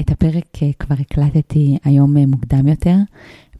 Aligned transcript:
את 0.00 0.10
הפרק 0.10 0.62
אה, 0.62 0.70
כבר 0.78 0.94
הקלטתי 1.00 1.78
היום 1.84 2.16
אה, 2.16 2.26
מוקדם 2.26 2.68
יותר. 2.68 2.96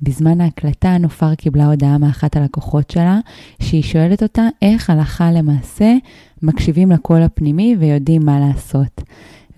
בזמן 0.02 0.40
ההקלטה 0.40 0.98
נופר 0.98 1.34
קיבלה 1.34 1.66
הודעה 1.66 1.98
מאחת 1.98 2.36
הלקוחות 2.36 2.90
שלה, 2.90 3.20
שהיא 3.62 3.82
שואלת 3.82 4.22
אותה 4.22 4.42
איך 4.62 4.90
הלכה 4.90 5.32
למעשה 5.32 5.94
מקשיבים 6.42 6.90
לקול 6.90 7.22
הפנימי 7.22 7.76
ויודעים 7.78 8.26
מה 8.26 8.40
לעשות. 8.40 9.02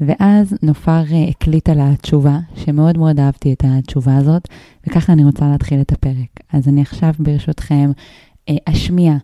ואז 0.01 0.55
נופר 0.63 1.03
אה, 1.13 1.29
הקליטה 1.29 1.75
לה 1.75 1.97
תשובה, 1.97 2.39
שמאוד 2.55 2.99
מאוד 2.99 3.21
אהבתי 3.21 3.53
את 3.53 3.65
התשובה 3.67 4.17
הזאת, 4.17 4.49
וככה 4.87 5.13
אני 5.13 5.25
רוצה 5.25 5.49
להתחיל 5.49 5.81
את 5.81 5.93
הפרק. 5.93 6.41
אז 6.53 6.69
אני 6.69 6.81
עכשיו 6.83 7.13
ברשותכם 7.19 7.91
אשמיע 8.65 9.17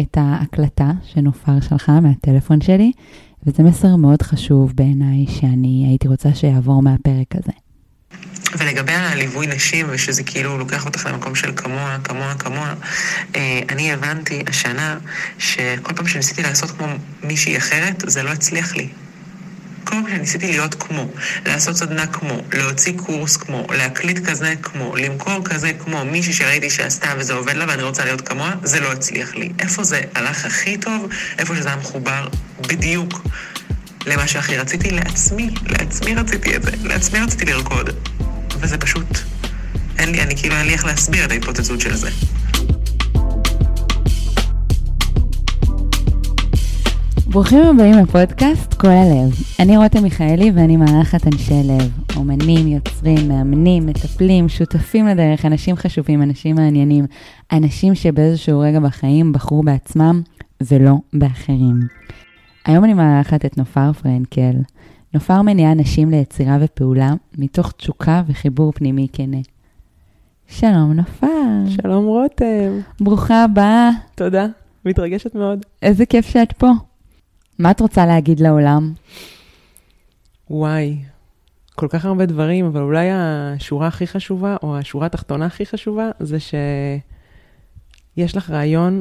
את 0.00 0.18
ההקלטה 0.20 0.90
שנופר 1.02 1.60
שלחה 1.60 2.00
מהטלפון 2.00 2.60
שלי, 2.60 2.92
וזה 3.46 3.62
מסר 3.62 3.96
מאוד 3.96 4.22
חשוב 4.22 4.72
בעיניי, 4.74 5.26
שאני 5.28 5.86
הייתי 5.88 6.08
רוצה 6.08 6.34
שיעבור 6.34 6.82
מהפרק 6.82 7.34
הזה. 7.34 7.52
ולגבי 8.58 8.92
הליווי 8.92 9.46
נשים, 9.46 9.86
ושזה 9.90 10.22
כאילו 10.22 10.58
לוקח 10.58 10.86
אותך 10.86 11.06
למקום 11.12 11.34
של 11.34 11.52
כמוה, 11.56 11.98
כמוה, 12.04 12.34
כמוה, 12.34 12.74
אה, 13.36 13.60
אני 13.68 13.92
הבנתי 13.92 14.42
השנה 14.46 14.98
שכל 15.38 15.94
פעם 15.94 16.06
שניסיתי 16.06 16.42
לעשות 16.42 16.70
כמו 16.70 16.86
מישהי 17.22 17.56
אחרת, 17.56 18.02
זה 18.06 18.22
לא 18.22 18.30
הצליח 18.30 18.76
לי. 18.76 18.88
כל 19.84 19.90
פעם 19.90 20.04
שניסיתי 20.16 20.46
להיות 20.46 20.74
כמו, 20.74 21.08
לעשות 21.46 21.76
סדנה 21.76 22.06
כמו, 22.06 22.40
להוציא 22.52 22.92
קורס 22.96 23.36
כמו, 23.36 23.66
להקליט 23.70 24.26
כזה 24.26 24.54
כמו, 24.62 24.96
למכור 24.96 25.44
כזה 25.44 25.72
כמו, 25.72 26.04
מישהי 26.04 26.32
שראיתי 26.32 26.70
שעשתה 26.70 27.14
וזה 27.18 27.32
עובד 27.32 27.54
לה 27.54 27.64
ואני 27.68 27.82
רוצה 27.82 28.04
להיות 28.04 28.28
כמוה, 28.28 28.52
זה 28.62 28.80
לא 28.80 28.92
הצליח 28.92 29.34
לי. 29.34 29.52
איפה 29.58 29.84
זה 29.84 30.00
הלך 30.14 30.44
הכי 30.44 30.76
טוב? 30.76 31.08
איפה 31.38 31.56
שזה 31.56 31.68
היה 31.68 31.76
מחובר 31.76 32.28
בדיוק 32.60 33.22
למה 34.06 34.28
שהכי 34.28 34.56
רציתי? 34.56 34.90
לעצמי. 34.90 35.50
לעצמי 35.68 36.14
רציתי 36.14 36.56
את 36.56 36.62
זה. 36.62 36.70
לעצמי 36.82 37.20
רציתי 37.20 37.44
לרקוד. 37.44 37.90
וזה 38.60 38.78
פשוט... 38.78 39.18
אין 39.98 40.12
לי, 40.12 40.22
אני 40.22 40.36
כאילו, 40.36 40.56
אין 40.56 40.66
לי 40.66 40.72
איך 40.72 40.84
להסביר 40.84 41.24
את 41.24 41.30
ההתפוצצות 41.30 41.80
של 41.80 41.94
זה. 41.94 42.10
ברוכים 47.34 47.62
הבאים 47.62 47.94
לפודקאסט 47.94 48.74
כל 48.74 48.88
הלב. 48.88 49.32
אני 49.60 49.76
רותם 49.76 50.02
מיכאלי 50.02 50.50
ואני 50.54 50.76
מארחת 50.76 51.26
אנשי 51.26 51.62
לב. 51.64 52.16
אומנים, 52.16 52.66
יוצרים, 52.66 53.28
מאמנים, 53.28 53.86
מטפלים, 53.86 54.48
שותפים 54.48 55.06
לדרך, 55.06 55.44
אנשים 55.44 55.76
חשובים, 55.76 56.22
אנשים 56.22 56.56
מעניינים, 56.56 57.06
אנשים 57.52 57.94
שבאיזשהו 57.94 58.60
רגע 58.60 58.80
בחיים 58.80 59.32
בחרו 59.32 59.62
בעצמם 59.62 60.22
ולא 60.60 60.94
באחרים. 61.12 61.80
היום 62.64 62.84
אני 62.84 62.94
מארחת 62.94 63.44
את 63.44 63.58
נופר 63.58 63.92
פרנקל. 63.92 64.54
נופר 65.14 65.42
מניעה 65.42 65.74
נשים 65.74 66.10
ליצירה 66.10 66.58
ופעולה 66.60 67.12
מתוך 67.38 67.72
תשוקה 67.72 68.22
וחיבור 68.26 68.72
פנימי 68.72 69.06
כנה. 69.12 69.40
שלום 70.48 70.92
נופר. 70.92 71.26
שלום 71.68 72.04
רותם. 72.04 72.80
ברוכה 73.00 73.44
הבאה. 73.44 73.90
תודה, 74.14 74.46
מתרגשת 74.84 75.34
מאוד. 75.34 75.66
איזה 75.82 76.06
כיף 76.06 76.26
שאת 76.26 76.52
פה. 76.52 76.70
מה 77.58 77.70
את 77.70 77.80
רוצה 77.80 78.06
להגיד 78.06 78.40
לעולם? 78.40 78.92
וואי, 80.50 80.98
כל 81.74 81.88
כך 81.90 82.04
הרבה 82.04 82.26
דברים, 82.26 82.66
אבל 82.66 82.80
אולי 82.80 83.08
השורה 83.12 83.86
הכי 83.86 84.06
חשובה, 84.06 84.56
או 84.62 84.78
השורה 84.78 85.06
התחתונה 85.06 85.46
הכי 85.46 85.66
חשובה, 85.66 86.10
זה 86.20 86.38
שיש 86.40 88.36
לך 88.36 88.50
רעיון, 88.50 89.00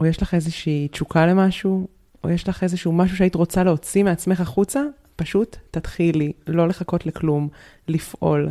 או 0.00 0.06
יש 0.06 0.22
לך 0.22 0.34
איזושהי 0.34 0.88
תשוקה 0.88 1.26
למשהו, 1.26 1.88
או 2.24 2.30
יש 2.30 2.48
לך 2.48 2.62
איזשהו 2.62 2.92
משהו 2.92 3.16
שהיית 3.16 3.34
רוצה 3.34 3.64
להוציא 3.64 4.04
מעצמך 4.04 4.40
החוצה, 4.40 4.80
פשוט 5.16 5.56
תתחילי, 5.70 6.32
לא 6.46 6.68
לחכות 6.68 7.06
לכלום, 7.06 7.48
לפעול. 7.88 8.50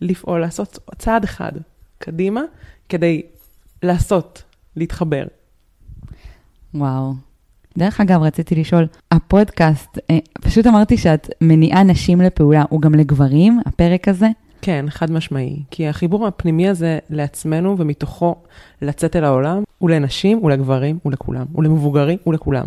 לפעול, 0.00 0.40
לעשות 0.40 0.78
צעד 0.98 1.24
אחד 1.24 1.52
קדימה, 1.98 2.42
כדי 2.88 3.22
לעשות, 3.82 4.42
להתחבר. 4.76 5.26
וואו, 6.74 7.14
דרך 7.78 8.00
אגב, 8.00 8.22
רציתי 8.22 8.54
לשאול, 8.54 8.86
הפודקאסט, 9.10 9.98
אה, 10.10 10.18
פשוט 10.40 10.66
אמרתי 10.66 10.96
שאת 10.96 11.30
מניעה 11.40 11.82
נשים 11.82 12.20
לפעולה, 12.20 12.64
הוא 12.68 12.80
גם 12.80 12.94
לגברים, 12.94 13.60
הפרק 13.66 14.08
הזה? 14.08 14.28
כן, 14.62 14.84
חד 14.88 15.10
משמעי. 15.10 15.62
כי 15.70 15.88
החיבור 15.88 16.26
הפנימי 16.26 16.68
הזה 16.68 16.98
לעצמנו 17.10 17.78
ומתוכו 17.78 18.34
לצאת 18.82 19.16
אל 19.16 19.24
העולם, 19.24 19.62
הוא 19.78 19.90
לנשים, 19.90 20.38
הוא 20.38 20.50
לגברים, 20.50 20.98
הוא 21.02 21.12
לכולם. 21.12 21.46
הוא 21.52 21.64
למבוגרים, 21.64 22.18
הוא 22.24 22.34
לכולם. 22.34 22.66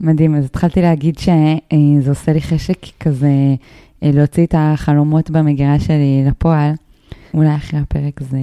מדהים, 0.00 0.34
אז 0.34 0.44
התחלתי 0.44 0.82
להגיד 0.82 1.18
שזה 1.18 2.10
עושה 2.10 2.32
לי 2.32 2.40
חשק 2.40 2.78
כזה 3.00 3.30
אה, 4.02 4.10
להוציא 4.12 4.46
את 4.46 4.54
החלומות 4.58 5.30
במגירה 5.30 5.80
שלי 5.80 6.24
לפועל. 6.28 6.72
אולי 7.34 7.54
אחרי 7.54 7.80
הפרק 7.80 8.20
זה... 8.20 8.38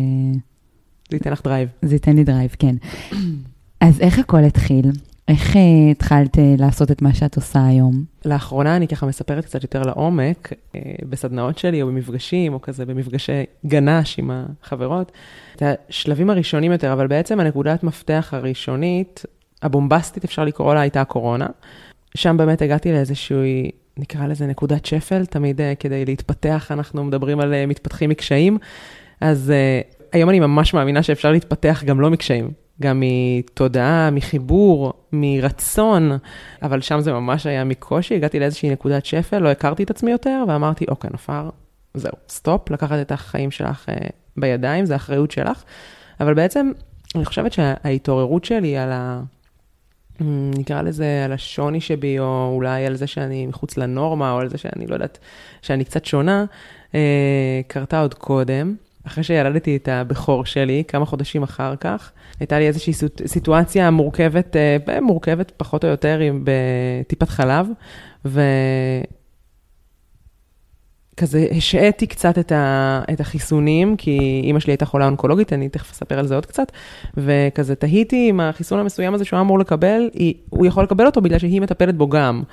זה 1.09 1.15
ייתן 1.15 1.31
לך 1.31 1.43
drive. 1.43 1.69
זה 1.81 1.95
ייתן 1.95 2.15
לי 2.15 2.23
drive, 2.23 2.55
כן. 2.59 2.75
אז 3.81 4.01
איך 4.01 4.19
הכל 4.19 4.43
התחיל? 4.43 4.91
איך 5.27 5.53
uh, 5.53 5.57
התחלת 5.91 6.35
uh, 6.35 6.39
לעשות 6.57 6.91
את 6.91 7.01
מה 7.01 7.13
שאת 7.13 7.35
עושה 7.35 7.65
היום? 7.65 8.03
לאחרונה 8.25 8.75
אני 8.75 8.87
ככה 8.87 9.05
מספרת 9.05 9.45
קצת 9.45 9.63
יותר 9.63 9.81
לעומק, 9.81 10.53
uh, 10.53 10.75
בסדנאות 11.09 11.57
שלי 11.57 11.81
או 11.81 11.87
במפגשים, 11.87 12.53
או 12.53 12.61
כזה 12.61 12.85
במפגשי 12.85 13.43
גאנש 13.65 14.19
עם 14.19 14.31
החברות, 14.33 15.11
את 15.55 15.63
השלבים 15.89 16.29
הראשונים 16.29 16.71
יותר, 16.71 16.93
אבל 16.93 17.07
בעצם 17.07 17.39
הנקודת 17.39 17.83
מפתח 17.83 18.29
הראשונית, 18.31 19.25
הבומבסטית 19.61 20.23
אפשר 20.23 20.45
לקרוא 20.45 20.73
לה, 20.73 20.81
הייתה 20.81 21.01
הקורונה. 21.01 21.47
שם 22.15 22.37
באמת 22.37 22.61
הגעתי 22.61 22.91
לאיזושהי, 22.91 23.71
נקרא 23.97 24.27
לזה 24.27 24.47
נקודת 24.47 24.85
שפל, 24.85 25.25
תמיד 25.25 25.61
כדי 25.79 26.05
להתפתח, 26.05 26.71
אנחנו 26.71 27.03
מדברים 27.03 27.39
על 27.39 27.65
מתפתחים 27.65 28.09
מקשיים, 28.09 28.57
אז 29.21 29.53
היום 30.11 30.29
אני 30.29 30.39
ממש 30.39 30.73
מאמינה 30.73 31.03
שאפשר 31.03 31.31
להתפתח 31.31 31.83
גם 31.85 32.01
לא 32.01 32.09
מקשיים. 32.09 32.62
גם 32.83 33.03
מתודעה, 33.05 34.09
מחיבור, 34.11 34.93
מרצון, 35.11 36.11
אבל 36.61 36.81
שם 36.81 36.99
זה 36.99 37.13
ממש 37.13 37.45
היה 37.45 37.63
מקושי, 37.63 38.15
הגעתי 38.15 38.39
לאיזושהי 38.39 38.69
נקודת 38.69 39.05
שפל, 39.05 39.39
לא 39.39 39.49
הכרתי 39.49 39.83
את 39.83 39.89
עצמי 39.89 40.11
יותר, 40.11 40.43
ואמרתי, 40.47 40.85
אוקיי, 40.87 41.09
נופר, 41.11 41.49
זהו, 41.93 42.13
סטופ, 42.29 42.71
לקחת 42.71 43.01
את 43.01 43.11
החיים 43.11 43.51
שלך 43.51 43.89
uh, 43.89 43.93
בידיים, 44.37 44.85
זו 44.85 44.95
אחריות 44.95 45.31
שלך. 45.31 45.63
אבל 46.19 46.33
בעצם, 46.33 46.71
אני 47.15 47.25
חושבת 47.25 47.53
שההתעוררות 47.53 48.45
שלי 48.45 48.77
על 48.77 48.91
ה... 48.91 49.21
נקרא 50.57 50.81
לזה, 50.81 51.25
על 51.25 51.31
השוני 51.31 51.81
שבי, 51.81 52.19
או 52.19 52.51
אולי 52.55 52.85
על 52.85 52.95
זה 52.95 53.07
שאני 53.07 53.47
מחוץ 53.47 53.77
לנורמה, 53.77 54.31
או 54.31 54.39
על 54.39 54.49
זה 54.49 54.57
שאני 54.57 54.87
לא 54.87 54.93
יודעת, 54.93 55.19
שאני 55.61 55.85
קצת 55.85 56.05
שונה, 56.05 56.45
uh, 56.91 56.95
קרתה 57.67 58.01
עוד 58.01 58.13
קודם. 58.13 58.75
אחרי 59.07 59.23
שילדתי 59.23 59.75
את 59.75 59.87
הבכור 59.87 60.45
שלי, 60.45 60.83
כמה 60.87 61.05
חודשים 61.05 61.43
אחר 61.43 61.75
כך, 61.75 62.11
הייתה 62.39 62.59
לי 62.59 62.67
איזושהי 62.67 62.93
סיטואציה 63.25 63.91
מורכבת, 63.91 64.55
אה, 64.55 65.01
מורכבת 65.01 65.51
פחות 65.57 65.83
או 65.83 65.89
יותר 65.89 66.19
עם 66.19 66.43
בטיפת 66.43 67.29
חלב, 67.29 67.67
וכזה 71.15 71.47
השעיתי 71.51 72.07
קצת 72.07 72.39
את, 72.39 72.51
ה, 72.51 73.01
את 73.13 73.19
החיסונים, 73.19 73.97
כי 73.97 74.41
אימא 74.43 74.59
שלי 74.59 74.73
הייתה 74.73 74.85
חולה 74.85 75.05
אונקולוגית, 75.05 75.53
אני 75.53 75.69
תכף 75.69 75.91
אספר 75.91 76.19
על 76.19 76.27
זה 76.27 76.35
עוד 76.35 76.45
קצת, 76.45 76.71
וכזה 77.17 77.75
תהיתי 77.75 78.29
אם 78.29 78.39
החיסון 78.39 78.79
המסוים 78.79 79.13
הזה 79.13 79.25
שהוא 79.25 79.39
אמור 79.39 79.59
לקבל, 79.59 80.09
היא, 80.13 80.33
הוא 80.49 80.65
יכול 80.65 80.83
לקבל 80.83 81.05
אותו 81.05 81.21
בגלל 81.21 81.39
שהיא 81.39 81.61
מטפלת 81.61 81.95
בו 81.95 82.09
גם. 82.09 82.43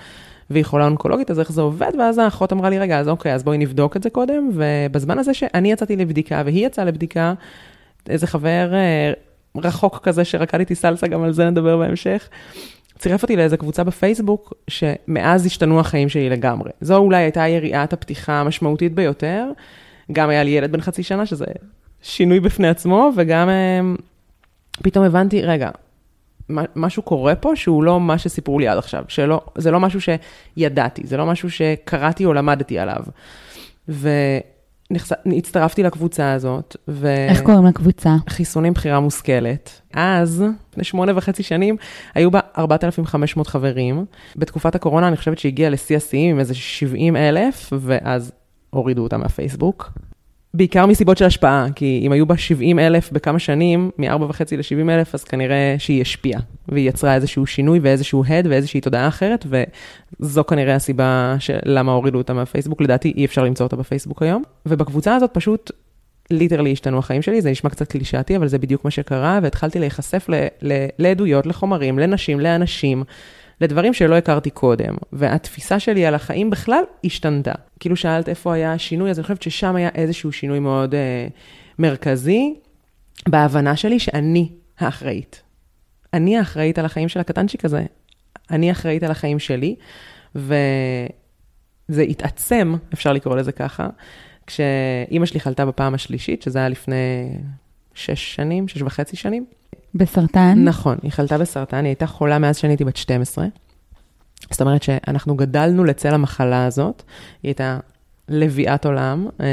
והיא 0.50 0.64
חולה 0.64 0.84
אונקולוגית, 0.84 1.30
אז 1.30 1.40
איך 1.40 1.52
זה 1.52 1.60
עובד? 1.60 1.92
ואז 1.98 2.18
האחות 2.18 2.52
אמרה 2.52 2.70
לי, 2.70 2.78
רגע, 2.78 2.98
אז 2.98 3.08
אוקיי, 3.08 3.34
אז 3.34 3.42
בואי 3.42 3.58
נבדוק 3.58 3.96
את 3.96 4.02
זה 4.02 4.10
קודם, 4.10 4.50
ובזמן 4.54 5.18
הזה 5.18 5.34
שאני 5.34 5.72
יצאתי 5.72 5.96
לבדיקה 5.96 6.42
והיא 6.44 6.66
יצאה 6.66 6.84
לבדיקה, 6.84 7.34
איזה 8.08 8.26
חבר 8.26 8.74
אה, 8.74 9.12
רחוק 9.56 9.98
כזה 10.02 10.24
שרקד 10.24 10.58
איתי 10.58 10.74
סלסה, 10.74 11.06
גם 11.06 11.22
על 11.22 11.32
זה 11.32 11.50
נדבר 11.50 11.76
בהמשך, 11.76 12.28
צירף 12.98 13.22
אותי 13.22 13.36
לאיזה 13.36 13.56
קבוצה 13.56 13.84
בפייסבוק, 13.84 14.54
שמאז 14.68 15.46
השתנו 15.46 15.80
החיים 15.80 16.08
שלי 16.08 16.30
לגמרי. 16.30 16.70
זו 16.80 16.96
אולי 16.96 17.22
הייתה 17.22 17.48
יריעת 17.48 17.92
הפתיחה 17.92 18.40
המשמעותית 18.40 18.94
ביותר. 18.94 19.46
גם 20.12 20.30
היה 20.30 20.42
לי 20.42 20.50
ילד 20.50 20.72
בן 20.72 20.80
חצי 20.80 21.02
שנה, 21.02 21.26
שזה 21.26 21.44
שינוי 22.02 22.40
בפני 22.40 22.68
עצמו, 22.68 23.10
וגם 23.16 23.48
אה, 23.48 23.80
פתאום 24.82 25.04
הבנתי, 25.04 25.42
רגע, 25.42 25.70
משהו 26.76 27.02
קורה 27.02 27.34
פה 27.34 27.56
שהוא 27.56 27.84
לא 27.84 28.00
מה 28.00 28.18
שסיפרו 28.18 28.58
לי 28.58 28.68
עד 28.68 28.78
עכשיו, 28.78 29.04
שלא, 29.08 29.40
זה 29.58 29.70
לא 29.70 29.80
משהו 29.80 30.00
שידעתי, 30.00 31.02
זה 31.06 31.16
לא 31.16 31.26
משהו 31.26 31.50
שקראתי 31.50 32.24
או 32.24 32.32
למדתי 32.32 32.78
עליו. 32.78 33.02
והצטרפתי 33.88 35.82
לקבוצה 35.82 36.32
הזאת, 36.32 36.76
ו... 36.88 37.06
איך 37.28 37.42
קוראים 37.42 37.66
לקבוצה? 37.66 38.16
חיסונים 38.28 38.72
בחירה 38.72 39.00
מושכלת. 39.00 39.80
אז, 39.94 40.44
לפני 40.70 40.84
שמונה 40.84 41.12
וחצי 41.16 41.42
שנים, 41.42 41.76
היו 42.14 42.30
בה 42.30 42.40
4,500 42.58 43.46
חברים. 43.46 44.04
בתקופת 44.36 44.74
הקורונה 44.74 45.08
אני 45.08 45.16
חושבת 45.16 45.38
שהגיעה 45.38 45.70
לשיא 45.70 45.96
השיאים 45.96 46.30
עם 46.30 46.40
איזה 46.40 46.54
70 46.54 47.16
אלף, 47.16 47.72
ואז 47.80 48.32
הורידו 48.70 49.02
אותה 49.02 49.16
מהפייסבוק. 49.16 49.92
בעיקר 50.54 50.86
מסיבות 50.86 51.18
של 51.18 51.24
השפעה, 51.24 51.66
כי 51.74 52.00
אם 52.02 52.12
היו 52.12 52.26
בה 52.26 52.36
70 52.36 52.78
אלף 52.78 53.12
בכמה 53.12 53.38
שנים, 53.38 53.90
מ-4.5 53.98 54.40
ל-70 54.56 54.90
אלף, 54.90 55.14
אז 55.14 55.24
כנראה 55.24 55.74
שהיא 55.78 56.02
השפיעה, 56.02 56.40
והיא 56.68 56.88
יצרה 56.88 57.14
איזשהו 57.14 57.46
שינוי 57.46 57.78
ואיזשהו 57.82 58.24
הד 58.28 58.46
ואיזושהי 58.46 58.80
תודעה 58.80 59.08
אחרת, 59.08 59.46
וזו 60.20 60.44
כנראה 60.44 60.74
הסיבה 60.74 61.36
של 61.38 61.58
למה 61.64 61.92
הורידו 61.92 62.18
אותה 62.18 62.32
מהפייסבוק, 62.32 62.80
לדעתי 62.80 63.12
אי 63.16 63.24
אפשר 63.24 63.44
למצוא 63.44 63.66
אותה 63.66 63.76
בפייסבוק 63.76 64.22
היום. 64.22 64.42
ובקבוצה 64.66 65.14
הזאת 65.14 65.30
פשוט 65.32 65.70
ליטרלי 66.30 66.72
השתנו 66.72 66.98
החיים 66.98 67.22
שלי, 67.22 67.40
זה 67.40 67.50
נשמע 67.50 67.70
קצת 67.70 67.88
קלישאתי, 67.88 68.36
אבל 68.36 68.48
זה 68.48 68.58
בדיוק 68.58 68.84
מה 68.84 68.90
שקרה, 68.90 69.38
והתחלתי 69.42 69.78
להיחשף 69.78 70.26
ל- 70.28 70.46
ל- 70.62 70.86
לעדויות, 70.98 71.46
לחומרים, 71.46 71.98
לנשים, 71.98 72.40
לאנשים. 72.40 73.04
לדברים 73.60 73.94
שלא 73.94 74.14
הכרתי 74.14 74.50
קודם, 74.50 74.94
והתפיסה 75.12 75.80
שלי 75.80 76.06
על 76.06 76.14
החיים 76.14 76.50
בכלל 76.50 76.82
השתנתה. 77.04 77.52
כאילו 77.80 77.96
שאלת 77.96 78.28
איפה 78.28 78.54
היה 78.54 78.72
השינוי, 78.72 79.10
אז 79.10 79.18
אני 79.18 79.22
חושבת 79.22 79.42
ששם 79.42 79.76
היה 79.76 79.88
איזשהו 79.94 80.32
שינוי 80.32 80.58
מאוד 80.58 80.94
אה, 80.94 81.26
מרכזי, 81.78 82.54
בהבנה 83.28 83.76
שלי 83.76 83.98
שאני 83.98 84.48
האחראית. 84.78 85.42
אני 86.14 86.38
האחראית 86.38 86.78
על 86.78 86.84
החיים 86.84 87.08
של 87.08 87.20
הקטנצ'יק 87.20 87.64
הזה. 87.64 87.82
אני 88.50 88.70
אחראית 88.70 89.02
על 89.02 89.10
החיים 89.10 89.38
שלי, 89.38 89.74
וזה 90.34 92.02
התעצם, 92.08 92.74
אפשר 92.94 93.12
לקרוא 93.12 93.36
לזה 93.36 93.52
ככה, 93.52 93.88
כשאימא 94.46 95.26
שלי 95.26 95.40
חלתה 95.40 95.66
בפעם 95.66 95.94
השלישית, 95.94 96.42
שזה 96.42 96.58
היה 96.58 96.68
לפני 96.68 97.30
שש 97.94 98.34
שנים, 98.34 98.68
שש 98.68 98.82
וחצי 98.82 99.16
שנים. 99.16 99.44
בסרטן? 99.94 100.64
נכון, 100.64 100.98
היא 101.02 101.10
חלתה 101.12 101.38
בסרטן, 101.38 101.76
היא 101.76 101.86
הייתה 101.86 102.06
חולה 102.06 102.38
מאז 102.38 102.56
שאני 102.56 102.72
הייתי 102.72 102.84
בת 102.84 102.96
12. 102.96 103.46
זאת 104.50 104.60
אומרת 104.60 104.82
שאנחנו 104.82 105.34
גדלנו 105.34 105.84
לצל 105.84 106.14
המחלה 106.14 106.66
הזאת, 106.66 107.02
היא 107.42 107.48
הייתה 107.48 107.78
לביאת 108.28 108.86
עולם, 108.86 109.28
אה, 109.40 109.46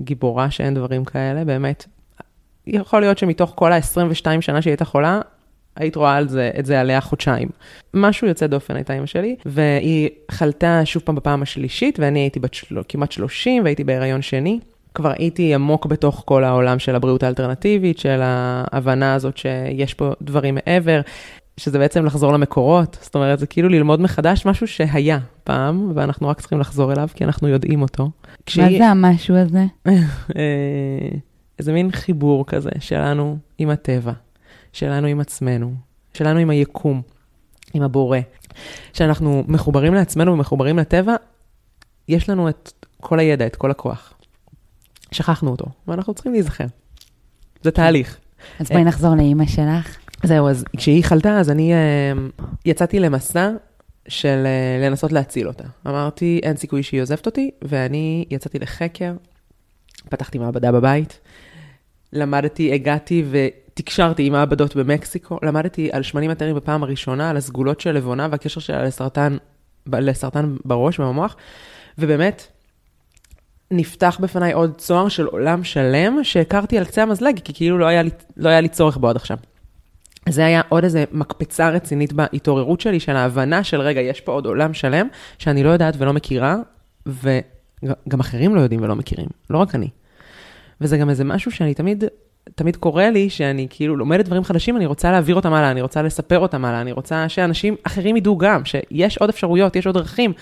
גיבורה 0.00 0.50
שאין 0.50 0.74
דברים 0.74 1.04
כאלה, 1.04 1.44
באמת. 1.44 1.86
יכול 2.66 3.00
להיות 3.00 3.18
שמתוך 3.18 3.52
כל 3.54 3.72
ה-22 3.72 4.40
שנה 4.40 4.62
שהיא 4.62 4.70
הייתה 4.70 4.84
חולה, 4.84 5.20
היית 5.76 5.96
רואה 5.96 6.16
על 6.16 6.28
זה, 6.28 6.50
את 6.58 6.66
זה 6.66 6.80
עליה 6.80 7.00
חודשיים. 7.00 7.48
משהו 7.94 8.28
יוצא 8.28 8.46
דופן 8.46 8.76
הייתה 8.76 8.98
אמא 8.98 9.06
שלי, 9.06 9.36
והיא 9.46 10.08
חלתה 10.30 10.80
שוב 10.84 11.02
פעם 11.02 11.14
בפעם 11.14 11.42
השלישית, 11.42 11.98
ואני 11.98 12.18
הייתי 12.18 12.40
בת 12.40 12.54
של... 12.54 12.82
כמעט 12.88 13.12
30 13.12 13.64
והייתי 13.64 13.84
בהיריון 13.84 14.22
שני. 14.22 14.60
כבר 14.94 15.12
הייתי 15.18 15.54
עמוק 15.54 15.86
בתוך 15.86 16.22
כל 16.24 16.44
העולם 16.44 16.78
של 16.78 16.94
הבריאות 16.94 17.22
האלטרנטיבית, 17.22 17.98
של 17.98 18.20
ההבנה 18.22 19.14
הזאת 19.14 19.36
שיש 19.36 19.94
פה 19.94 20.12
דברים 20.22 20.54
מעבר, 20.54 21.00
שזה 21.56 21.78
בעצם 21.78 22.04
לחזור 22.04 22.32
למקורות, 22.32 22.98
זאת 23.02 23.14
אומרת, 23.14 23.38
זה 23.38 23.46
כאילו 23.46 23.68
ללמוד 23.68 24.00
מחדש 24.00 24.46
משהו 24.46 24.66
שהיה 24.66 25.18
פעם, 25.44 25.92
ואנחנו 25.94 26.28
רק 26.28 26.40
צריכים 26.40 26.60
לחזור 26.60 26.92
אליו, 26.92 27.08
כי 27.14 27.24
אנחנו 27.24 27.48
יודעים 27.48 27.82
אותו. 27.82 28.10
כשהיא... 28.46 28.64
מה 28.64 28.78
זה 28.78 28.86
המשהו 28.86 29.36
הזה? 29.36 29.64
אה, 30.36 31.08
איזה 31.58 31.72
מין 31.72 31.92
חיבור 31.92 32.46
כזה 32.46 32.70
שלנו 32.80 33.38
עם 33.58 33.70
הטבע, 33.70 34.12
שלנו 34.72 35.06
עם 35.06 35.20
עצמנו, 35.20 35.74
שלנו 36.14 36.38
עם 36.38 36.50
היקום, 36.50 37.02
עם 37.74 37.82
הבורא. 37.82 38.18
כשאנחנו 38.92 39.44
מחוברים 39.48 39.94
לעצמנו 39.94 40.32
ומחוברים 40.32 40.78
לטבע, 40.78 41.14
יש 42.08 42.30
לנו 42.30 42.48
את 42.48 42.72
כל 43.00 43.18
הידע, 43.18 43.46
את 43.46 43.56
כל 43.56 43.70
הכוח. 43.70 44.13
שכחנו 45.14 45.50
אותו, 45.50 45.66
ואנחנו 45.88 46.14
צריכים 46.14 46.32
להיזכר. 46.32 46.66
זה 47.62 47.70
תהליך. 47.70 48.16
אז 48.60 48.68
בואי 48.68 48.84
נחזור 48.84 49.14
לאימא 49.14 49.46
שלך. 49.46 49.96
זהו, 50.22 50.48
אז 50.48 50.64
כשהיא 50.76 51.04
חלתה, 51.04 51.40
אז 51.40 51.50
אני 51.50 51.72
uh, 51.72 52.42
יצאתי 52.64 53.00
למסע 53.00 53.50
של 54.08 54.46
uh, 54.46 54.84
לנסות 54.84 55.12
להציל 55.12 55.48
אותה. 55.48 55.64
אמרתי, 55.86 56.40
אין 56.42 56.56
סיכוי 56.56 56.82
שהיא 56.82 57.02
עוזבת 57.02 57.26
אותי, 57.26 57.50
ואני 57.62 58.24
יצאתי 58.30 58.58
לחקר, 58.58 59.12
פתחתי 60.08 60.38
מעבדה 60.38 60.72
בבית, 60.72 61.20
למדתי, 62.12 62.74
הגעתי 62.74 63.24
ותקשרתי 63.30 64.26
עם 64.26 64.32
מעבדות 64.32 64.76
במקסיקו, 64.76 65.38
למדתי 65.42 65.88
על 65.92 66.02
שמנים 66.02 66.30
מטרים 66.30 66.56
בפעם 66.56 66.82
הראשונה, 66.82 67.30
על 67.30 67.36
הסגולות 67.36 67.80
של 67.80 67.92
לבונה 67.92 68.28
והקשר 68.30 68.60
שלה 68.60 68.84
לסרטן, 68.84 69.36
לסרטן 69.86 70.56
בראש 70.64 71.00
ובמוח, 71.00 71.36
ובאמת, 71.98 72.46
נפתח 73.76 74.18
בפניי 74.20 74.52
עוד 74.52 74.72
צוהר 74.76 75.08
של 75.08 75.26
עולם 75.26 75.64
שלם 75.64 76.18
שהכרתי 76.22 76.78
על 76.78 76.84
קצה 76.84 77.02
המזלג, 77.02 77.40
כי 77.44 77.54
כאילו 77.54 77.78
לא 77.78 77.86
היה 77.86 78.02
לי, 78.02 78.10
לא 78.36 78.48
היה 78.48 78.60
לי 78.60 78.68
צורך 78.68 78.96
בו 78.96 79.08
עד 79.08 79.16
עכשיו. 79.16 79.36
זה 80.28 80.44
היה 80.44 80.60
עוד 80.68 80.84
איזה 80.84 81.04
מקפצה 81.12 81.68
רצינית 81.68 82.12
בהתעוררות 82.12 82.80
שלי, 82.80 83.00
של 83.00 83.16
ההבנה 83.16 83.64
של 83.64 83.80
רגע, 83.80 84.00
יש 84.00 84.20
פה 84.20 84.32
עוד 84.32 84.46
עולם 84.46 84.74
שלם 84.74 85.08
שאני 85.38 85.62
לא 85.62 85.70
יודעת 85.70 85.94
ולא 85.98 86.12
מכירה, 86.12 86.56
וגם 87.06 88.20
אחרים 88.20 88.54
לא 88.54 88.60
יודעים 88.60 88.82
ולא 88.82 88.96
מכירים, 88.96 89.26
לא 89.50 89.58
רק 89.58 89.74
אני. 89.74 89.88
וזה 90.80 90.98
גם 90.98 91.10
איזה 91.10 91.24
משהו 91.24 91.50
שאני 91.50 91.74
תמיד, 91.74 92.04
תמיד 92.54 92.76
קורה 92.76 93.10
לי, 93.10 93.30
שאני 93.30 93.66
כאילו 93.70 93.96
לומדת 93.96 94.24
דברים 94.24 94.44
חדשים, 94.44 94.76
אני 94.76 94.86
רוצה 94.86 95.10
להעביר 95.10 95.34
אותם 95.34 95.52
הלאה, 95.52 95.70
אני 95.70 95.80
רוצה 95.82 96.02
לספר 96.02 96.38
אותם 96.38 96.64
הלאה, 96.64 96.80
אני 96.80 96.92
רוצה 96.92 97.28
שאנשים 97.28 97.76
אחרים 97.82 98.16
ידעו 98.16 98.38
גם, 98.38 98.64
שיש 98.64 99.18
עוד 99.18 99.30
אפשרויות, 99.30 99.76
יש 99.76 99.86
עוד 99.86 99.94
דרכים. 99.94 100.32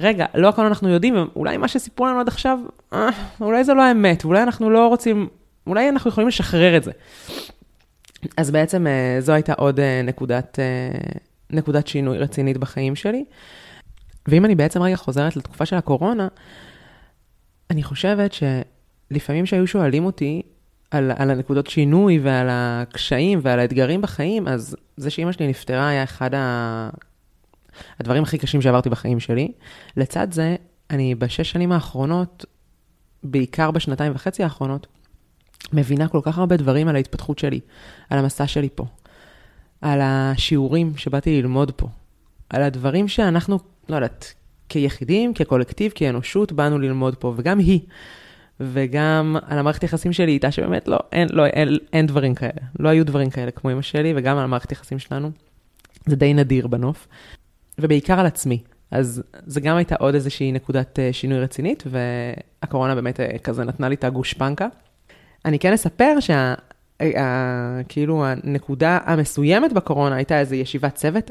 רגע, 0.00 0.26
לא 0.34 0.48
הכל 0.48 0.66
אנחנו 0.66 0.88
יודעים, 0.88 1.14
אולי 1.36 1.56
מה 1.56 1.68
שסיפרו 1.68 2.06
לנו 2.06 2.20
עד 2.20 2.28
עכשיו, 2.28 2.58
אה, 2.92 3.08
אולי 3.40 3.64
זה 3.64 3.74
לא 3.74 3.82
האמת, 3.82 4.24
אולי 4.24 4.42
אנחנו 4.42 4.70
לא 4.70 4.88
רוצים, 4.88 5.28
אולי 5.66 5.88
אנחנו 5.88 6.10
יכולים 6.10 6.28
לשחרר 6.28 6.76
את 6.76 6.84
זה. 6.84 6.92
אז 8.36 8.50
בעצם 8.50 8.86
אה, 8.86 9.16
זו 9.20 9.32
הייתה 9.32 9.52
עוד 9.52 9.80
אה, 9.80 10.02
נקודת, 10.04 10.58
נקודת 11.50 11.86
שינוי 11.86 12.18
רצינית 12.18 12.56
בחיים 12.56 12.96
שלי. 12.96 13.24
ואם 14.28 14.44
אני 14.44 14.54
בעצם 14.54 14.82
רגע 14.82 14.96
חוזרת 14.96 15.36
לתקופה 15.36 15.66
של 15.66 15.76
הקורונה, 15.76 16.28
אני 17.70 17.82
חושבת 17.82 18.32
שלפעמים 18.32 19.46
שהיו 19.46 19.66
שואלים 19.66 20.04
אותי 20.04 20.42
על, 20.90 21.12
על 21.16 21.30
הנקודות 21.30 21.66
שינוי 21.66 22.18
ועל 22.18 22.46
הקשיים 22.50 23.40
ועל 23.42 23.58
האתגרים 23.58 24.02
בחיים, 24.02 24.48
אז 24.48 24.76
זה 24.96 25.10
שאימא 25.10 25.32
שלי 25.32 25.48
נפטרה 25.48 25.88
היה 25.88 26.04
אחד 26.04 26.34
ה... 26.34 26.90
הדברים 28.00 28.22
הכי 28.22 28.38
קשים 28.38 28.62
שעברתי 28.62 28.90
בחיים 28.90 29.20
שלי. 29.20 29.52
לצד 29.96 30.32
זה, 30.32 30.56
אני 30.90 31.14
בשש 31.14 31.50
שנים 31.50 31.72
האחרונות, 31.72 32.44
בעיקר 33.22 33.70
בשנתיים 33.70 34.12
וחצי 34.14 34.42
האחרונות, 34.42 34.86
מבינה 35.72 36.08
כל 36.08 36.20
כך 36.22 36.38
הרבה 36.38 36.56
דברים 36.56 36.88
על 36.88 36.96
ההתפתחות 36.96 37.38
שלי, 37.38 37.60
על 38.10 38.18
המסע 38.18 38.46
שלי 38.46 38.68
פה, 38.74 38.84
על 39.80 40.00
השיעורים 40.02 40.96
שבאתי 40.96 41.42
ללמוד 41.42 41.70
פה, 41.70 41.88
על 42.50 42.62
הדברים 42.62 43.08
שאנחנו, 43.08 43.58
לא 43.88 43.94
יודעת, 43.94 44.34
כיחידים, 44.68 45.34
כקולקטיב, 45.34 45.92
כאנושות, 45.94 46.52
באנו 46.52 46.78
ללמוד 46.78 47.16
פה, 47.16 47.34
וגם 47.36 47.58
היא. 47.58 47.80
וגם 48.60 49.36
על 49.46 49.58
המערכת 49.58 49.82
יחסים 49.82 50.12
שלי 50.12 50.32
איתה, 50.32 50.50
שבאמת 50.50 50.88
לא, 50.88 50.98
אין, 51.12 51.28
לא, 51.32 51.46
אין, 51.46 51.68
אין 51.92 52.06
דברים 52.06 52.34
כאלה. 52.34 52.60
לא 52.78 52.88
היו 52.88 53.06
דברים 53.06 53.30
כאלה 53.30 53.50
כמו 53.50 53.72
אמא 53.72 53.82
שלי, 53.82 54.12
וגם 54.16 54.36
על 54.36 54.44
המערכת 54.44 54.72
יחסים 54.72 54.98
שלנו. 54.98 55.30
זה 56.06 56.16
די 56.16 56.34
נדיר 56.34 56.66
בנוף. 56.66 57.08
ובעיקר 57.82 58.20
על 58.20 58.26
עצמי. 58.26 58.62
אז 58.90 59.22
זה 59.46 59.60
גם 59.60 59.76
הייתה 59.76 59.94
עוד 59.94 60.14
איזושהי 60.14 60.52
נקודת 60.52 60.98
אה, 60.98 61.12
שינוי 61.12 61.40
רצינית, 61.40 61.84
והקורונה 61.86 62.94
באמת 62.94 63.20
אה, 63.20 63.38
כזה 63.38 63.64
נתנה 63.64 63.88
לי 63.88 63.94
את 63.94 64.04
הגושפנקה. 64.04 64.66
אני 65.44 65.58
כן 65.58 65.72
אספר 65.72 66.20
שה... 66.20 66.54
אה, 67.00 67.80
כאילו 67.88 68.24
הנקודה 68.26 68.98
המסוימת 69.04 69.72
בקורונה 69.72 70.16
הייתה 70.16 70.40
איזו 70.40 70.54
ישיבת 70.54 70.94
צוות. 70.94 71.30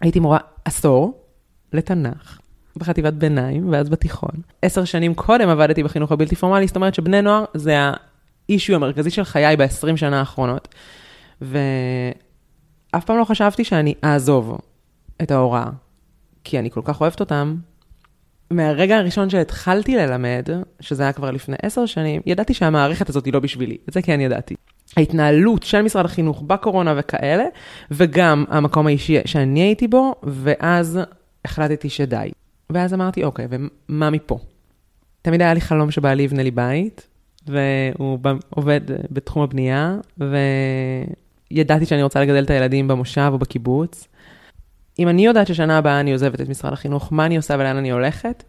הייתי 0.00 0.20
מורה 0.20 0.38
עשור 0.64 1.22
לתנ"ך, 1.72 2.38
בחטיבת 2.76 3.12
ביניים, 3.12 3.72
ואז 3.72 3.88
בתיכון. 3.88 4.30
עשר 4.62 4.84
שנים 4.84 5.14
קודם 5.14 5.48
עבדתי 5.48 5.82
בחינוך 5.82 6.12
הבלתי 6.12 6.36
פורמלי, 6.36 6.66
זאת 6.66 6.76
אומרת 6.76 6.94
שבני 6.94 7.22
נוער 7.22 7.44
זה 7.54 7.76
האישיו 8.48 8.76
המרכזי 8.76 9.10
של 9.10 9.24
חיי 9.24 9.56
ב-20 9.56 9.96
שנה 9.96 10.18
האחרונות. 10.18 10.68
ואף 11.40 13.04
פעם 13.04 13.18
לא 13.18 13.24
חשבתי 13.24 13.64
שאני 13.64 13.94
אעזוב 14.04 14.58
את 15.22 15.30
ההוראה, 15.30 15.66
כי 16.44 16.58
אני 16.58 16.70
כל 16.70 16.80
כך 16.84 17.00
אוהבת 17.00 17.20
אותם. 17.20 17.56
מהרגע 18.50 18.96
הראשון 18.96 19.30
שהתחלתי 19.30 19.96
ללמד, 19.96 20.48
שזה 20.80 21.02
היה 21.02 21.12
כבר 21.12 21.30
לפני 21.30 21.56
עשר 21.62 21.86
שנים, 21.86 22.20
ידעתי 22.26 22.54
שהמערכת 22.54 23.08
הזאת 23.08 23.24
היא 23.24 23.34
לא 23.34 23.40
בשבילי, 23.40 23.76
את 23.88 23.94
זה 23.94 24.02
כן 24.02 24.20
ידעתי. 24.20 24.54
ההתנהלות 24.96 25.62
של 25.62 25.82
משרד 25.82 26.04
החינוך 26.04 26.42
בקורונה 26.46 26.94
וכאלה, 26.96 27.44
וגם 27.90 28.44
המקום 28.48 28.86
האישי 28.86 29.18
שאני 29.24 29.60
הייתי 29.60 29.88
בו, 29.88 30.14
ואז 30.22 31.00
החלטתי 31.44 31.88
שדי. 31.88 32.30
ואז 32.70 32.94
אמרתי, 32.94 33.24
אוקיי, 33.24 33.46
ומה 33.50 34.10
מפה? 34.10 34.38
תמיד 35.22 35.42
היה 35.42 35.54
לי 35.54 35.60
חלום 35.60 35.90
שבעלי 35.90 36.22
יבנה 36.22 36.42
לי 36.42 36.50
בית, 36.50 37.08
והוא 37.46 38.18
עובד 38.50 38.80
בתחום 39.10 39.42
הבנייה, 39.42 39.96
וידעתי 41.50 41.86
שאני 41.86 42.02
רוצה 42.02 42.20
לגדל 42.20 42.44
את 42.44 42.50
הילדים 42.50 42.88
במושב 42.88 43.30
או 43.32 43.38
בקיבוץ. 43.38 44.08
אם 44.98 45.08
אני 45.08 45.26
יודעת 45.26 45.46
ששנה 45.46 45.78
הבאה 45.78 46.00
אני 46.00 46.12
עוזבת 46.12 46.40
את 46.40 46.48
משרד 46.48 46.72
החינוך, 46.72 47.12
מה 47.12 47.26
אני 47.26 47.36
עושה 47.36 47.54
ולאן 47.54 47.76
אני 47.76 47.90
הולכת? 47.92 48.44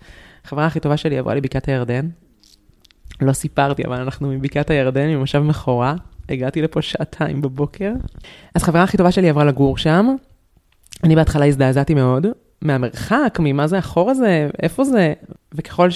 החברה 0.45 0.65
הכי 0.65 0.79
טובה 0.79 0.97
שלי 0.97 1.17
עברה 1.17 1.35
לבקעת 1.35 1.67
הירדן. 1.67 2.09
לא 3.21 3.33
סיפרתי, 3.33 3.83
אבל 3.85 4.01
אנחנו 4.01 4.29
מבקעת 4.29 4.69
הירדן, 4.69 5.07
ממושב 5.07 5.39
מכורה. 5.39 5.95
הגעתי 6.29 6.61
לפה 6.61 6.81
שעתיים 6.81 7.41
בבוקר. 7.41 7.91
אז 8.55 8.63
חברה 8.63 8.83
הכי 8.83 8.97
טובה 8.97 9.11
שלי 9.11 9.29
עברה 9.29 9.45
לגור 9.45 9.77
שם. 9.77 10.15
אני 11.03 11.15
בהתחלה 11.15 11.45
הזדעזעתי 11.45 11.93
מאוד, 11.93 12.27
מהמרחק, 12.61 13.37
ממה 13.39 13.67
זה 13.67 13.77
החור 13.77 14.09
הזה, 14.09 14.49
איפה 14.61 14.83
זה, 14.83 15.13
וככל 15.53 15.89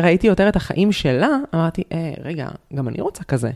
ראיתי 0.00 0.26
יותר 0.26 0.48
את 0.48 0.56
החיים 0.56 0.92
שלה, 0.92 1.28
אמרתי, 1.54 1.82
אה, 1.92 2.14
רגע, 2.22 2.48
גם 2.74 2.88
אני 2.88 3.00
רוצה 3.00 3.24
כזה. 3.24 3.50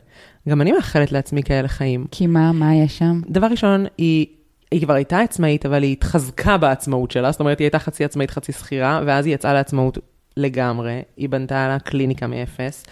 גם 0.48 0.60
אני 0.60 0.72
מאחלת 0.72 1.12
לעצמי 1.12 1.42
כאלה 1.42 1.68
חיים. 1.68 2.06
כי 2.10 2.26
מה, 2.26 2.52
מה 2.52 2.74
יש 2.74 2.98
שם? 2.98 3.20
דבר 3.28 3.46
ראשון, 3.46 3.86
היא, 3.98 4.26
היא 4.70 4.82
כבר 4.82 4.94
הייתה 4.94 5.20
עצמאית, 5.20 5.66
אבל 5.66 5.82
היא 5.82 5.92
התחזקה 5.92 6.56
בעצמאות 6.56 7.10
שלה, 7.10 7.30
זאת 7.30 7.40
אומרת, 7.40 7.58
היא 7.58 7.64
הייתה 7.64 7.78
חצי 7.78 8.04
עצמאית, 8.04 8.30
חצי 8.30 8.52
שכירה, 8.52 9.02
ואז 9.06 9.26
היא 9.26 9.34
יצאה 9.34 9.52
לעצמאות 9.52 9.98
לגמרי, 10.36 11.02
היא 11.16 11.28
בנתה 11.28 11.68
לה 11.68 11.78
קליניקה 11.78 12.26
מאפס, 12.26 12.84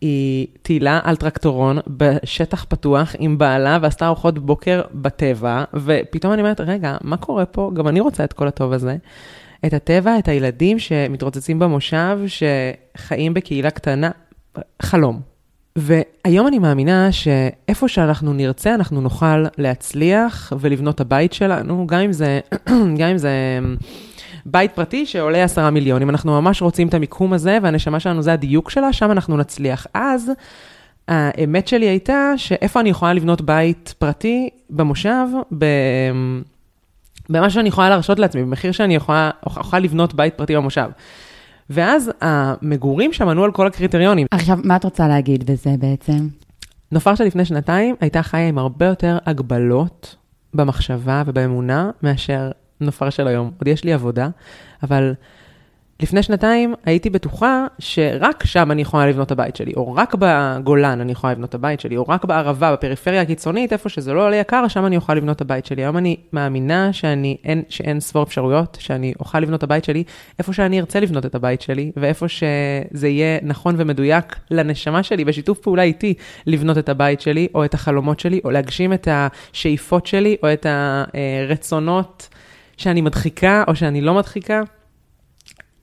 היא 0.00 0.46
טיילה 0.62 1.00
על 1.04 1.16
טרקטורון 1.16 1.78
בשטח 1.86 2.64
פתוח 2.68 3.14
עם 3.18 3.38
בעלה 3.38 3.78
ועשתה 3.82 4.06
ארוחות 4.06 4.38
בוקר 4.38 4.82
בטבע, 4.94 5.64
ופתאום 5.74 6.32
אני 6.32 6.42
אומרת, 6.42 6.60
רגע, 6.60 6.96
מה 7.00 7.16
קורה 7.16 7.46
פה? 7.46 7.70
גם 7.74 7.88
אני 7.88 8.00
רוצה 8.00 8.24
את 8.24 8.32
כל 8.32 8.48
הטוב 8.48 8.72
הזה. 8.72 8.96
את 9.66 9.74
הטבע, 9.74 10.18
את 10.18 10.28
הילדים 10.28 10.78
שמתרוצצים 10.78 11.58
במושב, 11.58 12.18
שחיים 12.26 13.34
בקהילה 13.34 13.70
קטנה, 13.70 14.10
חלום. 14.82 15.35
והיום 15.76 16.46
אני 16.46 16.58
מאמינה 16.58 17.12
שאיפה 17.12 17.88
שאנחנו 17.88 18.32
נרצה, 18.32 18.74
אנחנו 18.74 19.00
נוכל 19.00 19.44
להצליח 19.58 20.52
ולבנות 20.60 21.00
הבית 21.00 21.32
שלנו, 21.32 21.86
גם 21.86 22.00
אם 22.00 22.12
זה, 22.12 22.40
גם 22.98 23.08
אם 23.08 23.18
זה 23.18 23.30
בית 24.46 24.72
פרטי 24.72 25.06
שעולה 25.06 25.44
עשרה 25.44 25.70
מיליון. 25.70 26.02
אם 26.02 26.10
אנחנו 26.10 26.40
ממש 26.40 26.62
רוצים 26.62 26.88
את 26.88 26.94
המיקום 26.94 27.32
הזה, 27.32 27.58
והנשמה 27.62 28.00
שלנו 28.00 28.22
זה 28.22 28.32
הדיוק 28.32 28.70
שלה, 28.70 28.92
שם 28.92 29.10
אנחנו 29.10 29.36
נצליח. 29.36 29.86
אז 29.94 30.30
האמת 31.08 31.68
שלי 31.68 31.86
הייתה 31.86 32.32
שאיפה 32.36 32.80
אני 32.80 32.88
יכולה 32.88 33.12
לבנות 33.12 33.40
בית 33.40 33.94
פרטי 33.98 34.48
במושב, 34.70 35.26
ב... 35.58 35.66
במה 37.28 37.50
שאני 37.50 37.68
יכולה 37.68 37.88
להרשות 37.88 38.18
לעצמי, 38.18 38.42
במחיר 38.42 38.72
שאני 38.72 38.94
יכולה, 38.96 39.30
יכולה 39.46 39.80
לבנות 39.82 40.14
בית 40.14 40.34
פרטי 40.34 40.56
במושב. 40.56 40.88
ואז 41.70 42.10
המגורים 42.20 43.12
שם 43.12 43.28
ענו 43.28 43.44
על 43.44 43.52
כל 43.52 43.66
הקריטריונים. 43.66 44.26
עכשיו, 44.30 44.58
מה 44.64 44.76
את 44.76 44.84
רוצה 44.84 45.08
להגיד 45.08 45.50
בזה 45.50 45.70
בעצם? 45.78 46.28
נופר 46.92 47.14
שלפני 47.14 47.44
שנתיים 47.44 47.94
הייתה 48.00 48.22
חיה 48.22 48.48
עם 48.48 48.58
הרבה 48.58 48.86
יותר 48.86 49.18
הגבלות 49.26 50.16
במחשבה 50.54 51.22
ובאמונה 51.26 51.90
מאשר 52.02 52.50
נופר 52.80 53.10
של 53.10 53.28
היום. 53.28 53.50
עוד 53.58 53.68
יש 53.68 53.84
לי 53.84 53.92
עבודה, 53.92 54.28
אבל 54.82 55.14
לפני 56.02 56.22
שנתיים 56.22 56.74
הייתי 56.84 57.10
בטוחה 57.10 57.66
שרק 57.78 58.44
שם 58.46 58.70
אני 58.70 58.82
יכולה 58.82 59.06
לבנות 59.06 59.26
את 59.26 59.32
הבית 59.32 59.56
שלי, 59.56 59.72
או 59.76 59.94
רק 59.94 60.14
בגולן 60.18 61.00
אני 61.00 61.12
יכולה 61.12 61.32
לבנות 61.32 61.48
את 61.48 61.54
הבית 61.54 61.80
שלי, 61.80 61.96
או 61.96 62.04
רק 62.08 62.24
בערבה, 62.24 62.72
בפריפריה 62.72 63.22
הקיצונית, 63.22 63.72
איפה 63.72 63.88
שזה 63.88 64.12
לא 64.12 64.26
עולה 64.26 64.36
יקר, 64.36 64.68
שם 64.68 64.86
אני 64.86 64.96
אוכל 64.96 65.14
לבנות 65.14 65.36
את 65.36 65.40
הבית 65.40 65.66
שלי. 65.66 65.82
היום 65.82 65.96
אני 65.96 66.16
מאמינה 66.32 66.92
שאני, 66.92 67.36
אין, 67.44 67.62
שאין 67.68 68.00
ספור 68.00 68.22
אפשרויות, 68.22 68.78
שאני 68.80 69.12
אוכל 69.20 69.40
לבנות 69.40 69.58
את 69.58 69.62
הבית 69.62 69.84
שלי, 69.84 70.04
איפה 70.38 70.52
שאני 70.52 70.80
ארצה 70.80 71.00
לבנות 71.00 71.26
את 71.26 71.34
הבית 71.34 71.60
שלי, 71.60 71.92
ואיפה 71.96 72.28
שזה 72.28 73.08
יהיה 73.08 73.38
נכון 73.42 73.74
ומדויק 73.78 74.36
לנשמה 74.50 75.02
שלי, 75.02 75.24
בשיתוף 75.24 75.58
פעולה 75.58 75.82
איתי, 75.82 76.14
לבנות 76.46 76.78
את 76.78 76.88
הבית 76.88 77.20
שלי, 77.20 77.48
או 77.54 77.64
את 77.64 77.74
החלומות 77.74 78.20
שלי, 78.20 78.40
או 78.44 78.50
להגשים 78.50 78.92
את 78.92 79.08
השאיפות 79.10 80.06
שלי, 80.06 80.36
או 80.42 80.52
את 80.52 80.66
הרצונות 81.48 82.28
שאני 82.76 83.00
מדחיקה, 83.00 83.64
או 83.68 83.76
שאני 83.76 84.00
לא 84.00 84.14
מדחיקה. 84.14 84.62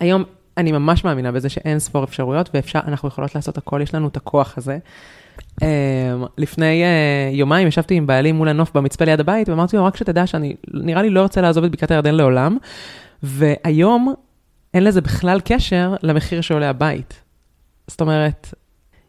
היום 0.03 0.23
אני 0.57 0.71
ממש 0.71 1.03
מאמינה 1.03 1.31
בזה 1.31 1.49
שאין 1.49 1.79
ספור 1.79 2.03
אפשרויות, 2.03 2.49
ואנחנו 2.53 3.07
יכולות 3.07 3.35
לעשות 3.35 3.57
הכל, 3.57 3.79
יש 3.83 3.95
לנו 3.95 4.07
את 4.07 4.17
הכוח 4.17 4.57
הזה. 4.57 4.77
Uh, 5.61 5.65
לפני 6.37 6.83
uh, 6.83 7.35
יומיים 7.35 7.67
ישבתי 7.67 7.95
עם 7.95 8.07
בעלי 8.07 8.31
מול 8.31 8.49
הנוף 8.49 8.71
במצפה 8.75 9.05
ליד 9.05 9.19
הבית, 9.19 9.49
ואמרתי 9.49 9.77
לו, 9.77 9.85
רק 9.85 9.97
שתדע 9.97 10.27
שאני, 10.27 10.55
נראה 10.73 11.01
לי 11.01 11.09
לא 11.09 11.21
רוצה 11.21 11.41
לעזוב 11.41 11.63
את 11.63 11.71
בקעת 11.71 11.91
הירדן 11.91 12.15
לעולם, 12.15 12.57
והיום 13.23 14.13
אין 14.73 14.83
לזה 14.83 15.01
בכלל 15.01 15.39
קשר 15.45 15.95
למחיר 16.03 16.41
שעולה 16.41 16.69
הבית. 16.69 17.21
זאת 17.87 18.01
אומרת, 18.01 18.53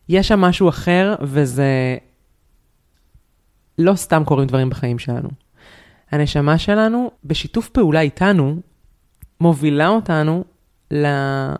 יש 0.08 0.28
שם 0.28 0.40
משהו 0.40 0.68
אחר, 0.68 1.14
וזה 1.20 1.96
לא 3.78 3.94
סתם 3.94 4.22
קורים 4.24 4.46
דברים 4.46 4.70
בחיים 4.70 4.98
שלנו. 4.98 5.28
הנשמה 6.10 6.58
שלנו, 6.58 7.10
בשיתוף 7.24 7.68
פעולה 7.68 8.00
איתנו, 8.00 8.56
מובילה 9.40 9.88
אותנו 9.88 10.44
לעונג 10.90 11.56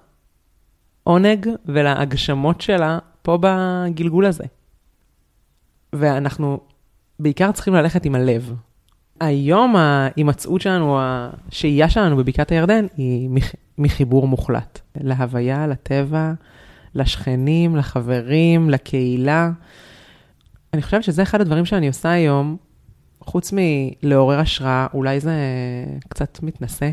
ולהגשמות 1.67 2.61
שלה 2.61 2.99
פה 3.23 3.39
בגלגול 3.41 4.27
הזה. 4.27 4.45
ואנחנו 5.93 6.61
בעיקר 7.19 7.53
צריכים 7.53 7.75
ללכת 7.75 8.05
עם 8.05 8.15
הלב. 8.15 8.55
היום 9.21 9.77
ההימצאות 9.77 10.61
שלנו, 10.61 10.99
השהייה 11.01 11.91
שלנו 11.91 12.17
בבקעת 12.17 12.53
הירדן, 12.53 12.87
היא 12.97 13.31
מחיבור 13.79 14.29
מוחלט. 14.29 14.81
להוויה, 15.01 15.67
לטבע, 15.67 16.33
לשכנים, 16.95 17.77
לחברים, 17.77 18.71
לקהילה. 18.71 19.51
אני 20.75 20.83
חושבת 20.83 21.05
שזה 21.05 21.23
אחד 21.23 21.41
הדברים 21.41 21.65
שאני 21.65 21.89
עושה 21.89 22.11
היום, 22.11 22.57
חוץ 23.21 23.53
מלעורר 23.53 24.39
השראה, 24.39 24.87
אולי 24.95 25.21
זה 25.21 25.35
קצת 26.09 26.39
מתנשא, 26.43 26.91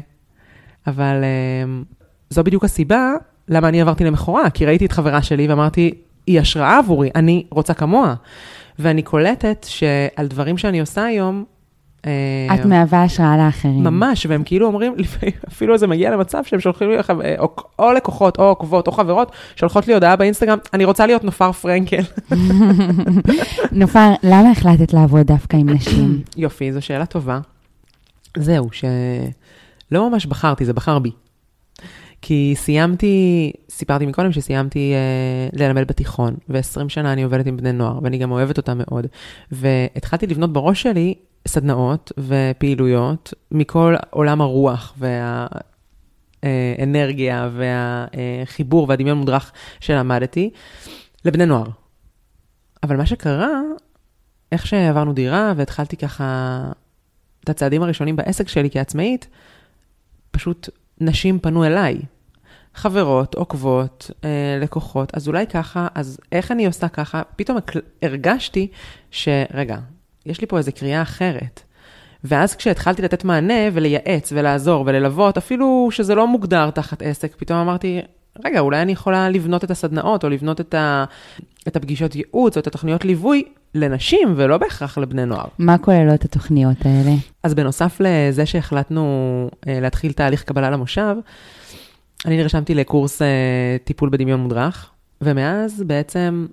אבל 0.88 1.24
זו 2.32 2.44
בדיוק 2.44 2.64
הסיבה 2.64 3.14
למה 3.48 3.68
אני 3.68 3.82
עברתי 3.82 4.04
למכורה, 4.04 4.50
כי 4.50 4.66
ראיתי 4.66 4.86
את 4.86 4.92
חברה 4.92 5.22
שלי 5.22 5.48
ואמרתי, 5.48 5.94
היא 6.28 6.40
השראה 6.40 6.78
עבורי, 6.78 7.10
אני 7.16 7.44
רוצה 7.50 7.74
כמוה. 7.74 8.14
ואני 8.80 9.02
קולטת 9.02 9.66
שעל 9.70 10.28
דברים 10.28 10.58
שאני 10.58 10.80
עושה 10.80 11.04
היום, 11.06 11.44
אה, 12.06 12.56
את 12.56 12.66
מהווה 12.66 13.04
השראה 13.04 13.38
לאחרים. 13.38 13.84
ממש, 13.84 14.26
והם 14.26 14.44
כאילו 14.44 14.68
אומרים, 14.68 14.96
אפילו 15.48 15.78
זה 15.78 15.88
מגיע 15.88 16.12
למצב 16.12 16.44
שהם 16.44 16.60
שולחים 16.60 16.90
לי, 16.90 16.98
או, 17.40 17.56
או 17.80 17.94
לקוחות, 17.94 18.40
או 18.40 18.44
עוקבות, 18.44 18.88
או 18.88 18.92
חברות, 18.92 19.32
שולחות 19.56 19.88
לי 19.88 19.94
הודעה 19.94 20.16
באינסטגרם, 20.16 20.58
אני 20.74 20.86
רוצה 20.86 21.06
להיות 21.06 21.24
נופר 21.24 21.52
פרנקל. 21.52 22.02
נופר, 23.72 24.10
למה 24.24 24.52
החלטת 24.52 24.94
לעבוד 24.94 25.28
דווקא 25.28 25.58
עם 25.58 25.70
נשים? 25.70 26.22
יופי, 26.38 26.74
זו 26.74 26.82
שאלה 26.82 27.06
טובה. 27.06 27.40
זהו, 28.38 28.70
שלא 28.72 30.10
ממש 30.10 30.26
בחרתי, 30.26 30.66
זה 30.66 30.74
בחר 30.74 31.00
בי. 31.00 31.12
כי 32.22 32.54
סיימתי, 32.58 33.52
סיפרתי 33.70 34.06
מקודם 34.06 34.32
שסיימתי 34.32 34.94
uh, 35.54 35.60
ללמד 35.60 35.88
בתיכון, 35.88 36.36
ו-20 36.50 36.90
שנה 36.90 37.14
אני 37.14 37.24
עובדת 37.24 37.48
עם 37.48 37.58
בני 37.58 37.72
נוער, 37.72 38.00
ואני 38.04 38.18
גם 38.18 38.32
אוהבת 38.32 38.58
אותם 38.58 38.78
מאוד. 38.78 39.08
והתחלתי 39.52 40.28
לבנות 40.28 40.54
בראש 40.54 40.82
שלי 40.82 41.16
סדנאות 41.48 42.12
ופעילויות 42.18 43.34
מכל 43.52 43.96
עולם 44.10 44.42
הרוח 44.42 44.96
והאנרגיה 46.44 47.50
והחיבור 47.56 48.90
והדמיון 48.90 49.18
מודרך 49.18 49.52
שלמדתי 49.80 50.50
לבני 51.26 51.46
נוער. 51.46 51.68
אבל 52.84 52.98
מה 52.98 53.06
שקרה, 53.06 53.62
איך 54.52 54.68
שעברנו 54.68 55.14
דירה 55.14 55.54
והתחלתי 55.56 55.98
ככה 55.98 56.62
את 57.44 57.50
הצעדים 57.50 57.84
הראשונים 57.84 58.16
בעסק 58.16 58.48
שלי 58.48 58.70
כעצמאית, 58.72 59.28
פשוט 60.32 60.70
נשים 61.00 61.40
פנו 61.40 61.66
אליי. 61.66 61.98
חברות, 62.76 63.36
עוקבות, 63.36 64.12
אה, 64.24 64.58
לקוחות, 64.62 65.12
אז 65.16 65.28
אולי 65.28 65.48
ככה, 65.48 65.88
אז 65.96 66.20
איך 66.32 66.52
אני 66.52 66.66
עושה 66.66 66.88
ככה? 66.88 67.22
פתאום 67.36 67.58
הרגשתי 68.02 68.68
שרגע, 69.12 69.78
יש 70.26 70.42
לי 70.42 70.48
פה 70.48 70.58
איזו 70.58 70.72
קריאה 70.76 71.02
אחרת. 71.02 71.64
ואז 72.24 72.56
כשהתחלתי 72.56 73.02
לתת 73.02 73.24
מענה 73.24 73.64
ולייעץ 73.74 74.32
ולעזור 74.36 74.84
וללוות, 74.88 75.38
אפילו 75.38 75.88
שזה 75.92 76.16
לא 76.16 76.28
מוגדר 76.28 76.70
תחת 76.70 77.02
עסק, 77.02 77.36
פתאום 77.38 77.60
אמרתי, 77.60 78.02
רגע, 78.46 78.60
אולי 78.60 78.82
אני 78.82 78.92
יכולה 78.92 79.30
לבנות 79.30 79.64
את 79.64 79.72
הסדנאות, 79.72 80.24
או 80.24 80.30
לבנות 80.30 80.62
את, 80.62 80.74
ה, 80.74 81.06
את 81.68 81.76
הפגישות 81.76 82.16
ייעוץ, 82.16 82.58
או 82.58 82.62
את 82.62 82.68
התוכניות 82.68 83.06
ליווי 83.06 83.44
לנשים, 83.76 84.34
ולא 84.36 84.58
בהכרח 84.58 84.98
לבני 84.98 85.26
נוער. 85.26 85.46
מה 85.60 85.78
כוללות 85.78 86.26
התוכניות 86.26 86.78
האלה? 86.86 87.12
אז 87.44 87.54
בנוסף 87.54 87.98
לזה 88.00 88.46
שהחלטנו 88.46 89.50
אה, 89.68 89.80
להתחיל 89.80 90.12
תהליך 90.12 90.44
קבלה 90.44 90.70
למושב, 90.70 91.16
אני 92.26 92.38
נרשמתי 92.38 92.76
לקורס 92.76 93.22
אה, 93.22 93.28
טיפול 93.84 94.10
בדמיון 94.10 94.40
מודרך, 94.40 94.90
ומאז 95.22 95.84
בעצם 95.88 96.48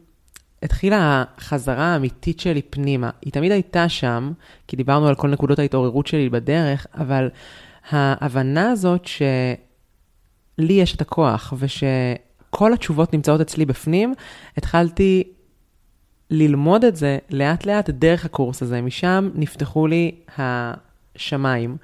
התחילה 0.62 1.24
החזרה 1.36 1.84
האמיתית 1.84 2.40
שלי 2.40 2.62
פנימה. 2.62 3.10
היא 3.22 3.32
תמיד 3.32 3.52
הייתה 3.52 3.88
שם, 3.88 4.32
כי 4.66 4.76
דיברנו 4.76 5.08
על 5.08 5.14
כל 5.14 5.28
נקודות 5.28 5.58
ההתעוררות 5.58 6.06
שלי 6.06 6.28
בדרך, 6.28 6.86
אבל 6.94 7.28
ההבנה 7.90 8.70
הזאת 8.70 9.08
שלי 10.58 10.72
יש 10.72 10.94
את 10.94 11.00
הכוח, 11.00 11.54
ושכל 11.58 12.72
התשובות 12.72 13.12
נמצאות 13.12 13.40
אצלי 13.40 13.66
בפנים, 13.66 14.14
התחלתי 14.56 15.24
ללמוד 16.30 16.84
את 16.84 16.96
זה 16.96 17.18
לאט-לאט 17.30 17.90
דרך 17.90 18.24
הקורס 18.24 18.62
הזה. 18.62 18.80
משם 18.80 19.30
נפתחו 19.34 19.86
לי 19.86 20.14
השמיים. 20.38 21.76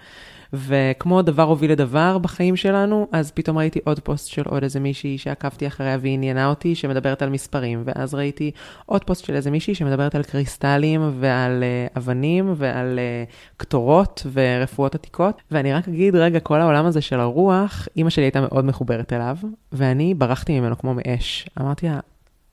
וכמו 0.54 1.22
דבר 1.22 1.42
הוביל 1.42 1.72
לדבר 1.72 2.18
בחיים 2.18 2.56
שלנו, 2.56 3.08
אז 3.12 3.30
פתאום 3.30 3.58
ראיתי 3.58 3.80
עוד 3.84 4.00
פוסט 4.00 4.28
של 4.28 4.42
עוד 4.46 4.62
איזה 4.62 4.80
מישהי 4.80 5.18
שעקבתי 5.18 5.66
אחריה 5.66 5.98
והיא 6.00 6.14
עניינה 6.14 6.46
אותי, 6.46 6.74
שמדברת 6.74 7.22
על 7.22 7.30
מספרים, 7.30 7.82
ואז 7.84 8.14
ראיתי 8.14 8.50
עוד 8.86 9.04
פוסט 9.04 9.24
של 9.24 9.34
איזה 9.34 9.50
מישהי 9.50 9.74
שמדברת 9.74 10.14
על 10.14 10.22
קריסטלים 10.22 11.12
ועל 11.20 11.62
uh, 11.62 11.98
אבנים 11.98 12.54
ועל 12.56 12.98
uh, 12.98 13.32
קטורות 13.56 14.26
ורפואות 14.32 14.94
עתיקות, 14.94 15.42
ואני 15.50 15.72
רק 15.72 15.88
אגיד, 15.88 16.16
רגע, 16.16 16.40
כל 16.40 16.60
העולם 16.60 16.86
הזה 16.86 17.00
של 17.00 17.20
הרוח, 17.20 17.88
אימא 17.96 18.10
שלי 18.10 18.24
הייתה 18.24 18.40
מאוד 18.40 18.64
מחוברת 18.64 19.12
אליו, 19.12 19.36
ואני 19.72 20.14
ברחתי 20.14 20.60
ממנו 20.60 20.78
כמו 20.78 20.94
מאש. 20.94 21.48
אמרתי 21.60 21.86
לה, 21.86 21.98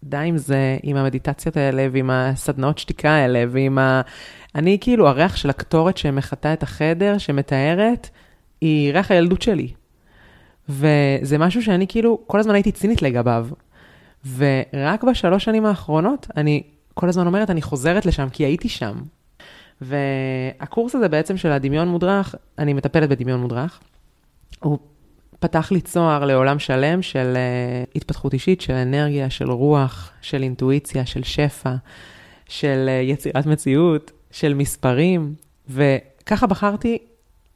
די 0.03 0.17
עם 0.17 0.37
זה, 0.37 0.77
עם 0.83 0.97
המדיטציות 0.97 1.57
האלה, 1.57 1.87
ועם 1.91 2.09
הסדנאות 2.09 2.77
שתיקה 2.77 3.09
האלה, 3.09 3.43
ועם 3.49 3.77
ה... 3.77 4.01
אני 4.55 4.77
כאילו, 4.81 5.07
הריח 5.07 5.35
של 5.35 5.49
הקטורת 5.49 5.97
שמחטא 5.97 6.53
את 6.53 6.63
החדר, 6.63 7.17
שמתארת, 7.17 8.09
היא 8.61 8.93
ריח 8.93 9.11
הילדות 9.11 9.41
שלי. 9.41 9.73
וזה 10.69 11.37
משהו 11.37 11.63
שאני 11.63 11.87
כאילו, 11.87 12.19
כל 12.27 12.39
הזמן 12.39 12.53
הייתי 12.53 12.71
צינית 12.71 13.01
לגביו. 13.01 13.47
ורק 14.37 15.03
בשלוש 15.03 15.43
שנים 15.43 15.65
האחרונות, 15.65 16.27
אני 16.37 16.63
כל 16.93 17.09
הזמן 17.09 17.27
אומרת, 17.27 17.49
אני 17.49 17.61
חוזרת 17.61 18.05
לשם, 18.05 18.27
כי 18.29 18.43
הייתי 18.43 18.69
שם. 18.69 18.95
והקורס 19.81 20.95
הזה 20.95 21.07
בעצם 21.09 21.37
של 21.37 21.51
הדמיון 21.51 21.87
מודרך, 21.87 22.35
אני 22.59 22.73
מטפלת 22.73 23.09
בדמיון 23.09 23.41
מודרך. 23.41 23.79
הוא 24.59 24.79
פתח 25.41 25.71
לי 25.71 25.81
צוהר 25.81 26.25
לעולם 26.25 26.59
שלם 26.59 27.01
של 27.01 27.33
uh, 27.35 27.91
התפתחות 27.95 28.33
אישית, 28.33 28.61
של 28.61 28.73
אנרגיה, 28.73 29.29
של 29.29 29.51
רוח, 29.51 30.11
של 30.21 30.43
אינטואיציה, 30.43 31.05
של 31.05 31.23
שפע, 31.23 31.73
של 32.47 32.89
uh, 32.89 33.11
יצירת 33.11 33.45
מציאות, 33.45 34.11
של 34.31 34.53
מספרים, 34.53 35.33
וככה 35.69 36.47
בחרתי 36.47 36.97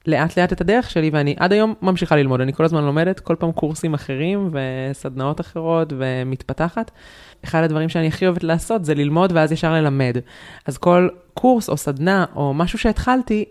לאט 0.08 0.38
לאט 0.38 0.54
את 0.54 0.62
הדרך 0.62 0.89
שלי, 0.89 1.10
ואני 1.13 1.36
עד 1.38 1.54
היום 1.54 1.74
ממשיכה 1.82 2.15
ללמוד. 2.15 2.42
אני 2.42 2.54
כל 2.54 2.65
הזמן 2.65 2.84
לומדת, 2.84 3.20
כל 3.20 3.36
פעם 3.39 3.51
קורסים 3.51 3.94
אחרים 3.94 4.51
וסדנאות 4.51 5.42
אחרות 5.42 5.94
ומתפתחת. 5.98 6.92
אחד 7.44 7.63
הדברים 7.63 7.89
שאני 7.89 8.08
הכי 8.08 8.25
אוהבת 8.25 8.44
לעשות 8.44 8.86
זה 8.86 8.96
ללמוד 8.96 9.32
ואז 9.36 9.51
ישר 9.51 9.74
ללמד. 9.74 10.18
אז 10.65 10.77
כל 10.77 11.08
קורס 11.34 11.70
או 11.70 11.77
סדנה 11.77 12.25
או 12.36 12.54
משהו 12.54 12.80
שהתחלתי, 12.80 13.46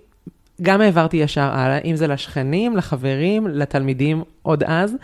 גם 0.62 0.80
העברתי 0.80 1.16
ישר 1.16 1.50
הלאה, 1.52 1.78
אם 1.78 1.96
זה 1.96 2.06
לשכנים, 2.06 2.76
לחברים, 2.76 3.46
לתלמידים 3.46 4.22
עוד 4.42 4.62
אז, 4.62 4.94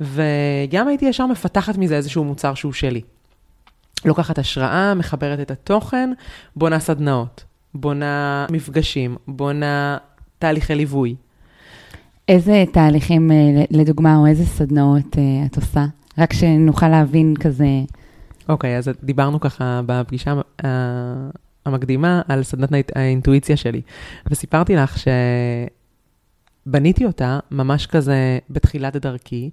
וגם 0.00 0.88
הייתי 0.88 1.04
ישר 1.04 1.26
מפתחת 1.26 1.78
מזה 1.78 1.96
איזשהו 1.96 2.24
מוצר 2.24 2.54
שהוא 2.54 2.72
שלי. 2.72 3.00
לוקחת 4.04 4.38
השראה, 4.38 4.94
מחברת 4.94 5.40
את 5.40 5.50
התוכן, 5.50 6.10
בונה 6.56 6.80
סדנאות, 6.80 7.44
בונה 7.74 8.46
מפגשים, 8.50 9.16
בונה 9.28 9.96
תהליכי 10.38 10.74
ליווי. 10.74 11.14
איזה 12.28 12.64
תהליכים, 12.72 13.30
אה, 13.30 13.64
לדוגמה, 13.70 14.16
או 14.16 14.26
איזה 14.26 14.46
סדנאות 14.46 15.18
אה, 15.18 15.46
את 15.46 15.56
עושה? 15.56 15.86
רק 16.18 16.32
שנוכל 16.32 16.88
להבין 16.88 17.34
כזה. 17.40 17.66
אוקיי, 18.48 18.74
okay, 18.74 18.78
אז 18.78 18.90
דיברנו 19.02 19.40
ככה 19.40 19.80
בפגישה 19.86 20.34
אה, 20.64 20.70
המקדימה 21.66 22.22
על 22.28 22.42
סדנת 22.42 22.96
האינטואיציה 22.96 23.56
שלי, 23.56 23.80
וסיפרתי 24.30 24.76
לך 24.76 24.98
ש... 24.98 25.08
בניתי 26.66 27.04
אותה 27.04 27.38
ממש 27.50 27.86
כזה 27.86 28.38
בתחילת 28.50 28.96
דרכי, 28.96 29.50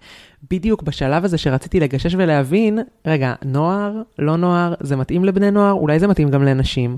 בדיוק 0.52 0.84
בשלב 0.84 1.26
הזה 1.26 1.38
שרציתי 1.38 1.80
לגשש 1.80 2.16
ולהבין, 2.16 2.80
רגע, 3.06 3.34
נוער, 3.46 4.02
לא 4.20 4.38
נוער, 4.38 4.74
זה 4.80 4.96
מתאים 4.96 5.26
לבני 5.26 5.52
נוער, 5.52 5.72
אולי 5.72 6.00
זה 6.00 6.08
מתאים 6.08 6.30
גם 6.30 6.44
לנשים. 6.44 6.98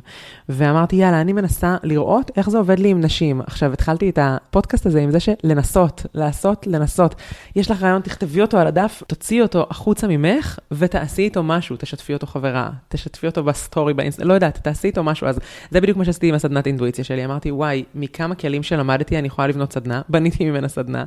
ואמרתי, 0.49 0.95
יאללה, 0.95 1.21
אני 1.21 1.33
מנסה 1.33 1.75
לראות 1.83 2.31
איך 2.37 2.49
זה 2.49 2.57
עובד 2.57 2.79
לי 2.79 2.89
עם 2.89 3.01
נשים. 3.01 3.41
עכשיו, 3.41 3.73
התחלתי 3.73 4.09
את 4.09 4.19
הפודקאסט 4.21 4.85
הזה 4.85 5.01
עם 5.01 5.11
זה 5.11 5.19
שלנסות, 5.19 6.05
לעשות, 6.13 6.67
לנסות. 6.67 7.15
יש 7.55 7.71
לך 7.71 7.83
רעיון, 7.83 8.01
תכתבי 8.01 8.41
אותו 8.41 8.57
על 8.57 8.67
הדף, 8.67 9.03
תוציאי 9.07 9.41
אותו 9.41 9.65
החוצה 9.69 10.07
ממך 10.07 10.59
ותעשי 10.71 11.21
איתו 11.21 11.43
משהו, 11.43 11.75
תשתפי 11.79 12.13
אותו 12.13 12.27
חברה, 12.27 12.69
תשתפי 12.87 13.27
אותו 13.27 13.43
בסטורי, 13.43 13.93
באינסט... 13.93 14.19
לא 14.19 14.33
יודעת, 14.33 14.57
תעשי 14.63 14.87
איתו 14.87 15.03
משהו. 15.03 15.27
אז 15.27 15.39
זה 15.71 15.81
בדיוק 15.81 15.97
מה 15.97 16.05
שעשיתי 16.05 16.29
עם 16.29 16.35
הסדנת 16.35 16.67
אינטואיציה 16.67 17.03
שלי. 17.03 17.25
אמרתי, 17.25 17.51
וואי, 17.51 17.83
מכמה 17.95 18.35
כלים 18.35 18.63
שלמדתי 18.63 19.19
אני 19.19 19.27
יכולה 19.27 19.47
לבנות 19.47 19.73
סדנה, 19.73 20.01
בניתי 20.09 20.45
ממנה 20.45 20.67
סדנה. 20.67 21.03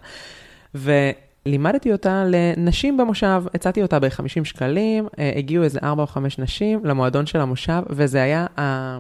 ולימדתי 0.75 1.93
אותה 1.93 2.25
לנשים 2.27 2.97
במושב, 2.97 3.43
הצעתי 3.55 3.83
אותה 3.83 3.99
ב-50 3.99 4.45
שקלים, 4.45 5.09
אה, 5.19 5.33
הגיעו 5.37 5.65
איזה 5.65 5.79
4 5.83 6.03
או 6.03 6.07
5 6.07 6.39
נשים 6.39 6.85
למועדון 6.85 7.27
של 7.27 7.41
המושב, 7.41 7.83
וזה 7.91 8.23
היה 8.23 8.47
ה... 8.61 8.99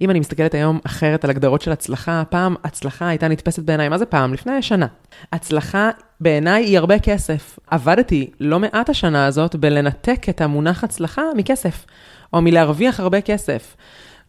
אם 0.00 0.10
אני 0.10 0.20
מסתכלת 0.20 0.54
היום 0.54 0.78
אחרת 0.86 1.24
על 1.24 1.30
הגדרות 1.30 1.60
של 1.60 1.72
הצלחה, 1.72 2.22
פעם 2.30 2.54
הצלחה 2.64 3.08
הייתה 3.08 3.28
נתפסת 3.28 3.62
בעיניי, 3.62 3.88
מה 3.88 3.98
זה 3.98 4.06
פעם? 4.06 4.34
לפני 4.34 4.62
שנה. 4.62 4.86
הצלחה 5.32 5.90
בעיניי 6.20 6.64
היא 6.64 6.78
הרבה 6.78 6.98
כסף. 6.98 7.58
עבדתי 7.66 8.30
לא 8.40 8.58
מעט 8.58 8.90
השנה 8.90 9.26
הזאת 9.26 9.56
בלנתק 9.56 10.28
את 10.28 10.40
המונח 10.40 10.84
הצלחה 10.84 11.22
מכסף, 11.36 11.86
או 12.32 12.42
מלהרוויח 12.42 13.00
הרבה 13.00 13.20
כסף. 13.20 13.76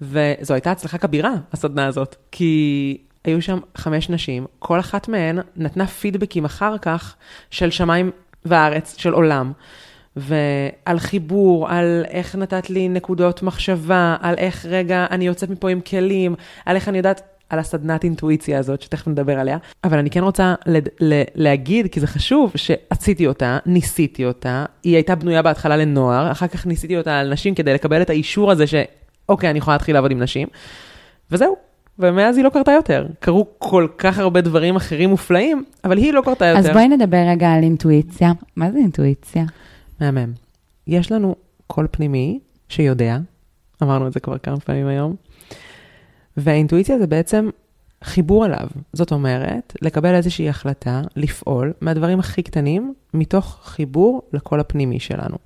וזו 0.02 0.54
הייתה 0.54 0.72
הצלחה 0.72 0.98
כבירה, 0.98 1.34
הסדנה 1.54 1.86
הזאת, 1.86 2.16
כי 2.32 2.98
היו 3.26 3.42
שם 3.42 3.60
חמש 3.76 4.10
נשים, 4.10 4.46
כל 4.60 4.80
אחת 4.80 5.08
מהן 5.08 5.40
נתנה 5.56 5.88
פידבקים 5.88 6.46
אחר 6.46 6.78
כך 6.78 7.16
של 7.52 7.72
שמיים 7.72 8.12
וארץ, 8.46 8.96
של 8.98 9.14
עולם. 9.14 9.52
ועל 10.16 11.00
חיבור, 11.00 11.70
על 11.70 12.06
איך 12.10 12.36
נתת 12.36 12.70
לי 12.70 12.90
נקודות 12.90 13.44
מחשבה, 13.44 14.16
על 14.22 14.36
איך 14.38 14.66
רגע 14.66 15.06
אני 15.12 15.28
יוצאת 15.28 15.50
מפה 15.50 15.70
עם 15.70 15.82
כלים, 15.82 16.36
על 16.66 16.76
איך 16.76 16.90
אני 16.90 16.98
יודעת, 16.98 17.22
על 17.50 17.60
הסדנת 17.60 18.04
אינטואיציה 18.04 18.60
הזאת, 18.60 18.82
שתכף 18.82 19.08
נדבר 19.08 19.40
עליה. 19.40 19.58
אבל 19.84 19.98
אני 19.98 20.10
כן 20.10 20.24
רוצה 20.24 20.56
לד, 20.66 20.90
ל, 21.00 21.22
להגיד, 21.36 21.88
כי 21.92 22.00
זה 22.00 22.08
חשוב, 22.08 22.52
שעשיתי 22.56 23.28
אותה, 23.28 23.58
ניסיתי 23.66 24.26
אותה, 24.26 24.66
היא 24.84 24.96
הייתה 24.96 25.16
בנויה 25.16 25.42
בהתחלה 25.42 25.78
לנוער, 25.78 26.32
אחר 26.32 26.48
כך 26.48 26.66
ניסיתי 26.66 26.98
אותה 26.98 27.20
על 27.20 27.34
נשים 27.34 27.56
כדי 27.56 27.74
לקבל 27.74 28.02
את 28.02 28.10
האישור 28.10 28.52
הזה 28.52 28.66
שאוקיי, 28.68 29.50
אני 29.50 29.58
יכולה 29.58 29.76
להתחיל 29.76 29.96
לעבוד 29.96 30.12
עם 30.12 30.20
נשים. 30.20 30.48
וזהו, 31.32 31.56
ומאז 32.00 32.38
היא 32.38 32.46
לא 32.46 32.50
קרתה 32.50 32.72
יותר. 32.72 33.08
קרו 33.20 33.48
כל 33.58 33.88
כך 33.98 34.20
הרבה 34.20 34.42
דברים 34.42 34.76
אחרים 34.76 35.10
מופלאים, 35.10 35.64
אבל 35.84 35.98
היא 35.98 36.14
לא 36.14 36.22
קרתה 36.26 36.46
יותר. 36.46 36.60
אז 36.60 36.70
בואי 36.70 36.88
נדבר 36.88 37.24
רגע 37.30 37.52
על 37.52 37.64
אינטואיציה. 37.64 38.32
מה 38.56 38.72
זה 38.72 38.78
אינטואיציה? 38.78 39.46
מהמם. 40.02 40.34
יש 40.88 41.12
לנו 41.12 41.36
קול 41.68 41.88
פנימי 41.92 42.40
שיודע, 42.70 43.18
אמרנו 43.84 44.08
את 44.08 44.14
זה 44.14 44.20
כבר 44.20 44.38
כמה 44.38 44.60
פעמים 44.60 44.88
היום, 44.88 45.16
והאינטואיציה 46.38 47.00
זה 47.00 47.08
בעצם 47.08 47.50
חיבור 48.04 48.46
אליו. 48.46 48.68
זאת 48.94 49.12
אומרת, 49.12 49.74
לקבל 49.82 50.16
איזושהי 50.16 50.50
החלטה, 50.50 51.02
לפעול 51.16 51.74
מהדברים 51.82 52.20
הכי 52.20 52.44
קטנים, 52.44 52.94
מתוך 53.14 53.60
חיבור 53.64 54.22
לקול 54.34 54.60
הפנימי 54.60 55.00
שלנו. 55.00 55.38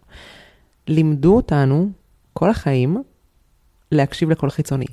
לימדו 0.87 1.35
אותנו 1.35 1.89
כל 2.33 2.49
החיים 2.49 3.03
להקשיב 3.91 4.29
לקול 4.29 4.49
חיצוני. 4.49 4.85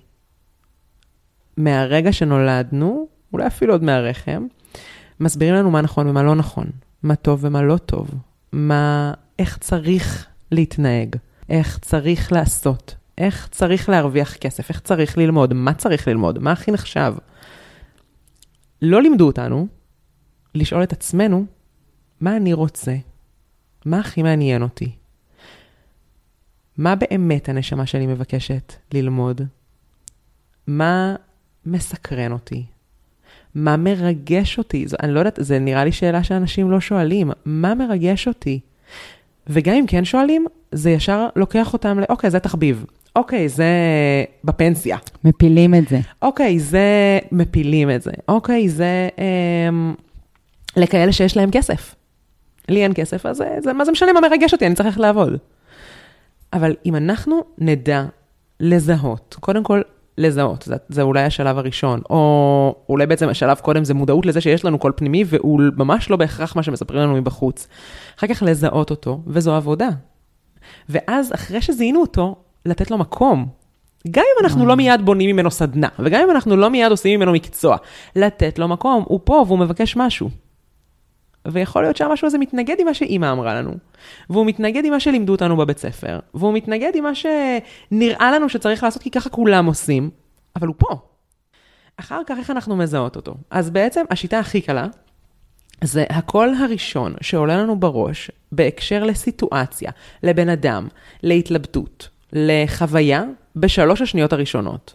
מהרגע 1.57 2.12
שנולדנו, 2.12 3.09
אולי 3.33 3.47
אפילו 3.47 3.75
עוד 3.75 3.83
מהרחם, 3.83 4.47
מסבירים 5.21 5.55
לנו 5.55 5.71
מה 5.71 5.81
נכון 5.81 6.07
ומה 6.07 6.23
לא 6.23 6.35
נכון, 6.35 6.66
מה 7.03 7.14
טוב 7.14 7.45
ומה 7.45 7.62
לא 7.62 7.77
טוב, 7.77 8.11
מה, 8.53 9.14
איך 9.38 9.59
צריך 9.59 10.27
להתנהג, 10.53 11.16
איך 11.49 11.79
צריך 11.79 12.33
לעשות, 12.33 12.95
איך 13.19 13.49
צריך 13.51 13.88
להרוויח 13.88 14.37
כסף, 14.37 14.69
איך 14.69 14.81
צריך 14.81 15.19
ללמוד, 15.19 15.55
מה 15.55 15.75
צריך 15.75 16.09
ללמוד, 16.09 16.38
מה 16.38 16.53
הכי 16.53 16.71
נחשב. 16.71 17.14
לא 18.83 19.03
לימדו 19.03 19.27
אותנו 19.27 19.66
לשאול 20.55 20.83
את 20.83 20.92
עצמנו, 20.92 21.47
מה 22.21 22.37
אני 22.37 22.53
רוצה? 22.53 22.97
מה 23.85 24.01
הכי 24.01 24.23
מעניין 24.23 24.62
אותי? 24.62 24.97
מה 26.79 26.95
באמת 26.95 27.49
הנשמה 27.49 27.87
שלי 27.87 28.07
מבקשת 28.07 28.73
ללמוד? 28.95 29.40
מה 30.66 31.16
מסקרן 31.67 32.33
אותי? 32.33 32.65
מה 33.55 33.77
מרגש 33.77 34.59
אותי? 34.59 34.87
זו, 34.89 34.97
אני 35.03 35.13
לא 35.13 35.19
יודעת, 35.19 35.39
זה 35.43 35.59
נראה 35.59 35.85
לי 35.85 35.93
שאלה 35.93 36.23
שאנשים 36.23 36.71
לא 36.71 36.81
שואלים. 36.81 37.31
מה 37.45 37.75
מרגש 37.75 38.29
אותי? 38.29 38.61
וגם 39.47 39.75
אם 39.75 39.85
כן 39.87 40.05
שואלים, 40.05 40.47
זה 40.73 40.91
ישר 40.91 41.29
לוקח 41.37 41.73
אותם 41.73 42.01
ל... 42.01 42.05
אוקיי, 42.09 42.31
זה 42.31 42.39
תחביב. 42.39 42.85
אוקיי, 43.17 43.49
זה 43.49 43.67
בפנסיה. 44.45 44.97
מפילים 45.25 45.75
את 45.75 45.89
זה. 45.89 46.01
אוקיי, 46.23 46.59
זה 46.59 47.19
מפילים 47.33 47.91
את 47.91 48.03
זה. 48.03 48.11
אוקיי, 48.29 48.69
זה 48.69 49.09
אמ, 49.19 49.95
לכאלה 50.77 51.13
שיש 51.13 51.37
להם 51.37 51.51
כסף. 51.51 51.95
לי 52.69 52.83
אין 52.83 52.93
כסף, 52.95 53.27
אז 53.27 53.37
זה, 53.37 53.57
זה, 53.63 53.73
מה 53.73 53.85
זה 53.85 53.93
משנה 53.93 54.13
מה 54.13 54.21
מרגש 54.21 54.53
אותי, 54.53 54.67
אני 54.67 54.75
צריך 54.75 54.87
ללכת 54.87 55.01
לעבוד. 55.01 55.39
אבל 56.53 56.77
אם 56.87 56.97
אנחנו 56.97 57.45
נדע 57.59 58.05
לזהות, 58.61 59.37
קודם 59.41 59.65
כל 59.65 59.83
לזהות, 60.19 60.63
זה, 60.63 60.75
זה 60.89 61.03
אולי 61.03 61.23
השלב 61.23 61.59
הראשון, 61.59 62.01
או 62.11 62.75
אולי 62.89 63.07
בעצם 63.07 63.29
השלב 63.29 63.57
קודם 63.57 63.85
זה 63.85 63.95
מודעות 63.95 64.27
לזה 64.27 64.41
שיש 64.41 64.65
לנו 64.65 64.79
קול 64.79 64.93
פנימי, 64.97 65.25
והוא 65.27 65.61
ממש 65.77 66.11
לא 66.11 66.17
בהכרח 66.17 66.57
מה 66.57 66.63
שמספרים 66.63 67.01
לנו 67.01 67.15
מבחוץ. 67.15 67.69
אחר 68.19 68.27
כך 68.27 68.43
לזהות 68.43 68.91
אותו, 68.91 69.21
וזו 69.27 69.55
עבודה. 69.55 69.89
ואז 70.89 71.35
אחרי 71.35 71.63
שזיהינו 71.63 72.01
אותו, 72.01 72.37
לתת 72.67 72.91
לו 72.91 72.99
מקום. 72.99 73.47
גם 74.11 74.23
אם 74.23 74.45
אנחנו 74.45 74.67
לא 74.67 74.75
מיד 74.75 75.01
בונים 75.05 75.31
ממנו 75.31 75.51
סדנה, 75.51 75.89
וגם 75.99 76.21
אם 76.23 76.31
אנחנו 76.31 76.57
לא 76.57 76.71
מיד 76.71 76.91
עושים 76.91 77.21
ממנו 77.21 77.33
מקצוע, 77.33 77.77
לתת 78.17 78.59
לו 78.59 78.69
מקום, 78.69 79.05
הוא 79.07 79.21
פה 79.25 79.45
והוא 79.47 79.59
מבקש 79.59 79.97
משהו. 79.97 80.31
ויכול 81.53 81.83
להיות 81.83 81.97
שהמשהו 81.97 82.27
הזה 82.27 82.39
מתנגד 82.39 82.77
עם 82.79 82.87
מה 82.87 82.95
שאימא 82.95 83.33
אמרה 83.33 83.55
לנו, 83.55 83.75
והוא 84.31 84.47
מתנגד 84.47 84.85
עם 84.85 84.93
מה 84.93 85.01
שלימדו 85.01 85.33
אותנו 85.33 85.57
בבית 85.57 85.79
ספר, 85.79 86.19
והוא 86.35 86.55
מתנגד 86.55 86.93
עם 86.95 87.05
מה 87.05 87.13
שנראה 87.15 88.33
לנו 88.33 88.49
שצריך 88.49 88.83
לעשות 88.83 89.03
כי 89.03 89.11
ככה 89.11 89.31
כולם 89.31 89.67
עושים, 89.67 90.11
אבל 90.57 90.67
הוא 90.67 90.75
פה. 90.79 90.97
אחר 91.97 92.21
כך 92.27 92.39
איך 92.39 92.51
אנחנו 92.51 92.77
מזהות 92.77 93.17
אותו? 93.17 93.35
אז 93.51 93.71
בעצם 93.71 94.05
השיטה 94.11 94.39
הכי 94.39 94.61
קלה, 94.61 94.87
זה 95.85 96.05
הקול 96.11 96.55
הראשון 96.61 97.15
שעולה 97.21 97.57
לנו 97.57 97.81
בראש 97.81 98.31
בהקשר 98.53 99.05
לסיטואציה, 99.05 99.91
לבן 100.23 100.49
אדם, 100.49 100.89
להתלבטות, 101.23 102.09
לחוויה, 102.33 103.25
בשלוש 103.57 104.03
השניות 104.03 104.33
הראשונות. 104.33 104.95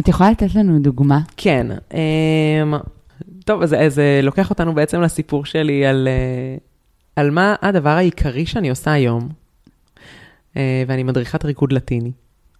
את 0.00 0.08
יכולה 0.08 0.30
לתת 0.30 0.54
לנו 0.54 0.78
דוגמה? 0.78 1.18
כן. 1.36 1.66
אמ, 1.94 2.74
טוב, 3.46 3.62
אז 3.62 3.74
זה 3.88 4.20
לוקח 4.22 4.50
אותנו 4.50 4.74
בעצם 4.74 5.00
לסיפור 5.00 5.44
שלי 5.44 5.86
על, 5.86 6.08
אה, 6.08 6.56
על 7.16 7.30
מה 7.30 7.54
הדבר 7.62 7.90
העיקרי 7.90 8.46
שאני 8.46 8.70
עושה 8.70 8.92
היום, 8.92 9.28
אה, 10.56 10.84
ואני 10.86 11.02
מדריכת 11.02 11.44
ריקוד 11.44 11.72
לטיני. 11.72 12.12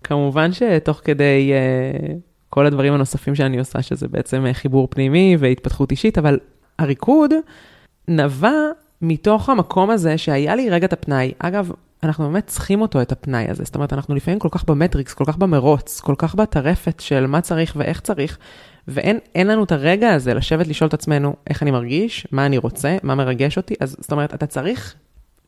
כמובן 0.05 0.53
שתוך 0.53 1.01
כדי 1.05 1.53
אה, 1.53 2.15
כל 2.51 2.67
הדברים 2.67 2.93
הנוספים 2.93 3.35
שאני 3.35 3.59
עושה, 3.59 3.83
שזה 3.83 4.09
בעצם 4.09 4.45
חיבור 4.53 4.89
פנימי 4.91 5.37
והתפתחות 5.39 5.91
אישית, 5.91 6.19
אבל 6.19 6.39
הריקוד 6.79 7.35
נבע 8.09 8.55
מתוך 9.03 9.49
המקום 9.49 9.91
הזה 9.91 10.19
שהיה 10.19 10.55
לי 10.55 10.71
רגע 10.71 10.87
את 10.87 10.93
הפנאי. 10.93 11.33
אגב, 11.39 11.71
אנחנו 12.07 12.25
באמת 12.25 12.47
צריכים 12.47 12.81
אותו, 12.81 13.03
את 13.03 13.13
הפנאי 13.13 13.45
הזה. 13.49 13.65
זאת 13.65 13.75
אומרת, 13.75 13.93
אנחנו 13.93 14.15
לפעמים 14.15 14.39
כל 14.39 14.49
כך 14.51 14.65
במטריקס, 14.65 15.15
כל 15.15 15.25
כך 15.25 15.37
במרוץ, 15.37 16.01
כל 16.01 16.15
כך 16.19 16.35
בטרפת 16.35 17.01
של 17.01 17.27
מה 17.27 17.41
צריך 17.41 17.73
ואיך 17.77 18.01
צריך, 18.01 18.39
ואין 18.89 19.47
לנו 19.47 19.65
את 19.65 19.73
הרגע 19.73 20.15
הזה 20.15 20.35
לשבת 20.35 20.67
לשאול 20.67 20.89
את 20.89 20.95
עצמנו 20.95 21.35
איך 21.47 21.63
אני 21.63 21.71
מרגיש, 21.71 22.27
מה 22.33 22.47
אני 22.47 22.59
רוצה, 22.59 22.97
מה 23.03 23.15
מרגש 23.15 23.57
אותי. 23.57 23.75
אז 23.81 23.97
זאת 24.01 24.13
אומרת, 24.13 24.35
אתה 24.35 24.47
צריך 24.47 24.95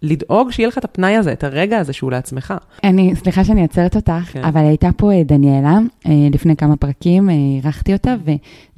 לדאוג 0.03 0.51
שיהיה 0.51 0.69
לך 0.69 0.79
את 0.79 0.85
הפנאי 0.85 1.17
הזה, 1.17 1.33
את 1.33 1.45
הרגע 1.45 1.79
הזה 1.79 1.93
שהוא 1.93 2.11
לעצמך. 2.11 2.55
אני, 2.85 3.17
סליחה 3.17 3.45
שאני 3.45 3.63
עוצרת 3.63 3.97
אותך, 3.97 4.13
כן. 4.33 4.45
אבל 4.45 4.61
הייתה 4.61 4.89
פה 4.97 5.13
אה, 5.13 5.23
דניאלה, 5.23 5.79
אה, 6.07 6.13
לפני 6.33 6.57
כמה 6.57 6.77
פרקים 6.77 7.31
אירחתי 7.31 7.93
אותה, 7.93 8.15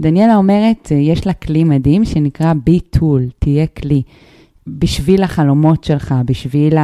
ודניאלה 0.00 0.36
אומרת, 0.36 0.88
אה, 0.92 0.96
יש 0.96 1.26
לה 1.26 1.32
כלי 1.32 1.64
מדהים 1.64 2.04
שנקרא 2.04 2.52
tool, 2.96 3.30
תהיה 3.38 3.66
כלי. 3.66 4.02
בשביל 4.66 5.22
החלומות 5.22 5.84
שלך, 5.84 6.14
בשביל 6.24 6.76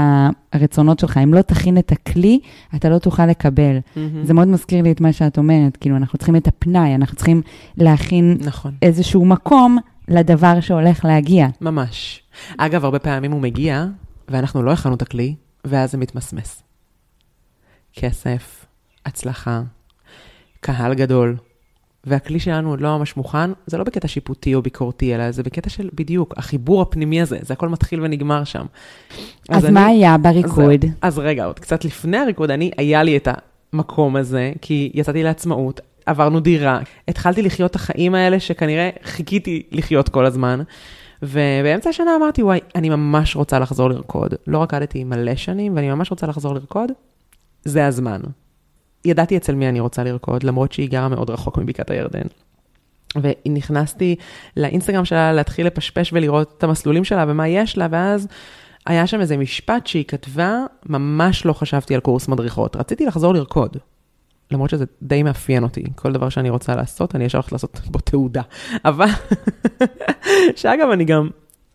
הרצונות 0.53 0.99
שלך. 0.99 1.17
אם 1.25 1.35
לא 1.35 1.43
תכין 1.43 1.79
את 1.79 1.93
הכלי, 1.93 2.41
אתה 2.75 2.89
לא 2.89 2.99
תוכל 2.99 3.27
לקבל. 3.27 3.79
Mm-hmm. 3.79 3.99
זה 4.23 4.35
מאוד 4.35 4.49
מזכיר 4.49 4.83
לי 4.83 4.93
את 4.93 5.01
מה 5.01 5.12
שאת 5.12 5.39
אומרת, 5.39 5.77
כאילו, 5.77 5.97
אנחנו 5.97 6.19
צריכים 6.19 6.37
את 6.37 6.47
הפנאי, 6.49 6.95
אנחנו 6.95 7.17
צריכים 7.17 7.43
להכין 7.77 8.39
נכון. 8.41 8.75
איזשהו 8.83 9.25
מקום 9.25 9.79
לדבר 10.09 10.61
שהולך 10.61 11.05
להגיע. 11.05 11.47
ממש. 11.61 12.23
אגב, 12.59 12.85
הרבה 12.85 12.99
פעמים 12.99 13.33
הוא 13.33 13.41
מגיע, 13.41 13.87
ואנחנו 14.29 14.62
לא 14.62 14.73
הכנו 14.73 14.95
את 14.95 15.03
הכלי, 15.03 15.35
ואז 15.65 15.93
זה 15.93 15.99
מתמסמס. 15.99 16.62
כסף, 17.93 18.67
הצלחה, 19.07 19.62
קהל 20.61 20.95
גדול, 20.95 21.37
והכלי 22.07 22.40
שלנו 22.40 22.71
עוד 22.71 22.81
לא 22.81 22.99
ממש 22.99 23.16
מוכן, 23.16 23.51
זה 23.66 23.79
לא 23.79 23.85
בקטע 23.85 24.09
שיפוטי 24.09 24.55
או 24.55 24.62
ביקורתי, 24.62 25.14
אלא 25.14 25.31
זה 25.31 25.42
בקטע 25.42 25.71
של 25.71 25.88
בדיוק, 25.95 26.35
החיבור 26.37 26.83
הפנימי 26.83 27.21
הזה, 27.21 27.38
זה 27.42 27.55
הכל 27.55 27.69
מתחיל 27.69 28.01
ונגמר 28.03 28.45
שם. 28.45 28.66
אז, 29.49 29.59
אז 29.59 29.64
אני, 29.64 29.75
מה 29.75 29.87
היה 29.87 30.19
בריקוד? 30.19 30.85
אז, 30.85 30.90
אז 31.03 31.19
רגע, 31.19 31.45
עוד 31.45 31.59
קצת 31.59 31.85
לפני 31.85 32.16
הריקוד, 32.16 32.51
אני, 32.51 32.71
היה 32.79 33.03
לי 33.03 33.16
את 33.16 33.29
המקום 33.73 34.16
הזה, 34.16 34.53
כי 34.61 34.90
יצאתי 34.95 35.23
לעצמאות, 35.23 35.81
עברנו 36.07 36.40
דירה, 36.40 36.81
התחלתי 37.09 37.42
לחיות 37.42 37.71
את 37.71 37.77
החיים 37.77 38.14
האלה 38.14 38.40
שכנראה 38.40 38.90
חיכיתי 39.03 39.62
לחיות 39.73 40.09
כל 40.09 40.27
הזמן. 40.27 40.61
ובאמצע 41.23 41.90
השנה 41.90 42.16
אמרתי, 42.16 42.42
וואי, 42.42 42.61
אני 42.75 42.88
ממש 42.88 43.37
רוצה 43.37 43.59
לחזור 43.59 43.90
לרקוד. 43.90 44.35
לא 44.47 44.62
רקדתי 44.62 45.05
מלא 45.05 45.37
שנים, 45.37 45.77
ואני 45.77 45.90
ממש 45.90 46.11
רוצה 46.11 46.27
לחזור 46.27 46.55
לרקוד, 46.55 46.92
זה 47.64 47.87
הזמן. 47.87 48.21
ידעתי 49.07 49.37
אצל 49.37 49.55
מי 49.55 49.69
אני 49.69 49.81
רוצה 49.81 50.05
לרקוד, 50.05 50.42
למרות 50.42 50.73
שהיא 50.73 50.90
גרה 50.90 51.09
מאוד 51.09 51.31
רחוק 51.31 51.59
מבקעת 51.59 51.90
הירדן. 51.90 52.27
ונכנסתי 53.23 54.16
לאינסטגרם 54.57 55.05
שלה 55.05 55.33
להתחיל 55.33 55.66
לפשפש 55.66 56.12
ולראות 56.12 56.55
את 56.59 56.64
המסלולים 56.64 57.05
שלה 57.05 57.25
ומה 57.29 57.49
יש 57.49 57.79
לה, 57.79 57.87
ואז 57.90 58.29
היה 58.87 59.07
שם 59.07 59.21
איזה 59.21 59.37
משפט 59.37 59.87
שהיא 59.87 60.05
כתבה, 60.05 60.59
ממש 60.87 61.47
לא 61.47 61.53
חשבתי 61.53 61.95
על 61.95 62.01
קורס 62.01 62.29
מדריכות, 62.29 62.77
רציתי 62.77 63.07
לחזור 63.07 63.35
לרקוד. 63.35 63.77
למרות 64.51 64.71
שזה 64.71 64.85
די 65.03 65.23
מאפיין 65.23 65.62
אותי, 65.62 65.85
כל 65.95 66.12
דבר 66.12 66.29
שאני 66.29 66.51
רוצה 66.51 66.77
לעשות, 66.77 67.14
אני 67.14 67.25
ישר 67.25 67.38
הולכת 67.38 67.53
לעשות 67.53 67.81
בו 67.87 67.99
תעודה. 67.99 68.42
אבל, 68.85 69.07
שאגב, 70.57 70.90
אני 70.90 71.05
גם 71.05 71.29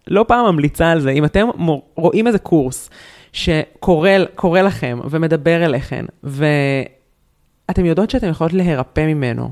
לא 0.07 0.25
פעם 0.27 0.45
ממליצה 0.45 0.91
על 0.91 0.99
זה, 0.99 1.11
אם 1.11 1.25
אתם 1.25 1.47
רואים 1.95 2.27
איזה 2.27 2.39
קורס 2.39 2.89
שקורא 3.33 4.61
לכם 4.63 4.99
ומדבר 5.09 5.65
אליכם, 5.65 6.05
ו... 6.23 6.45
אתם 7.71 7.85
יודעות 7.85 8.09
שאתם 8.09 8.27
יכולות 8.27 8.53
להירפא 8.53 9.07
ממנו, 9.07 9.51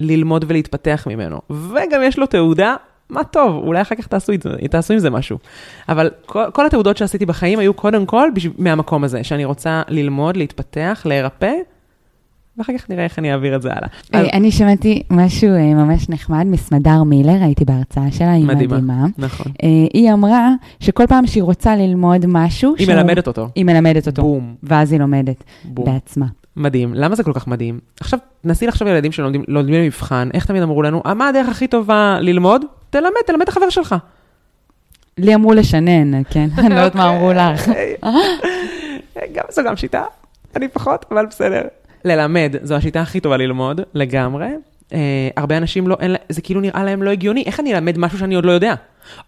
ללמוד 0.00 0.44
ולהתפתח 0.48 1.06
ממנו, 1.10 1.40
וגם 1.50 2.02
יש 2.02 2.18
לו 2.18 2.26
תעודה, 2.26 2.76
מה 3.10 3.24
טוב, 3.24 3.64
אולי 3.64 3.82
אחר 3.82 3.94
כך 3.94 4.06
תעשו, 4.06 4.32
תעשו 4.70 4.92
עם 4.92 4.98
זה 4.98 5.10
משהו. 5.10 5.38
אבל 5.88 6.10
כל, 6.26 6.44
כל 6.52 6.66
התעודות 6.66 6.96
שעשיתי 6.96 7.26
בחיים 7.26 7.58
היו 7.58 7.74
קודם 7.74 8.06
כל 8.06 8.28
בשב, 8.34 8.50
מהמקום 8.58 9.04
הזה, 9.04 9.24
שאני 9.24 9.44
רוצה 9.44 9.82
ללמוד, 9.88 10.36
להתפתח, 10.36 11.02
להירפא, 11.04 11.52
ואחר 12.56 12.72
כך 12.78 12.90
נראה 12.90 13.04
איך 13.04 13.18
אני 13.18 13.32
אעביר 13.32 13.56
את 13.56 13.62
זה 13.62 13.68
הלאה. 13.72 13.88
אה, 14.14 14.20
אז... 14.20 14.26
אני 14.32 14.50
שמעתי 14.50 15.02
משהו 15.10 15.48
אה, 15.48 15.74
ממש 15.74 16.08
נחמד 16.08 16.46
מסמדר 16.46 17.02
מילר, 17.02 17.42
הייתי 17.42 17.64
בהרצאה 17.64 18.12
שלה, 18.12 18.32
היא 18.32 18.44
מדהימה. 18.44 18.76
מדהימה. 18.76 19.06
נכון. 19.18 19.52
אה, 19.62 19.68
היא 19.94 20.12
אמרה 20.12 20.50
שכל 20.80 21.06
פעם 21.06 21.26
שהיא 21.26 21.42
רוצה 21.42 21.76
ללמוד 21.76 22.26
משהו... 22.28 22.74
היא 22.78 22.86
שהוא... 22.86 22.96
מלמדת 22.96 23.26
אותו. 23.26 23.48
היא 23.54 23.64
מלמדת 23.64 24.06
אותו. 24.06 24.22
בום. 24.22 24.54
ואז 24.62 24.92
היא 24.92 25.00
לומדת 25.00 25.44
בום. 25.64 25.86
בעצמה. 25.86 26.26
מדהים. 26.56 26.94
למה 26.94 27.14
זה 27.14 27.22
כל 27.22 27.32
כך 27.32 27.46
מדהים? 27.46 27.80
עכשיו, 28.00 28.18
תנסי 28.42 28.66
לחשוב 28.66 28.88
על 28.88 28.94
ילדים 28.94 29.12
שלומדים 29.12 29.44
במבחן, 29.48 30.28
איך 30.34 30.46
תמיד 30.46 30.62
אמרו 30.62 30.82
לנו, 30.82 31.02
מה 31.14 31.28
הדרך 31.28 31.48
הכי 31.48 31.66
טובה 31.66 32.18
ללמוד? 32.20 32.64
תלמד, 32.90 33.10
תלמד 33.26 33.42
את 33.42 33.48
החבר 33.48 33.70
שלך. 33.70 33.94
לי 35.18 35.34
אמרו 35.34 35.52
לשנן, 35.52 36.22
כן? 36.30 36.48
אני 36.58 36.68
לא 36.68 36.74
יודעת 36.74 36.94
מה 36.94 37.08
אמרו 37.08 37.32
לך. 37.32 37.70
גם 39.34 39.44
זו 39.50 39.62
גם 39.66 39.76
שיטה, 39.76 40.04
אני 40.56 40.68
פחות, 40.68 41.04
אבל 41.10 41.26
בסדר. 41.26 41.62
ללמד, 42.04 42.54
זו 42.62 42.74
השיטה 42.74 43.00
הכי 43.00 43.20
טובה 43.20 43.36
ללמוד, 43.36 43.80
לגמרי. 43.94 44.48
Uh, 44.94 44.96
הרבה 45.36 45.56
אנשים 45.56 45.88
לא, 45.88 45.96
אין, 46.00 46.16
זה 46.28 46.42
כאילו 46.42 46.60
נראה 46.60 46.84
להם 46.84 47.02
לא 47.02 47.10
הגיוני, 47.10 47.42
איך 47.46 47.60
אני 47.60 47.74
אלמד 47.74 47.98
משהו 47.98 48.18
שאני 48.18 48.34
עוד 48.34 48.44
לא 48.44 48.52
יודע? 48.52 48.74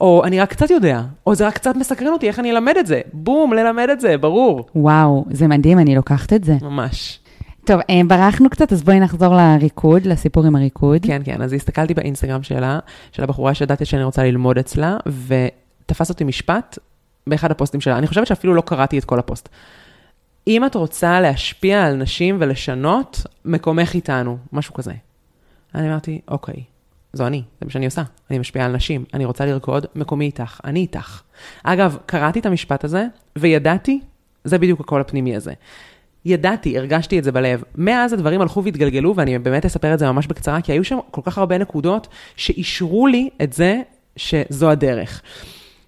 או 0.00 0.24
אני 0.24 0.40
רק 0.40 0.50
קצת 0.50 0.70
יודע, 0.70 1.02
או 1.26 1.34
זה 1.34 1.46
רק 1.46 1.54
קצת 1.54 1.76
מסקרן 1.76 2.12
אותי, 2.12 2.28
איך 2.28 2.38
אני 2.38 2.50
אלמד 2.50 2.76
את 2.76 2.86
זה? 2.86 3.00
בום, 3.12 3.52
ללמד 3.52 3.88
את 3.92 4.00
זה, 4.00 4.18
ברור. 4.18 4.66
וואו, 4.74 5.24
זה 5.30 5.46
מדהים, 5.46 5.78
אני 5.78 5.94
לוקחת 5.94 6.32
את 6.32 6.44
זה. 6.44 6.56
ממש. 6.62 7.18
טוב, 7.64 7.80
אה, 7.90 8.00
ברחנו 8.06 8.50
קצת, 8.50 8.72
אז 8.72 8.82
בואי 8.82 9.00
נחזור 9.00 9.34
לריקוד, 9.36 10.06
לסיפור 10.06 10.46
עם 10.46 10.56
הריקוד. 10.56 11.06
כן, 11.06 11.22
כן, 11.24 11.42
אז 11.42 11.52
הסתכלתי 11.52 11.94
באינסטגרם 11.94 12.42
שלה, 12.42 12.78
של 13.12 13.22
הבחורה 13.22 13.54
שידעתי 13.54 13.84
שאני 13.84 14.04
רוצה 14.04 14.24
ללמוד 14.24 14.58
אצלה, 14.58 14.96
ותפס 15.26 16.10
אותי 16.10 16.24
משפט 16.24 16.78
באחד 17.26 17.50
הפוסטים 17.50 17.80
שלה. 17.80 17.98
אני 17.98 18.06
חושבת 18.06 18.26
שאפילו 18.26 18.54
לא 18.54 18.60
קראתי 18.60 18.98
את 18.98 19.04
כל 19.04 19.18
הפוסט. 19.18 19.48
אם 20.48 20.64
את 20.64 20.74
רוצה 20.74 21.20
להשפיע 21.20 21.86
על 21.86 21.94
נשים 21.94 22.36
ולשנות, 22.40 23.26
מקומך 23.44 23.94
איתנו, 23.94 24.36
משהו 24.52 24.74
כזה. 24.74 24.92
אני 25.76 25.88
אמרתי, 25.88 26.20
אוקיי, 26.28 26.62
זו 27.12 27.26
אני, 27.26 27.42
זה 27.60 27.64
מה 27.64 27.70
שאני 27.70 27.84
עושה. 27.84 28.02
אני 28.30 28.38
משפיעה 28.38 28.66
על 28.66 28.72
נשים, 28.72 29.04
אני 29.14 29.24
רוצה 29.24 29.46
לרקוד, 29.46 29.86
מקומי 29.94 30.24
איתך, 30.24 30.60
אני 30.64 30.80
איתך. 30.80 31.22
אגב, 31.64 31.98
קראתי 32.06 32.38
את 32.38 32.46
המשפט 32.46 32.84
הזה, 32.84 33.06
וידעתי, 33.38 34.00
זה 34.44 34.58
בדיוק 34.58 34.80
הקול 34.80 35.00
הפנימי 35.00 35.36
הזה. 35.36 35.52
ידעתי, 36.24 36.78
הרגשתי 36.78 37.18
את 37.18 37.24
זה 37.24 37.32
בלב. 37.32 37.62
מאז 37.74 38.12
הדברים 38.12 38.40
הלכו 38.40 38.64
והתגלגלו, 38.64 39.16
ואני 39.16 39.38
באמת 39.38 39.64
אספר 39.64 39.94
את 39.94 39.98
זה 39.98 40.12
ממש 40.12 40.26
בקצרה, 40.26 40.60
כי 40.60 40.72
היו 40.72 40.84
שם 40.84 40.98
כל 41.10 41.20
כך 41.24 41.38
הרבה 41.38 41.58
נקודות 41.58 42.08
שאישרו 42.36 43.06
לי 43.06 43.28
את 43.42 43.52
זה 43.52 43.80
שזו 44.16 44.70
הדרך. 44.70 45.22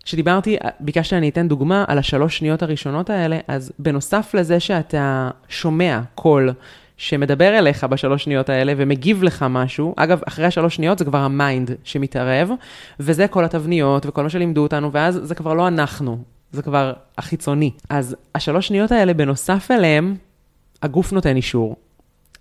כשדיברתי, 0.04 0.56
ביקשת 0.80 1.10
שאני 1.10 1.28
אתן 1.28 1.48
דוגמה 1.48 1.84
על 1.88 1.98
השלוש 1.98 2.38
שניות 2.38 2.62
הראשונות 2.62 3.10
האלה, 3.10 3.38
אז 3.48 3.72
בנוסף 3.78 4.34
לזה 4.34 4.60
שאתה 4.60 5.30
שומע 5.48 6.00
קול 6.14 6.52
שמדבר 6.98 7.58
אליך 7.58 7.84
בשלוש 7.84 8.24
שניות 8.24 8.48
האלה 8.48 8.72
ומגיב 8.76 9.22
לך 9.22 9.46
משהו, 9.50 9.94
אגב, 9.96 10.20
אחרי 10.28 10.44
השלוש 10.44 10.76
שניות 10.76 10.98
זה 10.98 11.04
כבר 11.04 11.18
ה 11.18 11.29
mind 11.29 11.70
שמתערב, 11.84 12.50
וזה 13.00 13.28
כל 13.28 13.44
התבניות 13.44 14.06
וכל 14.06 14.22
מה 14.22 14.30
שלימדו 14.30 14.62
אותנו, 14.62 14.92
ואז 14.92 15.20
זה 15.22 15.34
כבר 15.34 15.54
לא 15.54 15.68
אנחנו, 15.68 16.18
זה 16.52 16.62
כבר 16.62 16.92
החיצוני. 17.18 17.70
אז 17.90 18.16
השלוש 18.34 18.66
שניות 18.68 18.92
האלה, 18.92 19.14
בנוסף 19.14 19.68
אליהם, 19.70 20.16
הגוף 20.82 21.12
נותן 21.12 21.36
אישור. 21.36 21.76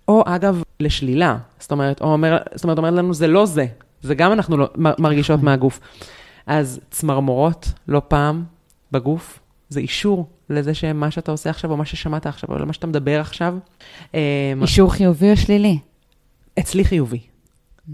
או 0.08 0.22
אגב, 0.26 0.62
לשלילה. 0.80 1.36
זאת 1.58 1.72
אומרת, 1.72 2.00
או 2.00 2.12
אומר, 2.12 2.38
זאת 2.54 2.64
אומרת, 2.64 2.78
אומרת 2.78 2.94
לנו, 2.94 3.14
זה 3.14 3.26
לא 3.26 3.46
זה. 3.46 3.66
זה 4.02 4.14
גם 4.14 4.32
אנחנו 4.32 4.56
לא, 4.56 4.68
מרגישות. 4.76 5.42
מהגוף. 5.42 5.80
אז 6.46 6.80
צמרמורות, 6.90 7.72
לא 7.88 8.02
פעם, 8.08 8.44
בגוף, 8.92 9.38
זה 9.68 9.80
אישור 9.80 10.28
לזה 10.50 10.74
שמה 10.74 11.10
שאתה 11.10 11.30
עושה 11.30 11.50
עכשיו, 11.50 11.70
או 11.70 11.76
מה 11.76 11.84
ששמעת 11.84 12.26
עכשיו, 12.26 12.50
או 12.52 12.58
למה 12.58 12.72
שאתה 12.72 12.86
מדבר 12.86 13.20
עכשיו. 13.20 13.54
אה, 14.14 14.52
אישור 14.62 14.92
חיובי 14.92 15.30
או 15.30 15.36
שלילי? 15.36 15.78
אצלי 16.58 16.84
חיובי. 16.84 17.20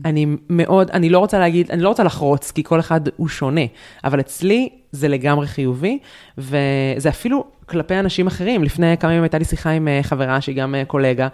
אני 0.05 0.27
מאוד, 0.51 0.91
אני 0.91 1.11
לא 1.11 1.19
רוצה 1.19 1.39
להגיד, 1.39 1.71
אני 1.71 1.83
לא 1.83 1.89
רוצה 1.89 2.05
לחרוץ, 2.05 2.51
כי 2.51 2.65
כל 2.65 2.81
אחד 2.81 3.01
הוא 3.17 3.29
שונה, 3.29 3.61
אבל 4.05 4.21
אצלי 4.21 4.69
זה 4.93 5.09
לגמרי 5.09 5.47
חיובי, 5.47 5.99
וזה 6.39 7.09
אפילו 7.09 7.45
כלפי 7.67 7.99
אנשים 7.99 8.27
אחרים. 8.27 8.65
לפני 8.65 8.97
כמה 8.99 9.13
ימים 9.13 9.23
הייתה 9.23 9.39
לי 9.39 9.45
שיחה 9.45 9.71
עם 9.71 9.89
אה, 9.89 10.01
חברה 10.03 10.41
שהיא 10.41 10.57
גם 10.57 10.75
אה, 10.75 10.85
קולגה, 10.85 11.29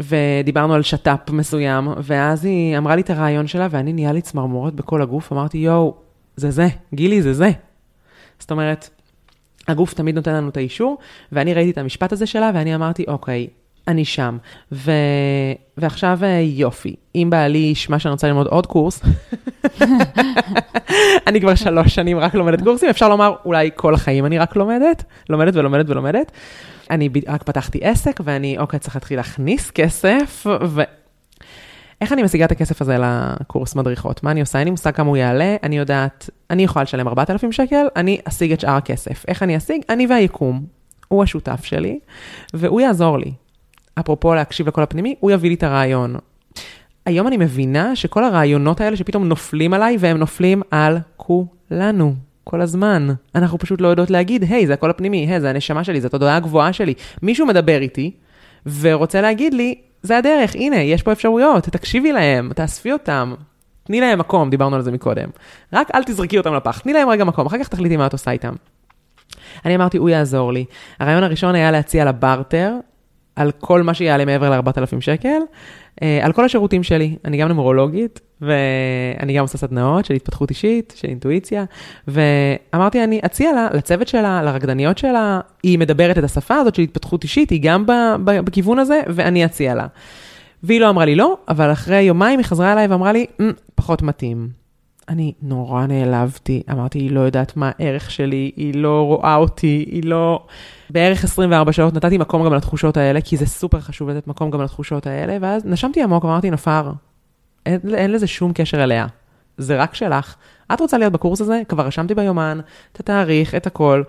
ודיברנו 0.00 0.74
על 0.74 0.82
שת"פ 0.82 1.30
מסוים, 1.30 1.88
ואז 2.02 2.44
היא 2.44 2.78
אמרה 2.78 2.96
לי 2.96 3.02
את 3.02 3.10
הרעיון 3.10 3.46
שלה, 3.46 3.68
ואני 3.70 3.92
נהיה 3.92 4.12
לי 4.12 4.22
צמרמורת 4.22 4.74
בכל 4.74 5.02
הגוף, 5.02 5.32
אמרתי, 5.32 5.58
יואו, 5.58 5.94
זה 6.36 6.50
זה, 6.50 6.68
גילי, 6.94 7.22
זה 7.22 7.34
זה. 7.34 7.50
זאת 8.38 8.50
אומרת, 8.50 8.90
הגוף 9.68 9.94
תמיד 9.94 10.14
נותן 10.14 10.34
לנו 10.34 10.48
את 10.48 10.56
האישור, 10.56 10.98
ואני 11.32 11.54
ראיתי 11.54 11.70
את 11.70 11.78
המשפט 11.78 12.12
הזה 12.12 12.26
שלה, 12.26 12.50
ואני 12.54 12.74
אמרתי, 12.74 13.04
אוקיי, 13.08 13.46
אני 13.88 14.04
שם. 14.04 14.38
ו... 14.72 14.92
ועכשיו 15.76 16.18
אה, 16.22 16.40
יופי, 16.40 16.94
אם 17.14 17.28
בעלי 17.30 17.58
ישמע 17.58 17.98
שאני 17.98 18.12
רוצה 18.12 18.26
ללמוד 18.26 18.46
עוד 18.46 18.66
קורס, 18.66 19.02
אני 21.26 21.40
כבר 21.40 21.54
שלוש 21.54 21.94
שנים 21.94 22.18
רק 22.18 22.34
לומדת 22.34 22.62
קורסים, 22.62 22.88
אפשר 22.88 23.08
לומר 23.08 23.34
אולי 23.44 23.70
כל 23.74 23.94
החיים 23.94 24.26
אני 24.26 24.38
רק 24.38 24.56
לומדת, 24.56 25.04
לומדת 25.28 25.56
ולומדת 25.56 25.88
ולומדת. 25.88 26.32
אני 26.90 27.08
רק 27.28 27.42
פתחתי 27.42 27.78
עסק 27.82 28.20
ואני, 28.24 28.58
אוקיי, 28.58 28.78
צריך 28.78 28.96
להתחיל 28.96 29.16
להכניס 29.16 29.70
כסף, 29.70 30.46
ו... 30.64 30.82
איך 32.02 32.12
אני 32.12 32.22
משיגה 32.22 32.44
את 32.44 32.52
הכסף 32.52 32.82
הזה 32.82 32.96
לקורס 33.00 33.74
מדריכות? 33.74 34.22
מה 34.22 34.30
אני 34.30 34.40
עושה? 34.40 34.58
אין 34.58 34.64
לי 34.66 34.70
מושג 34.70 34.90
כמה 34.90 35.08
הוא 35.08 35.16
יעלה, 35.16 35.56
אני 35.62 35.78
יודעת, 35.78 36.30
אני 36.50 36.64
יכולה 36.64 36.82
לשלם 36.82 37.08
4,000 37.08 37.52
שקל, 37.52 37.86
אני 37.96 38.20
אשיג 38.24 38.52
את 38.52 38.60
שאר 38.60 38.70
הכסף. 38.70 39.24
איך 39.28 39.42
אני 39.42 39.56
אשיג? 39.56 39.82
אני 39.88 40.06
והיקום. 40.06 40.64
הוא 41.08 41.22
השותף 41.22 41.64
שלי, 41.64 41.98
והוא 42.54 42.80
יעזור 42.80 43.18
לי. 43.18 43.32
אפרופו 43.94 44.34
להקשיב 44.34 44.68
לקול 44.68 44.82
הפנימי, 44.82 45.14
הוא 45.20 45.30
יביא 45.30 45.48
לי 45.48 45.54
את 45.54 45.62
הרעיון. 45.62 46.16
היום 47.06 47.26
אני 47.26 47.36
מבינה 47.36 47.96
שכל 47.96 48.24
הרעיונות 48.24 48.80
האלה 48.80 48.96
שפתאום 48.96 49.28
נופלים 49.28 49.74
עליי, 49.74 49.96
והם 50.00 50.16
נופלים 50.16 50.62
על 50.70 50.98
כולנו. 51.16 52.14
כל 52.44 52.60
הזמן. 52.60 53.08
אנחנו 53.34 53.58
פשוט 53.58 53.80
לא 53.80 53.88
יודעות 53.88 54.10
להגיד, 54.10 54.42
היי, 54.42 54.64
hey, 54.64 54.66
זה 54.66 54.74
הקול 54.74 54.90
הפנימי, 54.90 55.26
היי, 55.26 55.36
hey, 55.36 55.40
זה 55.40 55.50
הנשמה 55.50 55.84
שלי, 55.84 56.00
זאת 56.00 56.14
התודעה 56.14 56.36
הגבוהה 56.36 56.72
שלי. 56.72 56.94
מישהו 57.22 57.46
מדבר 57.46 57.80
איתי, 57.80 58.10
ורוצה 58.80 59.20
להגיד 59.20 59.54
לי, 59.54 59.74
זה 60.02 60.18
הדרך, 60.18 60.54
הנה, 60.54 60.76
יש 60.76 61.02
פה 61.02 61.12
אפשרויות, 61.12 61.64
תקשיבי 61.64 62.12
להם, 62.12 62.52
תאספי 62.52 62.92
אותם, 62.92 63.34
תני 63.84 64.00
להם 64.00 64.18
מקום, 64.18 64.50
דיברנו 64.50 64.76
על 64.76 64.82
זה 64.82 64.92
מקודם. 64.92 65.28
רק 65.72 65.88
אל 65.94 66.04
תזרקי 66.04 66.38
אותם 66.38 66.54
לפח, 66.54 66.78
תני 66.78 66.92
להם 66.92 67.08
רגע 67.08 67.24
מקום, 67.24 67.46
אחר 67.46 67.58
כך 67.58 67.68
תחליטי 67.68 67.96
מה 67.96 68.06
את 68.06 68.12
עושה 68.12 68.30
איתם. 68.30 68.52
אני 69.64 69.76
אמרתי, 69.76 69.98
הוא 69.98 70.08
יעזור 70.08 70.52
לי. 70.52 70.64
הרעיון 71.00 71.22
הראשון 71.22 71.54
היה 71.54 71.70
להציע 71.70 72.04
לבארטר 72.04 72.74
על 73.36 73.50
כל 73.50 73.82
מה 73.82 73.94
שיעלה 73.94 74.24
מעבר 74.24 74.50
ל-4,000 74.50 75.00
שקל, 75.00 75.38
אה, 76.02 76.20
על 76.22 76.32
כל 76.32 76.44
השירותים 76.44 76.82
שלי. 76.82 77.16
אני 77.24 77.36
גם 77.36 77.48
נומרולוגית, 77.48 78.20
ואני 78.40 79.32
גם 79.36 79.42
עושה 79.42 79.58
סדנאות 79.58 80.04
של 80.04 80.14
התפתחות 80.14 80.50
אישית, 80.50 80.94
של 80.96 81.08
אינטואיציה, 81.08 81.64
ואמרתי, 82.08 83.04
אני 83.04 83.20
אציע 83.24 83.52
לה, 83.52 83.68
לצוות 83.72 84.08
שלה, 84.08 84.42
לרקדניות 84.42 84.98
שלה, 84.98 85.40
היא 85.62 85.78
מדברת 85.78 86.18
את 86.18 86.24
השפה 86.24 86.54
הזאת 86.54 86.74
של 86.74 86.82
התפתחות 86.82 87.22
אישית, 87.22 87.50
היא 87.50 87.60
גם 87.62 87.84
בכיוון 88.24 88.78
הזה, 88.78 89.00
ואני 89.08 89.44
אציע 89.44 89.74
לה. 89.74 89.86
והיא 90.62 90.80
לא 90.80 90.90
אמרה 90.90 91.04
לי 91.04 91.14
לא, 91.14 91.36
אבל 91.48 91.72
אחרי 91.72 92.00
יומיים 92.00 92.38
היא 92.38 92.46
חזרה 92.46 92.72
אליי 92.72 92.86
ואמרה 92.86 93.12
לי, 93.12 93.26
mm, 93.40 93.44
פחות 93.74 94.02
מתאים. 94.02 94.61
אני 95.12 95.32
נורא 95.42 95.86
נעלבתי, 95.86 96.62
אמרתי, 96.70 96.98
היא 96.98 97.10
לא 97.10 97.20
יודעת 97.20 97.56
מה 97.56 97.70
הערך 97.78 98.10
שלי, 98.10 98.50
היא 98.56 98.74
לא 98.74 99.02
רואה 99.06 99.36
אותי, 99.36 99.84
היא 99.90 100.04
לא... 100.04 100.46
בערך 100.90 101.24
24 101.24 101.72
שעות 101.72 101.94
נתתי 101.94 102.18
מקום 102.18 102.44
גם 102.44 102.54
לתחושות 102.54 102.96
האלה, 102.96 103.20
כי 103.20 103.36
זה 103.36 103.46
סופר 103.46 103.80
חשוב 103.80 104.08
לתת 104.10 104.26
מקום 104.26 104.50
גם 104.50 104.62
לתחושות 104.62 105.06
האלה, 105.06 105.38
ואז 105.40 105.64
נשמתי 105.66 106.02
עמוק, 106.02 106.24
אמרתי, 106.24 106.50
נפר, 106.50 106.92
אין, 107.66 107.80
אין 107.94 108.12
לזה 108.12 108.26
שום 108.26 108.52
קשר 108.54 108.84
אליה, 108.84 109.06
זה 109.58 109.82
רק 109.82 109.94
שלך. 109.94 110.34
את 110.74 110.80
רוצה 110.80 110.98
להיות 110.98 111.12
בקורס 111.12 111.40
הזה? 111.40 111.62
כבר 111.68 111.86
רשמתי 111.86 112.14
ביומן 112.14 112.60
את 112.92 113.00
התאריך, 113.00 113.54
את 113.54 113.66
הכל, 113.66 114.02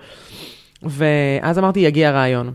ואז 0.83 1.59
אמרתי, 1.59 1.79
יגיע 1.79 2.09
הרעיון. 2.09 2.53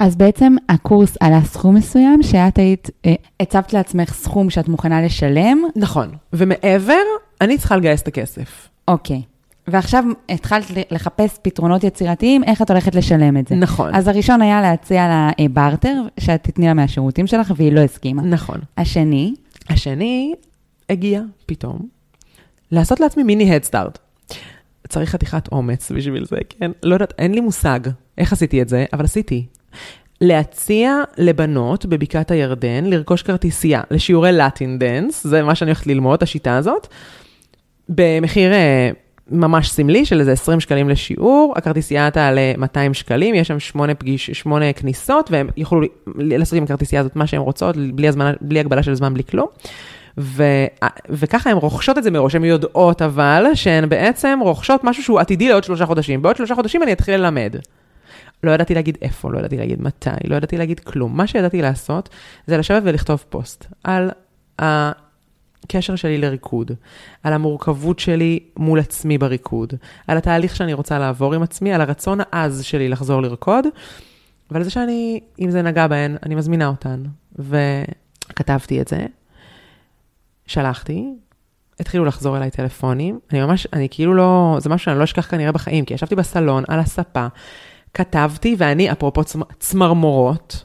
אז 0.00 0.16
בעצם 0.16 0.56
הקורס 0.68 1.16
עלה 1.20 1.40
סכום 1.44 1.74
מסוים, 1.74 2.22
שאת 2.22 2.58
היית, 2.58 2.90
אה, 3.06 3.14
הצבת 3.40 3.72
לעצמך 3.72 4.14
סכום 4.14 4.50
שאת 4.50 4.68
מוכנה 4.68 5.02
לשלם. 5.02 5.58
נכון, 5.76 6.10
ומעבר, 6.32 7.02
אני 7.40 7.58
צריכה 7.58 7.76
לגייס 7.76 8.02
את 8.02 8.08
הכסף. 8.08 8.68
אוקיי. 8.88 9.22
ועכשיו 9.68 10.04
התחלת 10.28 10.64
לחפש 10.90 11.38
פתרונות 11.42 11.84
יצירתיים, 11.84 12.44
איך 12.44 12.62
את 12.62 12.70
הולכת 12.70 12.94
לשלם 12.94 13.36
את 13.36 13.48
זה. 13.48 13.54
נכון. 13.54 13.94
אז 13.94 14.08
הראשון 14.08 14.42
היה 14.42 14.62
להציע 14.62 15.08
לה 15.08 15.30
אה, 15.40 15.48
בארטר, 15.48 16.02
שאת 16.20 16.42
תתני 16.42 16.66
לה 16.66 16.74
מהשירותים 16.74 17.26
שלך, 17.26 17.52
והיא 17.56 17.72
לא 17.72 17.80
הסכימה. 17.80 18.22
נכון. 18.22 18.60
השני? 18.78 19.34
השני 19.68 20.34
הגיע 20.90 21.22
פתאום 21.46 21.78
לעשות 22.72 23.00
לעצמי 23.00 23.22
מיני 23.22 23.54
הדסטארט. 23.54 23.98
צריך 24.88 25.10
חתיכת 25.10 25.52
אומץ 25.52 25.92
בשביל 25.92 26.24
זה, 26.24 26.36
כן? 26.48 26.70
לא 26.82 26.94
יודעת, 26.94 27.12
אין 27.18 27.34
לי 27.34 27.40
מושג 27.40 27.80
איך 28.18 28.32
עשיתי 28.32 28.62
את 28.62 28.68
זה, 28.68 28.84
אבל 28.92 29.04
עשיתי. 29.04 29.46
להציע 30.20 31.02
לבנות 31.18 31.86
בבקעת 31.86 32.30
הירדן 32.30 32.84
לרכוש 32.84 33.22
כרטיסייה 33.22 33.80
לשיעורי 33.90 34.32
Latin 34.32 34.78
dance, 34.78 35.26
זה 35.26 35.42
מה 35.42 35.54
שאני 35.54 35.70
הולכת 35.70 35.86
ללמוד, 35.86 36.22
השיטה 36.22 36.56
הזאת, 36.56 36.86
במחיר 37.88 38.52
אה, 38.52 38.90
ממש 39.30 39.70
סמלי 39.70 40.04
של 40.04 40.20
איזה 40.20 40.32
20 40.32 40.60
שקלים 40.60 40.88
לשיעור, 40.88 41.54
הכרטיסייה 41.56 42.10
תעלה 42.10 42.52
200 42.58 42.94
שקלים, 42.94 43.34
יש 43.34 43.48
שם 43.48 43.60
שמונה, 43.60 43.94
פגיש, 43.94 44.30
שמונה 44.30 44.72
כניסות, 44.72 45.30
והם 45.30 45.48
יוכלו 45.56 45.80
לעשות 46.16 46.58
עם 46.58 46.64
הכרטיסייה 46.64 47.00
הזאת 47.00 47.16
מה 47.16 47.26
שהם 47.26 47.42
רוצות, 47.42 47.76
בלי, 47.76 48.08
הזמן, 48.08 48.32
בלי 48.40 48.60
הגבלה 48.60 48.82
של 48.82 48.94
זמן, 48.94 49.14
בלי 49.14 49.24
כלום. 49.24 49.46
ו, 50.18 50.44
וככה 51.08 51.50
הן 51.50 51.56
רוכשות 51.56 51.98
את 51.98 52.02
זה 52.02 52.10
מראש, 52.10 52.34
הן 52.34 52.44
יודעות 52.44 53.02
אבל 53.02 53.44
שהן 53.54 53.88
בעצם 53.88 54.38
רוכשות 54.42 54.84
משהו 54.84 55.02
שהוא 55.02 55.20
עתידי 55.20 55.48
לעוד 55.48 55.64
שלושה 55.64 55.86
חודשים. 55.86 56.22
בעוד 56.22 56.36
שלושה 56.36 56.54
חודשים 56.54 56.82
אני 56.82 56.92
אתחיל 56.92 57.14
ללמד. 57.14 57.56
לא 58.42 58.50
ידעתי 58.50 58.74
להגיד 58.74 58.98
איפה, 59.02 59.32
לא 59.32 59.38
ידעתי 59.38 59.56
להגיד 59.56 59.82
מתי, 59.82 60.10
לא 60.24 60.36
ידעתי 60.36 60.58
להגיד 60.58 60.80
כלום. 60.80 61.16
מה 61.16 61.26
שידעתי 61.26 61.62
לעשות 61.62 62.08
זה 62.46 62.56
לשבת 62.56 62.82
ולכתוב 62.84 63.24
פוסט 63.28 63.66
על 63.84 64.10
הקשר 64.58 65.96
שלי 65.96 66.18
לריקוד, 66.18 66.70
על 67.22 67.32
המורכבות 67.32 67.98
שלי 67.98 68.40
מול 68.56 68.78
עצמי 68.78 69.18
בריקוד, 69.18 69.74
על 70.06 70.16
התהליך 70.18 70.56
שאני 70.56 70.72
רוצה 70.72 70.98
לעבור 70.98 71.34
עם 71.34 71.42
עצמי, 71.42 71.72
על 71.72 71.80
הרצון 71.80 72.18
העז 72.32 72.64
שלי 72.64 72.88
לחזור 72.88 73.22
לרקוד, 73.22 73.64
ועל 74.50 74.62
זה 74.62 74.70
שאני, 74.70 75.20
אם 75.40 75.50
זה 75.50 75.62
נגע 75.62 75.86
בהן, 75.86 76.16
אני 76.22 76.34
מזמינה 76.34 76.66
אותן. 76.66 77.02
וכתבתי 77.38 78.80
את 78.80 78.88
זה, 78.88 79.06
שלחתי, 80.46 81.08
התחילו 81.80 82.04
לחזור 82.04 82.36
אליי 82.36 82.50
טלפונים, 82.50 83.18
אני 83.32 83.40
ממש, 83.40 83.66
אני 83.72 83.88
כאילו 83.90 84.14
לא, 84.14 84.56
זה 84.60 84.68
משהו 84.70 84.84
שאני 84.84 84.98
לא 84.98 85.04
אשכח 85.04 85.30
כנראה 85.30 85.52
בחיים, 85.52 85.84
כי 85.84 85.94
ישבתי 85.94 86.14
בסלון, 86.14 86.64
על 86.68 86.80
הספה, 86.80 87.26
כתבתי, 87.94 88.54
ואני, 88.58 88.92
אפרופו 88.92 89.22
צמרמורות, 89.58 90.64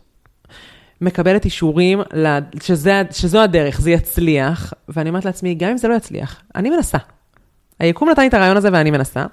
מקבלת 1.02 1.46
אישורים 1.46 2.02
שזה, 2.62 3.02
שזו 3.12 3.42
הדרך, 3.42 3.82
זה 3.82 3.92
יצליח, 3.92 4.74
ואני 4.90 5.10
אומרת 5.10 5.26
לעצמי, 5.26 5.56
גם 5.56 5.70
אם 5.70 5.78
זה 5.78 5.88
לא 5.88 5.94
יצליח, 5.94 6.42
אני 6.56 6.70
מנסה. 6.70 6.98
היקום 7.80 8.10
נתן 8.10 8.22
לי 8.22 8.28
את 8.28 8.34
הרעיון 8.34 8.58
הזה 8.58 8.70
ואני 8.74 8.92
מנסה, 8.92 9.26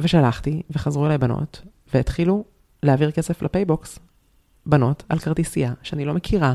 ושלחתי, 0.00 0.62
וחזרו 0.70 1.06
אליי 1.06 1.18
בנות, 1.18 1.62
והתחילו 1.94 2.44
להעביר 2.82 3.10
כסף 3.10 3.42
לפייבוקס, 3.42 3.98
בנות, 4.66 5.02
על 5.08 5.18
כרטיסייה 5.18 5.72
שאני 5.82 6.04
לא 6.04 6.14
מכירה. 6.14 6.54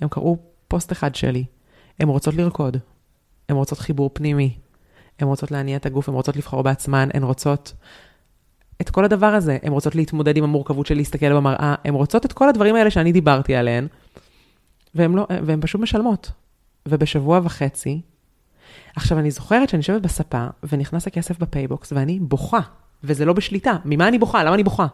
הם 0.00 0.08
קראו 0.08 0.36
פוסט 0.68 0.92
אחד 0.92 1.14
שלי, 1.14 1.44
הן 2.00 2.08
רוצות 2.08 2.34
לרקוד, 2.34 2.76
הן 3.48 3.56
רוצות 3.56 3.78
חיבור 3.78 4.10
פנימי, 4.12 4.58
הן 5.18 5.28
רוצות 5.28 5.50
להניע 5.50 5.76
את 5.76 5.86
הגוף, 5.86 6.08
הן 6.08 6.14
רוצות 6.14 6.36
לבחור 6.36 6.62
בעצמן, 6.62 7.08
הן 7.14 7.22
רוצות 7.22 7.74
את 8.80 8.90
כל 8.90 9.04
הדבר 9.04 9.26
הזה. 9.26 9.58
הן 9.62 9.72
רוצות 9.72 9.94
להתמודד 9.94 10.36
עם 10.36 10.44
המורכבות 10.44 10.86
של 10.86 10.94
להסתכל 10.94 11.36
במראה, 11.36 11.74
הן 11.84 11.94
רוצות 11.94 12.26
את 12.26 12.32
כל 12.32 12.48
הדברים 12.48 12.74
האלה 12.74 12.90
שאני 12.90 13.12
דיברתי 13.12 13.54
עליהן, 13.54 13.86
והן 14.94 15.12
לא, 15.14 15.26
והן 15.44 15.60
פשוט 15.60 15.80
משלמות. 15.80 16.30
ובשבוע 16.88 17.40
וחצי, 17.42 18.00
עכשיו 18.96 19.18
אני 19.18 19.30
זוכרת 19.30 19.68
שאני 19.68 19.80
יושבת 19.80 20.02
בספה, 20.02 20.46
ונכנס 20.72 21.06
הכסף 21.06 21.38
בפייבוקס, 21.38 21.92
ואני 21.92 22.18
בוכה, 22.20 22.60
וזה 23.04 23.24
לא 23.24 23.32
בשליטה. 23.32 23.76
ממה 23.84 24.08
אני 24.08 24.18
בוכה? 24.18 24.44
למה 24.44 24.54
אני 24.54 24.64
בוכה? 24.64 24.86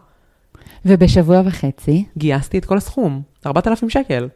ובשבוע 0.85 1.43
וחצי? 1.45 2.05
גייסתי 2.17 2.59
את 2.59 2.65
כל 2.65 2.77
הסכום, 2.77 3.23
4,000 3.47 3.91
שקל. 3.91 4.29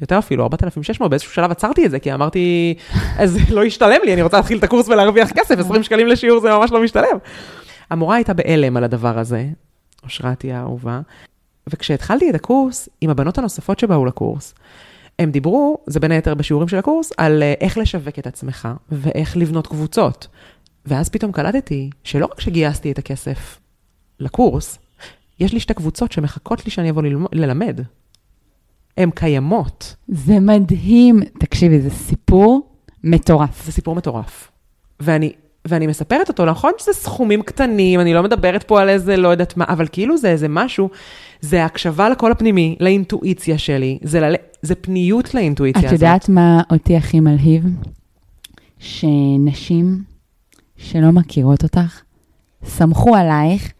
יותר 0.00 0.18
אפילו, 0.18 0.42
4,600, 0.42 1.10
באיזשהו 1.10 1.32
שלב 1.32 1.50
עצרתי 1.50 1.86
את 1.86 1.90
זה, 1.90 1.98
כי 1.98 2.14
אמרתי, 2.14 2.74
אז 3.18 3.38
לא 3.50 3.64
ישתלם 3.64 4.00
לי, 4.04 4.14
אני 4.14 4.22
רוצה 4.22 4.36
להתחיל 4.36 4.58
את 4.58 4.64
הקורס 4.64 4.88
ולהרוויח 4.88 5.30
כסף, 5.30 5.58
20 5.58 5.82
שקלים 5.82 6.06
לשיעור 6.06 6.40
זה 6.40 6.50
ממש 6.50 6.72
לא 6.72 6.82
משתלם. 6.82 7.18
המורה 7.94 8.16
הייתה 8.16 8.34
בהלם 8.34 8.76
על 8.76 8.84
הדבר 8.84 9.18
הזה, 9.18 9.48
אושרתי 10.02 10.52
האהובה, 10.52 11.00
וכשהתחלתי 11.66 12.30
את 12.30 12.34
הקורס, 12.34 12.88
עם 13.00 13.10
הבנות 13.10 13.38
הנוספות 13.38 13.78
שבאו 13.78 14.04
לקורס, 14.04 14.54
הם 15.18 15.30
דיברו, 15.30 15.78
זה 15.86 16.00
בין 16.00 16.12
היתר 16.12 16.34
בשיעורים 16.34 16.68
של 16.68 16.76
הקורס, 16.76 17.12
על 17.16 17.42
אה, 17.42 17.54
איך 17.60 17.78
לשווק 17.78 18.18
את 18.18 18.26
עצמך 18.26 18.68
ואיך 18.92 19.36
לבנות 19.36 19.66
קבוצות. 19.66 20.28
ואז 20.86 21.08
פתאום 21.08 21.32
קלטתי 21.32 21.90
שלא 22.04 22.26
רק 22.26 22.40
שגייסתי 22.40 22.92
את 22.92 22.98
הכסף 22.98 23.60
לקורס, 24.20 24.78
יש 25.40 25.52
לי 25.52 25.60
שתי 25.60 25.74
קבוצות 25.74 26.12
שמחכות 26.12 26.64
לי 26.64 26.70
שאני 26.70 26.90
אבוא 26.90 27.02
ללמוד, 27.02 27.28
ללמד. 27.32 27.80
הן 28.96 29.10
קיימות. 29.14 29.96
זה 30.08 30.40
מדהים. 30.40 31.20
תקשיבי, 31.38 31.80
זה 31.80 31.90
סיפור 31.90 32.76
מטורף. 33.04 33.64
זה 33.64 33.72
סיפור 33.72 33.94
מטורף. 33.94 34.50
ואני, 35.00 35.32
ואני 35.68 35.86
מספרת 35.86 36.28
אותו, 36.28 36.44
נכון 36.44 36.72
שזה 36.78 36.92
סכומים 36.92 37.42
קטנים, 37.42 38.00
אני 38.00 38.14
לא 38.14 38.22
מדברת 38.22 38.62
פה 38.62 38.80
על 38.80 38.88
איזה 38.88 39.16
לא 39.16 39.28
יודעת 39.28 39.56
מה, 39.56 39.64
אבל 39.68 39.86
כאילו 39.92 40.16
זה 40.16 40.28
איזה 40.28 40.48
משהו, 40.48 40.88
זה 41.40 41.64
הקשבה 41.64 42.08
לקול 42.08 42.32
הפנימי, 42.32 42.76
לאינטואיציה 42.80 43.58
שלי, 43.58 43.98
זה, 44.02 44.20
ל... 44.20 44.34
זה 44.62 44.74
פניות 44.74 45.34
לאינטואיציה 45.34 45.80
את 45.80 45.84
הזאת. 45.84 46.02
יודעת 46.02 46.28
מה 46.28 46.60
אותי 46.70 46.96
הכי 46.96 47.20
מלהיב? 47.20 47.64
שנשים 48.78 50.02
שלא 50.76 51.10
מכירות 51.12 51.62
אותך, 51.62 52.00
סמכו 52.64 53.16
עלייך, 53.16 53.72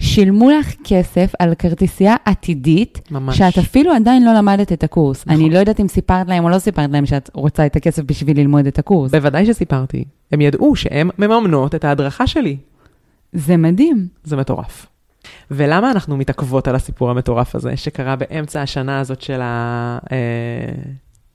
שילמו 0.00 0.50
לך 0.50 0.74
כסף 0.84 1.32
על 1.38 1.54
כרטיסייה 1.54 2.16
עתידית, 2.24 3.00
ממש. 3.10 3.38
שאת 3.38 3.58
אפילו 3.58 3.92
עדיין 3.92 4.24
לא 4.24 4.32
למדת 4.34 4.72
את 4.72 4.84
הקורס. 4.84 5.26
נכון. 5.26 5.40
אני 5.40 5.50
לא 5.50 5.58
יודעת 5.58 5.80
אם 5.80 5.88
סיפרת 5.88 6.28
להם 6.28 6.44
או 6.44 6.48
לא 6.48 6.58
סיפרת 6.58 6.90
להם 6.90 7.06
שאת 7.06 7.30
רוצה 7.34 7.66
את 7.66 7.76
הכסף 7.76 8.02
בשביל 8.02 8.40
ללמוד 8.40 8.66
את 8.66 8.78
הקורס. 8.78 9.10
בוודאי 9.10 9.46
שסיפרתי. 9.46 10.04
הם 10.32 10.40
ידעו 10.40 10.76
שהן 10.76 11.10
מממנות 11.18 11.74
את 11.74 11.84
ההדרכה 11.84 12.26
שלי. 12.26 12.56
זה 13.32 13.56
מדהים. 13.56 14.08
זה 14.24 14.36
מטורף. 14.36 14.86
ולמה 15.50 15.90
אנחנו 15.90 16.16
מתעכבות 16.16 16.68
על 16.68 16.74
הסיפור 16.74 17.10
המטורף 17.10 17.54
הזה, 17.54 17.76
שקרה 17.76 18.16
באמצע 18.16 18.62
השנה 18.62 19.00
הזאת 19.00 19.20
של, 19.20 19.40
ה, 19.42 19.98
אה, 20.12 20.18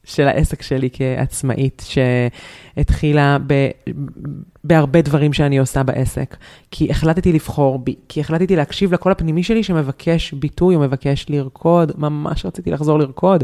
של 0.06 0.28
העסק 0.28 0.62
שלי 0.62 0.90
כעצמאית, 0.94 1.84
שהתחילה 1.86 3.38
ב, 3.48 3.70
בהרבה 4.64 5.02
דברים 5.02 5.34
שאני 5.34 5.58
עושה 5.58 5.84
בעסק. 5.84 6.38
כי 6.72 6.92
החלטתי 6.92 7.34
לבחור 7.34 7.80
בי, 7.80 7.96
כי 8.10 8.20
החלטתי 8.20 8.56
להקשיב 8.56 8.94
לקול 8.94 9.12
הפנימי 9.12 9.44
שלי 9.44 9.64
שמבקש 9.64 10.34
ביטוי 10.34 10.76
או 10.76 10.82
מבקש 10.82 11.26
לרקוד, 11.30 11.92
ממש 11.98 12.46
רציתי 12.46 12.72
לחזור 12.72 13.00
לרקוד. 13.00 13.44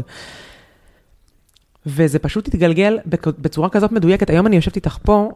וזה 1.86 2.18
פשוט 2.18 2.48
התגלגל 2.48 2.98
בצורה 3.38 3.68
כזאת 3.68 3.92
מדויקת. 3.92 4.30
היום 4.30 4.46
אני 4.46 4.56
יושבת 4.56 4.76
איתך 4.76 4.98
פה, 5.02 5.30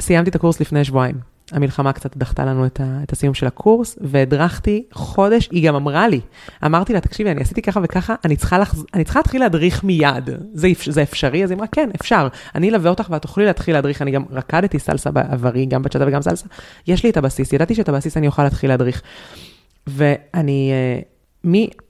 סיימתי 0.00 0.30
את 0.30 0.34
הקורס 0.34 0.60
לפני 0.60 0.84
שבועיים. 0.84 1.33
המלחמה 1.52 1.92
קצת 1.92 2.16
דחתה 2.16 2.44
לנו 2.44 2.66
את, 2.66 2.80
ה, 2.80 3.00
את 3.02 3.12
הסיום 3.12 3.34
של 3.34 3.46
הקורס, 3.46 3.98
והדרכתי 4.00 4.84
חודש, 4.92 5.48
היא 5.52 5.68
גם 5.68 5.74
אמרה 5.74 6.08
לי, 6.08 6.20
אמרתי 6.64 6.92
לה, 6.92 7.00
תקשיבי, 7.00 7.30
אני 7.30 7.40
עשיתי 7.40 7.62
ככה 7.62 7.80
וככה, 7.82 8.14
אני 8.24 8.36
צריכה, 8.36 8.58
לחז... 8.58 8.84
אני 8.94 9.04
צריכה 9.04 9.18
להתחיל 9.18 9.40
להדריך 9.40 9.84
מיד. 9.84 10.30
זה, 10.52 10.68
זה 10.84 11.02
אפשרי? 11.02 11.44
אז 11.44 11.50
היא 11.50 11.56
אמרה, 11.56 11.66
כן, 11.66 11.90
אפשר. 12.00 12.28
אני 12.54 12.70
אלווה 12.70 12.90
אותך 12.90 13.06
ואת 13.10 13.22
תוכלי 13.22 13.44
להתחיל 13.44 13.74
להדריך, 13.74 14.02
אני 14.02 14.10
גם 14.10 14.24
רקדתי 14.30 14.78
סלסה 14.78 15.10
בעברי, 15.10 15.66
גם 15.66 15.82
בצ'אטה 15.82 16.04
וגם 16.08 16.22
סלסה. 16.22 16.46
יש 16.86 17.04
לי 17.04 17.10
את 17.10 17.16
הבסיס, 17.16 17.52
ידעתי 17.52 17.74
שאת 17.74 17.88
הבסיס 17.88 18.16
אני 18.16 18.26
אוכל 18.26 18.44
להתחיל 18.44 18.70
להדריך. 18.70 19.02
ואני 19.86 20.72
אה, 20.72 21.00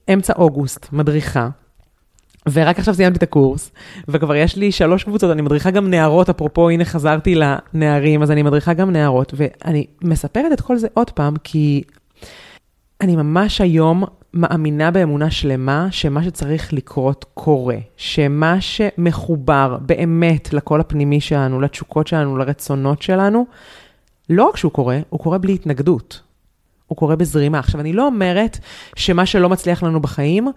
מאמצע 0.08 0.32
אוגוסט 0.36 0.88
מדריכה, 0.92 1.48
ורק 2.52 2.78
עכשיו 2.78 2.94
סיימתי 2.94 3.18
את 3.18 3.22
הקורס, 3.22 3.70
וכבר 4.08 4.36
יש 4.36 4.56
לי 4.56 4.72
שלוש 4.72 5.04
קבוצות, 5.04 5.30
אני 5.30 5.42
מדריכה 5.42 5.70
גם 5.70 5.90
נערות, 5.90 6.28
אפרופו, 6.28 6.70
הנה 6.70 6.84
חזרתי 6.84 7.34
לנערים, 7.34 8.22
אז 8.22 8.30
אני 8.30 8.42
מדריכה 8.42 8.72
גם 8.72 8.90
נערות, 8.90 9.34
ואני 9.36 9.86
מספרת 10.02 10.52
את 10.52 10.60
כל 10.60 10.76
זה 10.76 10.88
עוד 10.94 11.10
פעם, 11.10 11.34
כי 11.44 11.82
אני 13.00 13.16
ממש 13.16 13.60
היום 13.60 14.04
מאמינה 14.34 14.90
באמונה 14.90 15.30
שלמה 15.30 15.88
שמה 15.90 16.24
שצריך 16.24 16.72
לקרות 16.72 17.24
קורה, 17.34 17.76
שמה 17.96 18.60
שמחובר 18.60 19.78
באמת 19.80 20.52
לקול 20.52 20.80
הפנימי 20.80 21.20
שלנו, 21.20 21.60
לתשוקות 21.60 22.06
שלנו, 22.06 22.36
לרצונות 22.36 23.02
שלנו, 23.02 23.46
לא 24.30 24.44
רק 24.48 24.56
שהוא 24.56 24.72
קורה, 24.72 24.98
הוא 25.08 25.20
קורה 25.20 25.38
בלי 25.38 25.54
התנגדות. 25.54 26.20
הוא 26.86 26.96
קורה 26.96 27.16
בזרימה. 27.16 27.58
עכשיו, 27.58 27.80
אני 27.80 27.92
לא 27.92 28.06
אומרת 28.06 28.58
שמה 28.96 29.26
שלא 29.26 29.48
מצליח 29.48 29.82
לנו 29.82 30.00
בחיים, 30.00 30.48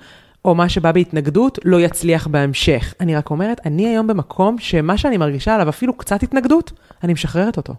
או 0.46 0.56
מה 0.56 0.70
שבא 0.70 0.92
בהתנגדות, 0.92 1.60
לא 1.66 1.82
יצליח 1.82 2.28
בהמשך. 2.28 2.94
אני 3.00 3.16
רק 3.16 3.30
אומרת, 3.30 3.62
אני 3.66 3.88
היום 3.88 4.08
במקום 4.08 4.60
שמה 4.60 4.98
שאני 4.98 5.18
מרגישה 5.18 5.56
עליו, 5.56 5.70
אפילו 5.70 5.98
קצת 5.98 6.24
התנגדות, 6.24 6.72
אני 7.04 7.14
משחררת 7.14 7.58
אותו. 7.58 7.74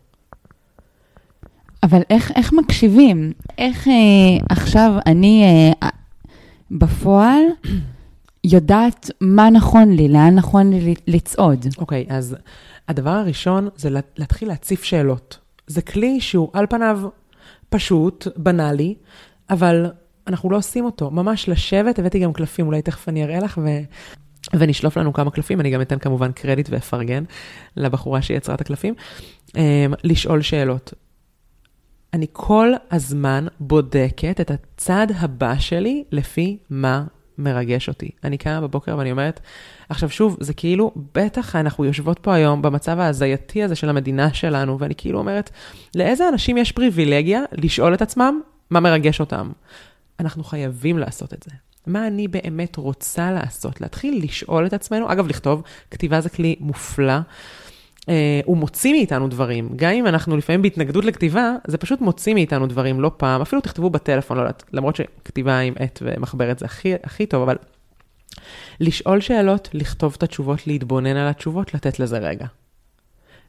אבל 1.83 2.01
איך, 2.11 2.33
איך 2.37 2.53
מקשיבים? 2.53 3.33
איך 3.59 3.89
אה, 3.89 3.93
עכשיו 4.51 4.93
אני 5.07 5.45
אה, 5.83 5.89
בפועל 6.71 7.43
יודעת 8.45 9.11
מה 9.21 9.51
נכון 9.51 9.93
לי, 9.93 10.09
לאן 10.09 10.35
נכון 10.35 10.71
לי 10.73 10.95
לצעוד? 11.07 11.67
אוקיי, 11.79 12.07
אז 12.09 12.37
הדבר 12.89 13.11
הראשון 13.11 13.69
זה 13.77 13.91
לה- 13.91 14.01
להתחיל 14.17 14.49
להציף 14.49 14.83
שאלות. 14.85 15.39
זה 15.67 15.83
כלי 15.83 16.21
שהוא 16.21 16.49
על 16.53 16.67
פניו 16.67 17.01
פשוט, 17.71 18.27
בנאלי, 18.37 18.95
אבל 19.51 19.87
אנחנו 20.29 20.51
לא 20.51 20.57
עושים 20.57 20.85
אותו. 20.85 21.11
ממש 21.11 21.49
לשבת, 21.49 21.99
הבאתי 21.99 22.19
גם 22.19 22.33
קלפים, 22.33 22.67
אולי 22.67 22.83
תכף 22.83 23.09
אני 23.09 23.25
אראה 23.25 23.39
לך, 23.39 23.61
ו... 23.65 23.69
ונשלוף 24.55 24.97
לנו 24.97 25.13
כמה 25.13 25.31
קלפים, 25.31 25.61
אני 25.61 25.71
גם 25.71 25.81
אתן 25.81 25.99
כמובן 25.99 26.33
קרדיט 26.33 26.69
ואפרגן 26.71 27.25
לבחורה 27.77 28.23
שיצרה 28.23 28.55
את 28.55 28.61
הקלפים. 28.61 28.95
אמ, 29.57 29.95
לשאול 30.05 30.43
שאלות. 30.43 30.95
אני 32.15 32.27
כל 32.33 32.73
הזמן 32.91 33.47
בודקת 33.61 34.41
את 34.41 34.51
הצד 34.51 35.07
הבא 35.19 35.59
שלי 35.59 36.05
לפי 36.13 36.59
מה 36.71 37.05
מרגש 37.39 37.89
אותי. 37.89 38.11
אני 38.25 38.39
קמה 38.39 38.61
בבוקר 38.61 38.99
ואני 38.99 39.11
אומרת, 39.11 39.41
עכשיו 39.89 40.11
שוב, 40.11 40.37
זה 40.41 40.55
כאילו, 40.55 40.93
בטח 41.15 41.57
אנחנו 41.57 41.85
יושבות 41.85 42.19
פה 42.19 42.35
היום 42.35 42.63
במצב 42.63 42.99
ההזייתי 42.99 43.63
הזה 43.63 43.75
של 43.75 43.89
המדינה 43.89 44.35
שלנו, 44.35 44.79
ואני 44.79 44.95
כאילו 44.95 45.19
אומרת, 45.19 45.51
לאיזה 45.95 46.29
אנשים 46.29 46.57
יש 46.57 46.73
פריבילגיה 46.73 47.43
לשאול 47.53 47.95
את 47.95 48.03
עצמם 48.03 48.41
מה 48.71 48.81
מרגש 48.81 49.21
אותם? 49.21 49.51
אנחנו 50.21 50.45
חייבים 50.45 50.99
לעשות 50.99 51.35
את 51.35 51.43
זה. 51.43 51.57
מה 51.87 52.07
אני 52.07 52.29
באמת 52.29 52.77
רוצה 52.77 53.33
לעשות? 53.33 53.81
להתחיל 53.81 54.25
לשאול 54.25 54.67
את 54.67 54.73
עצמנו, 54.73 55.13
אגב, 55.13 55.29
לכתוב, 55.29 55.63
כתיבה 55.91 56.21
זה 56.21 56.29
כלי 56.29 56.57
מופלא. 56.61 57.19
Uh, 58.01 58.11
הוא 58.45 58.57
מוציא 58.57 58.93
מאיתנו 58.93 59.29
דברים. 59.29 59.69
גם 59.77 59.91
אם 59.91 60.07
אנחנו 60.07 60.37
לפעמים 60.37 60.63
בהתנגדות 60.63 61.05
לכתיבה, 61.05 61.53
זה 61.67 61.79
פשוט 61.79 62.01
מוציא 62.01 62.35
מאיתנו 62.35 62.67
דברים 62.67 63.01
לא 63.01 63.11
פעם. 63.17 63.41
אפילו 63.41 63.63
תכתבו 63.63 63.91
בטלפון, 63.91 64.37
לא 64.37 64.43
יודעת, 64.43 64.65
למרות 64.73 64.97
שכתיבה 64.97 65.59
עם 65.59 65.75
עט 65.79 65.99
ומחברת 66.03 66.59
זה 66.59 66.67
הכי, 66.67 66.95
הכי 67.03 67.27
טוב, 67.27 67.43
אבל 67.43 67.57
לשאול 68.81 69.21
שאלות, 69.21 69.69
לכתוב 69.73 70.15
את 70.19 70.23
התשובות, 70.23 70.67
להתבונן 70.67 71.17
על 71.17 71.29
התשובות, 71.29 71.75
לתת 71.75 72.01
לזה 72.01 72.19
רגע. 72.19 72.47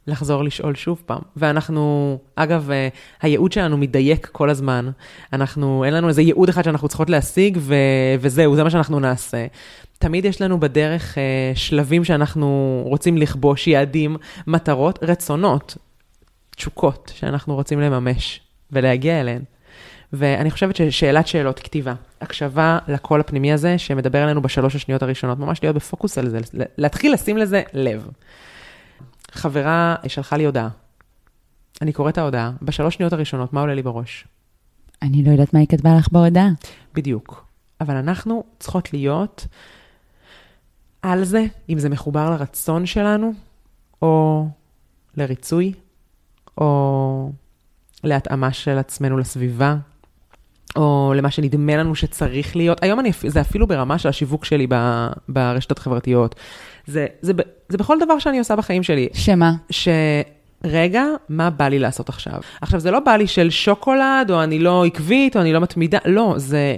לחזור 0.08 0.44
לשאול 0.44 0.76
שוב 0.76 1.02
פעם. 1.06 1.22
ואנחנו, 1.36 2.18
אגב, 2.36 2.72
אה, 2.72 2.88
הייעוד 3.22 3.52
שלנו 3.52 3.78
מדייק 3.78 4.30
כל 4.32 4.50
הזמן. 4.50 4.90
אנחנו, 5.34 5.84
אין 5.86 5.94
לנו 5.94 6.08
איזה 6.08 6.22
ייעוד 6.22 6.50
אחד 6.50 6.62
שאנחנו 6.64 6.88
צריכות 6.88 7.10
להשיג, 7.10 7.58
ו, 7.62 7.76
וזהו, 8.20 8.56
זה 8.56 8.64
מה 8.64 8.70
שאנחנו 8.70 9.00
נעשה. 9.00 9.46
תמיד 9.98 10.26
יש 10.26 10.42
לנו 10.42 10.60
בדרך 10.60 11.18
אה, 11.18 11.52
שלבים 11.56 12.04
שאנחנו 12.04 12.82
רוצים 12.86 13.18
לכבוש, 13.18 13.68
יעדים, 13.68 14.18
מטרות, 14.48 15.00
רצונות, 15.02 15.78
תשוקות 16.56 17.12
שאנחנו 17.16 17.56
רוצים 17.56 17.80
לממש 17.80 18.42
ולהגיע 18.72 19.22
אליהן. 19.22 19.42
ואני 20.14 20.52
חושבת 20.52 20.76
ששאלת 20.76 21.28
שאלות, 21.28 21.60
כתיבה, 21.60 21.94
הקשבה 22.22 22.80
לקול 22.88 23.20
הפנימי 23.20 23.54
הזה 23.54 23.78
שמדבר 23.78 24.24
אלינו 24.24 24.42
בשלוש 24.42 24.76
השניות 24.76 25.04
הראשונות, 25.04 25.40
ממש 25.40 25.60
להיות 25.64 25.76
בפוקוס 25.76 26.18
על 26.18 26.30
זה, 26.30 26.40
להתחיל 26.78 27.14
לשים 27.14 27.38
לזה 27.38 27.62
לב. 27.74 28.08
חברה 29.32 29.96
שלחה 30.08 30.38
לי 30.38 30.46
הודעה. 30.46 30.70
אני 31.82 31.94
קוראת 31.94 32.14
את 32.14 32.18
ההודעה, 32.18 32.52
בשלוש 32.62 32.96
שניות 32.96 33.14
הראשונות, 33.14 33.54
מה 33.54 33.62
עולה 33.62 33.74
לי 33.74 33.82
בראש? 33.82 34.28
אני 35.02 35.24
לא 35.24 35.32
יודעת 35.32 35.54
מה 35.54 35.60
היא 35.60 35.68
כתבה 35.68 35.96
לך 35.98 36.08
בהודעה. 36.12 36.50
בדיוק. 36.94 37.46
אבל 37.82 37.96
אנחנו 37.96 38.44
צריכות 38.60 38.94
להיות 38.94 39.48
על 41.02 41.24
זה, 41.24 41.46
אם 41.70 41.80
זה 41.80 41.90
מחובר 41.90 42.30
לרצון 42.30 42.86
שלנו, 42.86 43.34
או 44.02 44.48
לריצוי, 45.18 45.74
או 46.58 47.32
להתאמה 48.04 48.54
של 48.54 48.78
עצמנו 48.78 49.18
לסביבה, 49.18 49.76
או 50.76 51.14
למה 51.16 51.32
שנדמה 51.32 51.78
לנו 51.78 51.96
שצריך 51.96 52.56
להיות. 52.56 52.84
היום 52.84 53.00
אני, 53.00 53.12
זה 53.28 53.42
אפילו 53.42 53.68
ברמה 53.68 53.98
של 53.98 54.10
השיווק 54.10 54.46
שלי 54.46 54.68
ב, 54.70 55.08
ברשתות 55.30 55.78
החברתיות. 55.78 56.36
זה, 56.88 57.06
זה, 57.22 57.34
זה, 57.70 57.78
בכל 57.78 57.98
דבר 58.00 58.20
שאני 58.20 58.40
עושה 58.40 58.56
בחיים 58.56 58.84
שלי. 58.84 59.08
שמה? 59.14 59.52
שרגע, 59.70 61.04
מה 61.30 61.50
בא 61.50 61.68
לי 61.68 61.80
לעשות 61.80 62.10
עכשיו? 62.10 62.40
עכשיו, 62.62 62.80
זה 62.80 62.92
לא 62.92 63.00
בא 63.00 63.16
לי 63.16 63.28
של 63.28 63.50
שוקולד, 63.50 64.28
או 64.32 64.44
אני 64.44 64.60
לא 64.60 64.86
עקבית, 64.86 65.36
או 65.36 65.42
אני 65.42 65.54
לא 65.54 65.60
מתמידה, 65.60 65.98
לא, 66.06 66.34
זה... 66.38 66.76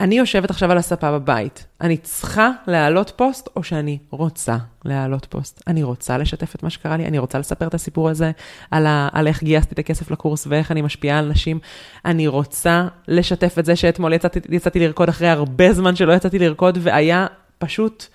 אני 0.00 0.18
יושבת 0.18 0.50
עכשיו 0.50 0.70
על 0.70 0.78
הספה 0.78 1.12
בבית. 1.12 1.66
אני 1.80 1.96
צריכה 1.96 2.50
להעלות 2.66 3.12
פוסט, 3.16 3.48
או 3.56 3.62
שאני 3.62 3.98
רוצה 4.10 4.56
להעלות 4.84 5.26
פוסט. 5.30 5.62
אני 5.66 5.82
רוצה 5.82 6.18
לשתף 6.18 6.54
את 6.54 6.62
מה 6.62 6.70
שקרה 6.70 6.96
לי, 6.96 7.06
אני 7.06 7.18
רוצה 7.18 7.38
לספר 7.38 7.66
את 7.66 7.74
הסיפור 7.74 8.08
הזה, 8.08 8.30
על, 8.70 8.86
ה, 8.86 9.08
על 9.12 9.26
איך 9.26 9.42
גייסתי 9.42 9.74
את 9.74 9.78
הכסף 9.78 10.10
לקורס 10.10 10.46
ואיך 10.50 10.72
אני 10.72 10.82
משפיעה 10.82 11.18
על 11.18 11.28
נשים. 11.28 11.58
אני 12.04 12.26
רוצה 12.26 12.86
לשתף 13.08 13.58
את 13.58 13.64
זה 13.64 13.76
שאתמול 13.76 14.12
יצאתי, 14.12 14.40
יצאתי 14.50 14.80
לרקוד 14.80 15.08
אחרי 15.08 15.28
הרבה 15.28 15.72
זמן 15.72 15.96
שלא 15.96 16.12
יצאתי 16.12 16.38
לרקוד, 16.38 16.78
והיה 16.82 17.26
פשוט 17.58 18.06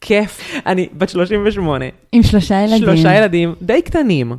כיף. 0.00 0.54
אני 0.66 0.88
בת 0.92 1.08
38. 1.08 1.84
עם 2.12 2.22
שלושה 2.22 2.60
ילדים. 2.60 2.78
שלושה 2.78 3.14
ילדים 3.14 3.54
די 3.62 3.82
קטנים. 3.82 4.32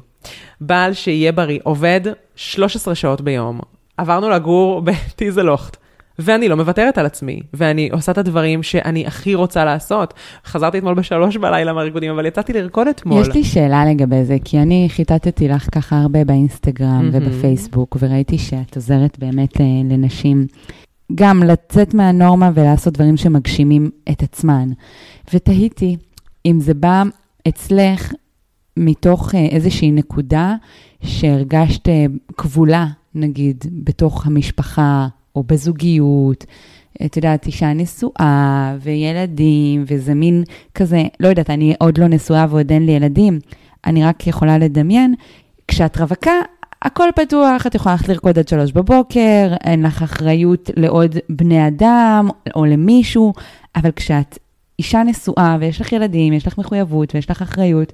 בעל 0.62 0.94
שיהיה 0.94 1.32
בריא, 1.32 1.60
עובד 1.64 2.02
13 2.36 2.96
שעות 2.96 3.22
ביום, 3.22 3.60
עברנו 3.98 4.30
לגור 4.30 4.82
בטיזלוכט. 4.82 5.78
ואני 6.20 6.48
לא 6.48 6.58
מוותרת 6.58 6.98
על 6.98 7.06
עצמי, 7.06 7.40
ואני 7.54 7.90
עושה 7.94 8.12
את 8.12 8.18
הדברים 8.18 8.64
שאני 8.64 9.08
הכי 9.08 9.36
רוצה 9.36 9.66
לעשות. 9.66 10.14
חזרתי 10.46 10.78
אתמול 10.78 10.94
בשלוש 10.94 11.38
בלילה 11.38 11.74
מהריקודים, 11.74 12.12
אבל 12.12 12.26
יצאתי 12.26 12.54
לרקוד 12.54 12.88
אתמול. 12.88 13.22
יש 13.22 13.36
לי 13.36 13.44
שאלה 13.44 13.86
לגבי 13.86 14.26
זה, 14.26 14.38
כי 14.46 14.60
אני 14.60 14.88
חיטטתי 14.90 15.48
לך 15.48 15.68
ככה 15.72 15.98
הרבה 16.02 16.24
באינסטגרם 16.24 16.88
מהמם. 16.88 17.10
ובפייסבוק, 17.14 17.98
וראיתי 18.00 18.38
שאת 18.38 18.76
עוזרת 18.76 19.20
באמת 19.20 19.62
אה, 19.62 19.66
לנשים 19.90 20.48
גם 21.16 21.44
לצאת 21.44 21.94
מהנורמה 21.94 22.52
ולעשות 22.54 22.94
דברים 22.94 23.18
שמגשימים 23.18 23.90
את 24.12 24.24
עצמן. 24.24 24.70
ותהיתי 25.34 25.98
אם 26.46 26.60
זה 26.60 26.74
בא 26.74 27.04
אצלך 27.48 28.14
מתוך 28.78 29.36
אה, 29.36 29.46
איזושהי 29.46 29.92
נקודה 29.92 30.56
שהרגשת 31.04 31.90
אה, 31.90 32.06
כבולה, 32.38 32.88
נגיד, 33.16 33.66
בתוך 33.84 34.28
המשפחה 34.28 35.08
או 35.38 35.44
בזוגיות. 35.44 36.46
את 37.06 37.18
יודעת, 37.18 37.46
אישה 37.46 37.74
נשואה 37.74 38.76
וילדים, 38.82 39.84
וזה 39.88 40.14
מין 40.14 40.44
כזה, 40.76 41.04
לא 41.20 41.28
יודעת, 41.28 41.50
אני 41.50 41.74
עוד 41.80 41.98
לא 41.98 42.08
נשואה 42.08 42.46
ועוד 42.50 42.72
אין 42.72 42.86
לי 42.86 42.92
ילדים, 42.92 43.40
אני 43.86 44.04
רק 44.04 44.28
יכולה 44.28 44.58
לדמיין, 44.58 45.14
כשאת 45.68 45.98
רווקה, 45.98 46.32
הכל 46.82 47.10
פתוח, 47.16 47.68
את 47.68 47.76
יכולה 47.76 47.96
ללכת 47.96 48.10
לרקוד 48.10 48.40
עד 48.40 48.48
שלוש 48.48 48.72
בבוקר, 48.72 49.54
אין 49.64 49.84
לך 49.84 50.04
אחריות 50.04 50.70
לעוד 50.76 51.16
בני 51.30 51.68
אדם 51.68 52.30
או 52.56 52.66
למישהו, 52.66 53.34
אבל 53.76 53.92
כשאת 53.96 54.38
אישה 54.80 55.04
נשואה 55.04 55.58
ויש 55.60 55.82
לך 55.82 55.92
ילדים, 55.92 56.34
יש 56.34 56.48
לך 56.48 56.58
מחויבות 56.58 57.16
ויש 57.16 57.30
לך 57.30 57.42
אחריות, 57.42 57.94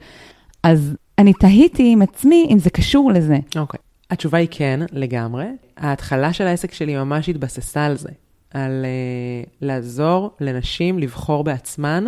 אז 0.63 0.95
אני 1.17 1.33
תהיתי 1.33 1.91
עם 1.91 2.01
עצמי 2.01 2.47
אם 2.51 2.59
זה 2.59 2.69
קשור 2.69 3.11
לזה. 3.11 3.37
אוקיי. 3.55 3.79
התשובה 4.13 4.37
היא 4.37 4.47
כן, 4.51 4.79
לגמרי. 4.91 5.45
ההתחלה 5.77 6.33
של 6.33 6.47
העסק 6.47 6.73
שלי 6.73 6.95
ממש 6.95 7.29
התבססה 7.29 7.85
על 7.85 7.97
זה, 7.97 8.09
על 8.53 8.85
uh, 8.85 9.49
לעזור 9.61 10.31
לנשים 10.39 10.99
לבחור 10.99 11.43
בעצמן 11.43 12.05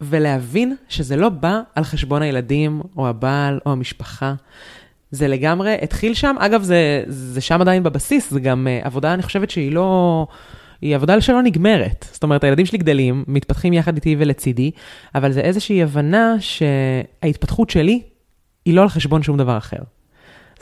ולהבין 0.00 0.76
שזה 0.88 1.16
לא 1.16 1.28
בא 1.28 1.60
על 1.74 1.84
חשבון 1.84 2.22
הילדים 2.22 2.82
או 2.96 3.08
הבעל 3.08 3.60
או 3.66 3.72
המשפחה. 3.72 4.34
זה 5.10 5.28
לגמרי 5.28 5.76
התחיל 5.82 6.14
שם, 6.14 6.36
אגב, 6.38 6.62
זה, 6.62 7.04
זה 7.06 7.40
שם 7.40 7.60
עדיין 7.60 7.82
בבסיס, 7.82 8.30
זה 8.30 8.40
גם 8.40 8.66
uh, 8.66 8.86
עבודה, 8.86 9.14
אני 9.14 9.22
חושבת 9.22 9.50
שהיא 9.50 9.72
לא... 9.72 10.26
היא 10.80 10.94
עבודה 10.94 11.20
שלא 11.20 11.42
נגמרת. 11.42 12.06
זאת 12.12 12.22
אומרת, 12.22 12.44
הילדים 12.44 12.66
שלי 12.66 12.78
גדלים, 12.78 13.24
מתפתחים 13.28 13.72
יחד 13.72 13.94
איתי 13.94 14.16
ולצידי, 14.18 14.70
אבל 15.14 15.32
זה 15.32 15.40
איזושהי 15.40 15.82
הבנה 15.82 16.34
שההתפתחות 16.40 17.70
שלי 17.70 18.02
היא 18.64 18.74
לא 18.74 18.82
על 18.82 18.88
חשבון 18.88 19.22
שום 19.22 19.36
דבר 19.38 19.58
אחר. 19.58 19.78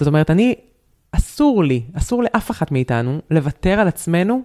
זאת 0.00 0.06
אומרת, 0.06 0.30
אני, 0.30 0.54
אסור 1.12 1.64
לי, 1.64 1.82
אסור 1.94 2.22
לאף 2.22 2.50
אחת 2.50 2.72
מאיתנו 2.72 3.20
לוותר 3.30 3.80
על 3.80 3.88
עצמנו 3.88 4.42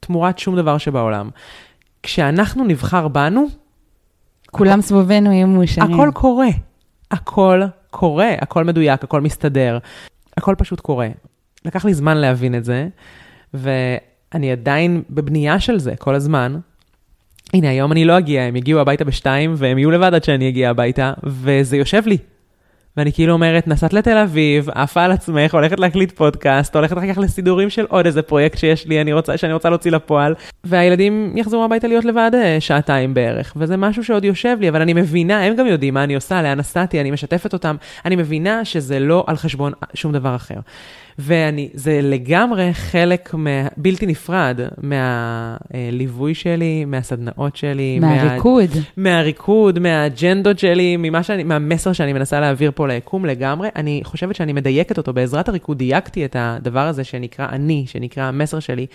תמורת 0.00 0.38
שום 0.38 0.56
דבר 0.56 0.78
שבעולם. 0.78 1.30
כשאנחנו 2.02 2.64
נבחר 2.64 3.08
בנו, 3.08 3.46
כולם 4.50 4.80
סביבנו 4.80 5.32
יהיו 5.32 5.46
מאושרים. 5.46 5.94
הכל 5.94 6.10
קורה. 6.14 6.48
הכל 7.10 7.62
קורה, 7.90 8.34
הכל 8.40 8.64
מדויק, 8.64 9.04
הכל 9.04 9.20
מסתדר. 9.20 9.78
הכל 10.36 10.54
פשוט 10.58 10.80
קורה. 10.80 11.08
לקח 11.64 11.84
לי 11.84 11.94
זמן 11.94 12.16
להבין 12.16 12.54
את 12.54 12.64
זה, 12.64 12.88
ואני 13.54 14.52
עדיין 14.52 15.02
בבנייה 15.10 15.60
של 15.60 15.78
זה 15.78 15.96
כל 15.98 16.14
הזמן. 16.14 16.58
הנה, 17.54 17.70
היום 17.70 17.92
אני 17.92 18.04
לא 18.04 18.18
אגיע, 18.18 18.42
הם 18.42 18.56
יגיעו 18.56 18.80
הביתה 18.80 19.04
בשתיים, 19.04 19.54
והם 19.56 19.78
יהיו 19.78 19.90
לבד 19.90 20.14
עד 20.14 20.24
שאני 20.24 20.48
אגיע 20.48 20.70
הביתה, 20.70 21.12
וזה 21.22 21.76
יושב 21.76 22.02
לי. 22.06 22.18
ואני 22.96 23.12
כאילו 23.12 23.32
אומרת, 23.32 23.68
נסעת 23.68 23.92
לתל 23.92 24.16
אביב, 24.16 24.70
עפה 24.70 25.02
על 25.02 25.12
עצמך, 25.12 25.54
הולכת 25.54 25.80
להקליט 25.80 26.12
פודקאסט, 26.12 26.76
הולכת 26.76 26.98
אחר 26.98 27.12
כך 27.12 27.18
לסידורים 27.18 27.70
של 27.70 27.86
עוד 27.88 28.06
איזה 28.06 28.22
פרויקט 28.22 28.58
שיש 28.58 28.86
לי, 28.86 29.00
אני 29.00 29.12
רוצה, 29.12 29.36
שאני 29.36 29.52
רוצה 29.52 29.70
להוציא 29.70 29.90
לפועל, 29.90 30.34
והילדים 30.64 31.32
יחזרו 31.36 31.64
הביתה 31.64 31.88
להיות 31.88 32.04
לבד 32.04 32.30
אה, 32.34 32.56
שעתיים 32.60 33.14
בערך, 33.14 33.52
וזה 33.56 33.76
משהו 33.76 34.04
שעוד 34.04 34.24
יושב 34.24 34.56
לי, 34.60 34.68
אבל 34.68 34.82
אני 34.82 34.92
מבינה, 34.92 35.44
הם 35.44 35.56
גם 35.56 35.66
יודעים 35.66 35.94
מה 35.94 36.04
אני 36.04 36.14
עושה, 36.14 36.42
לאן 36.42 36.58
נסעתי, 36.58 37.00
אני 37.00 37.10
משתפת 37.10 37.52
אותם, 37.52 37.76
אני 38.04 38.16
מבינה 38.16 38.64
שזה 38.64 38.98
לא 38.98 39.24
על 39.26 39.36
חשבון 39.36 39.72
שום 39.94 40.12
דבר 40.12 40.36
אחר. 40.36 40.56
ואני, 41.18 41.68
זה 41.74 42.00
לגמרי 42.02 42.74
חלק 42.74 43.34
מה, 43.34 43.50
בלתי 43.76 44.06
נפרד 44.06 44.60
מהליווי 44.82 46.34
שלי, 46.34 46.84
מהסדנאות 46.84 47.56
שלי. 47.56 47.98
מהריקוד. 48.00 48.70
מה, 48.74 49.10
מהריקוד, 49.10 49.78
מהאג'נדות 49.78 50.58
שלי, 50.58 50.96
ממה 50.96 51.22
שאני, 51.22 51.42
מהמסר 51.42 51.92
שאני 51.92 52.12
מנסה 52.12 52.40
להעביר 52.40 52.70
פה 52.74 52.88
ליקום 52.88 53.24
לגמרי. 53.24 53.68
אני 53.76 54.00
חושבת 54.04 54.34
שאני 54.34 54.52
מדייקת 54.52 54.98
אותו. 54.98 55.12
בעזרת 55.12 55.48
הריקוד 55.48 55.78
דייקתי 55.78 56.24
את 56.24 56.36
הדבר 56.38 56.86
הזה 56.86 57.04
שנקרא 57.04 57.48
אני, 57.48 57.84
שנקרא 57.86 58.22
המסר 58.22 58.60
שלי, 58.60 58.86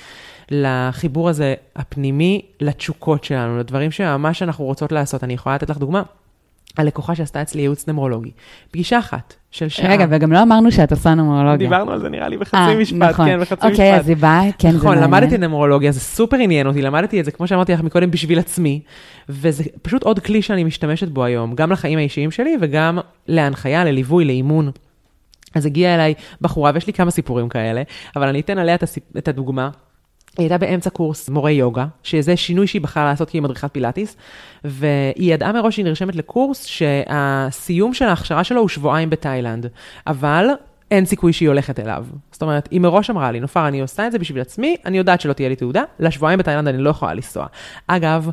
לחיבור 0.51 1.29
הזה 1.29 1.55
הפנימי, 1.75 2.41
לתשוקות 2.61 3.23
שלנו, 3.23 3.57
לדברים 3.57 3.91
שממש 3.91 4.43
אנחנו 4.43 4.65
רוצות 4.65 4.91
לעשות. 4.91 5.23
אני 5.23 5.33
יכולה 5.33 5.55
לתת 5.55 5.69
לך 5.69 5.77
דוגמה. 5.77 6.01
הלקוחה 6.77 7.15
שעשתה 7.15 7.41
אצלי 7.41 7.61
ייעוץ 7.61 7.87
נמרולוגי. 7.87 8.31
פגישה 8.71 8.99
אחת 8.99 9.33
של 9.51 9.67
שעה. 9.69 9.91
רגע, 9.91 10.05
וגם 10.09 10.31
לא 10.31 10.41
אמרנו 10.43 10.71
שאת 10.71 10.91
עושה 10.91 11.15
נמרולוגיה. 11.15 11.57
דיברנו 11.69 11.91
על 11.91 11.99
זה 11.99 12.09
נראה 12.09 12.29
לי 12.29 12.37
בחצי 12.37 12.57
אה, 12.57 12.75
משפט, 12.79 12.97
נכון. 12.97 13.25
כן, 13.25 13.39
בחצי 13.41 13.53
משפט. 13.55 13.71
אוקיי, 13.71 13.95
אז 13.95 14.09
היא 14.09 14.17
באה, 14.17 14.41
כן, 14.59 14.71
זה 14.71 14.77
נכון, 14.77 14.89
מעניין. 14.99 15.03
למדתי 15.23 15.37
נמרולוגיה, 15.37 15.91
זה 15.91 15.99
סופר 15.99 16.37
עניין 16.37 16.67
אותי, 16.67 16.81
למדתי 16.81 17.19
את 17.19 17.25
זה, 17.25 17.31
כמו 17.31 17.47
שאמרתי 17.47 17.73
לך 17.73 17.81
מקודם, 17.81 18.11
בשביל 18.11 18.39
עצמי, 18.39 18.81
וזה 19.29 19.63
פשוט 19.81 20.03
עוד 20.03 20.19
כלי 20.19 20.41
שאני 20.41 20.63
משתמשת 20.63 21.07
בו 21.07 21.23
היום, 21.23 21.55
גם 21.55 21.71
לחיים 21.71 21.97
האישיים 21.99 22.31
שלי 22.31 22.55
וגם 22.61 22.99
להנחיה, 23.27 23.85
לליווי, 23.85 24.25
לאימון. 24.25 24.71
אז 25.55 25.65
הגיעה 25.65 25.95
אליי 25.95 26.13
בחורה, 26.41 26.71
ויש 26.73 26.87
לי 26.87 26.93
כמה 26.93 27.11
סיפורים 27.11 27.49
כאלה, 27.49 27.81
אבל 28.15 28.27
אני 28.27 28.39
אתן 28.39 28.57
עליה 28.57 28.75
את 28.75 28.83
הסיפ- 28.83 29.17
את 29.17 29.27
הדוגמה. 29.27 29.69
היא 30.39 30.45
הייתה 30.45 30.57
באמצע 30.57 30.89
קורס 30.89 31.29
מורה 31.29 31.51
יוגה, 31.51 31.85
שזה 32.03 32.37
שינוי 32.37 32.67
שהיא 32.67 32.81
בחרה 32.81 33.05
לעשות 33.05 33.29
כי 33.29 33.37
היא 33.37 33.43
מדריכת 33.43 33.73
פילאטיס, 33.73 34.17
והיא 34.63 35.33
ידעה 35.33 35.51
מראש 35.51 35.75
שהיא 35.75 35.85
נרשמת 35.85 36.15
לקורס 36.15 36.65
שהסיום 36.65 37.93
של 37.93 38.05
ההכשרה 38.05 38.43
שלו 38.43 38.61
הוא 38.61 38.69
שבועיים 38.69 39.09
בתאילנד, 39.09 39.65
אבל 40.07 40.45
אין 40.91 41.05
סיכוי 41.05 41.33
שהיא 41.33 41.49
הולכת 41.49 41.79
אליו. 41.79 42.05
זאת 42.31 42.41
אומרת, 42.41 42.67
היא 42.71 42.81
מראש 42.81 43.09
אמרה 43.09 43.31
לי, 43.31 43.39
נופר, 43.39 43.67
אני 43.67 43.81
עושה 43.81 44.07
את 44.07 44.11
זה 44.11 44.19
בשביל 44.19 44.41
עצמי, 44.41 44.75
אני 44.85 44.97
יודעת 44.97 45.21
שלא 45.21 45.33
תהיה 45.33 45.49
לי 45.49 45.55
תעודה, 45.55 45.83
לשבועיים 45.99 46.39
בתאילנד 46.39 46.67
אני 46.67 46.77
לא 46.77 46.89
יכולה 46.89 47.13
לנסוע. 47.13 47.45
אגב, 47.87 48.29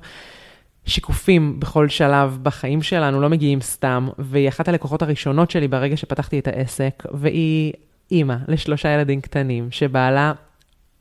שיקופים 0.86 1.60
בכל 1.60 1.88
שלב 1.88 2.38
בחיים 2.42 2.82
שלנו 2.82 3.20
לא 3.20 3.28
מגיעים 3.28 3.60
סתם, 3.60 4.08
והיא 4.18 4.48
אחת 4.48 4.68
הלקוחות 4.68 5.02
הראשונות 5.02 5.50
שלי 5.50 5.68
ברגע 5.68 5.96
שפתחתי 5.96 6.38
את 6.38 6.48
העסק, 6.48 7.02
והיא 7.12 7.72
אימא 8.10 8.36
לשלושה 8.48 8.88
ילדים 8.88 9.20
קטנים, 9.20 9.68
שבעלה, 9.70 10.32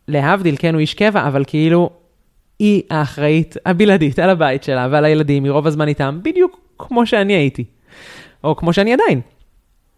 להבדיל, 0.07 0.55
כן, 0.59 0.73
הוא 0.73 0.79
איש 0.79 0.93
קבע, 0.93 1.27
אבל 1.27 1.43
כאילו, 1.47 1.89
היא 2.59 2.81
האחראית 2.89 3.55
הבלעדית 3.65 4.19
על 4.19 4.29
הבית 4.29 4.63
שלה 4.63 4.87
ועל 4.91 5.05
הילדים, 5.05 5.43
היא 5.43 5.51
רוב 5.51 5.67
הזמן 5.67 5.87
איתם, 5.87 6.19
בדיוק 6.23 6.59
כמו 6.79 7.05
שאני 7.05 7.33
הייתי, 7.33 7.63
או 8.43 8.55
כמו 8.55 8.73
שאני 8.73 8.93
עדיין. 8.93 9.21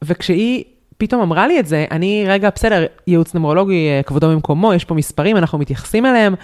וכשהיא 0.03 0.63
פתאום 0.97 1.21
אמרה 1.21 1.47
לי 1.47 1.59
את 1.59 1.67
זה, 1.67 1.85
אני, 1.91 2.25
רגע, 2.27 2.49
בסדר, 2.55 2.85
ייעוץ 3.07 3.35
נמרולוגי, 3.35 3.89
אה, 3.89 4.03
כבודו 4.03 4.29
במקומו, 4.29 4.73
יש 4.73 4.85
פה 4.85 4.95
מספרים, 4.95 5.37
אנחנו 5.37 5.57
מתייחסים 5.57 6.05
אליהם, 6.05 6.35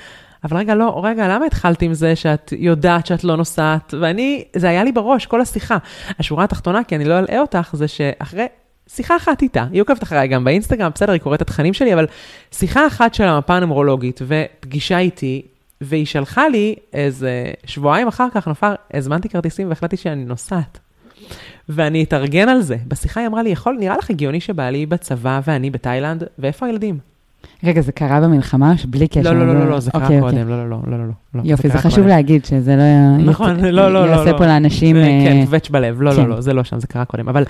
אבל 0.44 0.58
רגע, 0.58 0.76
לא, 0.76 1.02
רגע, 1.04 1.28
למה 1.28 1.46
התחלת 1.46 1.82
עם 1.82 1.94
זה 1.94 2.16
שאת 2.16 2.54
יודעת 2.58 3.06
שאת 3.06 3.24
לא 3.24 3.38
נוסעת? 3.38 3.94
ואני, 4.02 4.44
זה 4.56 4.70
היה 4.70 4.84
לי 4.84 4.92
בראש, 4.92 5.26
כל 5.26 5.42
השיחה. 5.42 5.78
השורה 6.20 6.44
התחתונה, 6.44 6.84
כי 6.84 6.96
אני 6.96 7.06
לא 7.06 7.20
אלאה 7.20 7.42
אותך, 7.42 7.70
זה 7.74 7.88
שאחרי 7.88 8.46
שיחה 8.88 9.16
אחת 9.16 9.42
איתה, 9.42 9.66
היא 9.72 9.82
עוקבת 9.82 10.04
אחריי 10.04 10.28
גם 10.28 10.44
באינסטגרם, 10.44 10.92
בסדר, 10.96 11.12
היא 11.12 11.22
קוראת 11.22 11.42
את 11.42 11.50
התכנים 11.50 11.74
שלי, 11.74 11.94
אבל 11.94 12.06
שיחה 12.52 12.88
אחת 12.88 13.14
של 13.14 13.24
המפה 13.24 13.56
הנמרולוגית 13.56 14.20
ופגישה 14.28 14.98
איתי, 14.98 15.42
והיא 15.82 16.06
שלחה 16.06 16.48
לי 16.48 16.76
איזה 16.94 17.46
שבועיים 17.66 18.08
אחר 18.08 18.28
כך, 18.34 18.48
נופר, 18.48 18.76
הזמנתי 18.94 19.30
כרטיסים 19.30 19.70
והחלטתי 19.70 19.98
שאני 19.98 20.26
נוסעת. 20.26 20.80
ואני 21.70 22.04
אתארגן 22.04 22.50
על 22.50 22.62
זה. 22.62 22.76
בשיחה 22.88 23.20
היא 23.20 23.28
אמרה 23.28 23.44
לי, 23.44 23.50
יכול, 23.50 23.78
נראה 23.80 23.98
לך 23.98 24.10
הגיוני 24.10 24.40
שבעלי 24.40 24.86
בצבא 24.86 25.42
ואני 25.46 25.70
בתאילנד, 25.70 26.24
ואיפה 26.40 26.66
הילדים? 26.66 27.13
רגע, 27.64 27.82
זה 27.82 27.92
קרה 27.92 28.22
במלחמה 28.22 28.78
שבלי 28.78 29.08
קשר? 29.08 29.22
לא, 29.22 29.40
לא, 29.40 29.48
לא, 29.48 29.60
לא, 29.60 29.70
לא, 29.70 29.80
זה 29.80 29.92
קרה 29.92 30.04
אוקיי, 30.04 30.22
קודם, 30.22 30.38
אוקיי. 30.38 30.50
לא, 30.50 30.70
לא, 30.70 30.82
לא, 30.88 30.98
לא, 30.98 30.98
לא, 30.98 31.14
לא. 31.36 31.42
יופי, 31.44 31.70
זה 31.70 31.78
חשוב. 31.78 32.08
להגיד 32.08 32.46
שזה 32.46 32.76
לא... 32.76 33.18
נכון, 33.32 33.60
לא, 33.60 33.72
לא, 33.72 34.08
לא. 34.08 34.12
יעשה 34.12 34.32
לא. 34.32 34.38
פה 34.38 34.46
לאנשים... 34.46 34.96
אה, 34.96 35.04
כן, 35.04 35.46
קווץ' 35.46 35.70
בלב, 35.70 36.02
לא, 36.02 36.12
כן. 36.12 36.22
לא, 36.22 36.30
לא, 36.30 36.42
זה 36.42 36.54
לא 36.54 36.64
שם, 36.64 36.80
זה 36.80 36.88
קרה 36.88 37.06
קודם. 37.06 37.30
אבל 37.30 37.44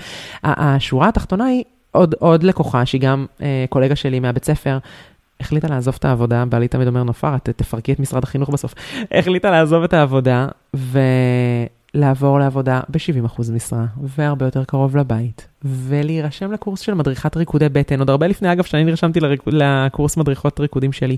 השורה 0.44 1.08
התחתונה 1.08 1.44
היא, 1.44 1.64
עוד, 1.90 2.14
עוד 2.18 2.42
לקוחה, 2.42 2.86
שהיא 2.86 3.00
גם 3.00 3.26
אה, 3.42 3.64
קולגה 3.68 3.96
שלי 3.96 4.20
מהבית 4.20 4.44
ספר, 4.44 4.78
החליטה 5.40 5.68
לעזוב 5.68 5.94
את 5.98 6.04
העבודה, 6.04 6.44
בעלי 6.44 6.68
תמיד 6.68 6.88
אומר, 6.88 7.02
נופר, 7.02 7.34
את 7.36 7.48
תפרקי 7.56 7.92
את 7.92 8.00
משרד 8.00 8.24
החינוך 8.24 8.50
בסוף. 8.50 8.74
החליטה 9.12 9.50
לעזוב 9.50 9.82
את 9.82 9.92
העבודה, 9.92 10.48
לעבור 11.94 12.38
לעבודה 12.38 12.80
ב-70% 12.88 13.52
משרה, 13.52 13.86
והרבה 14.02 14.46
יותר 14.46 14.64
קרוב 14.64 14.96
לבית, 14.96 15.48
ולהירשם 15.64 16.52
לקורס 16.52 16.80
של 16.80 16.94
מדריכת 16.94 17.36
ריקודי 17.36 17.68
בטן, 17.68 17.98
עוד 17.98 18.10
הרבה 18.10 18.26
לפני, 18.26 18.52
אגב, 18.52 18.64
שאני 18.64 18.84
נרשמתי 18.84 19.20
לריק... 19.20 19.42
לקורס 19.46 20.16
מדריכות 20.16 20.60
ריקודים 20.60 20.92
שלי, 20.92 21.16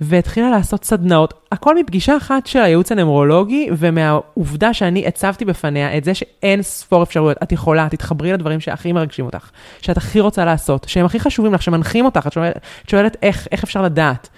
והתחילה 0.00 0.50
לעשות 0.50 0.84
סדנאות, 0.84 1.34
הכל 1.52 1.78
מפגישה 1.78 2.16
אחת 2.16 2.46
של 2.46 2.58
הייעוץ 2.58 2.92
הנמרולוגי, 2.92 3.68
ומהעובדה 3.78 4.74
שאני 4.74 5.06
הצבתי 5.06 5.44
בפניה 5.44 5.96
את 5.98 6.04
זה 6.04 6.14
שאין 6.14 6.62
ספור 6.62 7.02
אפשרויות, 7.02 7.38
את 7.42 7.52
יכולה, 7.52 7.88
תתחברי 7.90 8.32
לדברים 8.32 8.60
שהכי 8.60 8.92
מרגשים 8.92 9.26
אותך, 9.26 9.50
שאת 9.80 9.96
הכי 9.96 10.20
רוצה 10.20 10.44
לעשות, 10.44 10.86
שהם 10.88 11.06
הכי 11.06 11.20
חשובים 11.20 11.54
לך, 11.54 11.62
שמנחים 11.62 12.04
אותך, 12.04 12.26
את 12.26 12.32
שואלת, 12.32 12.60
שואלת 12.90 13.16
איך, 13.22 13.48
איך 13.52 13.64
אפשר 13.64 13.82
לדעת. 13.82 14.28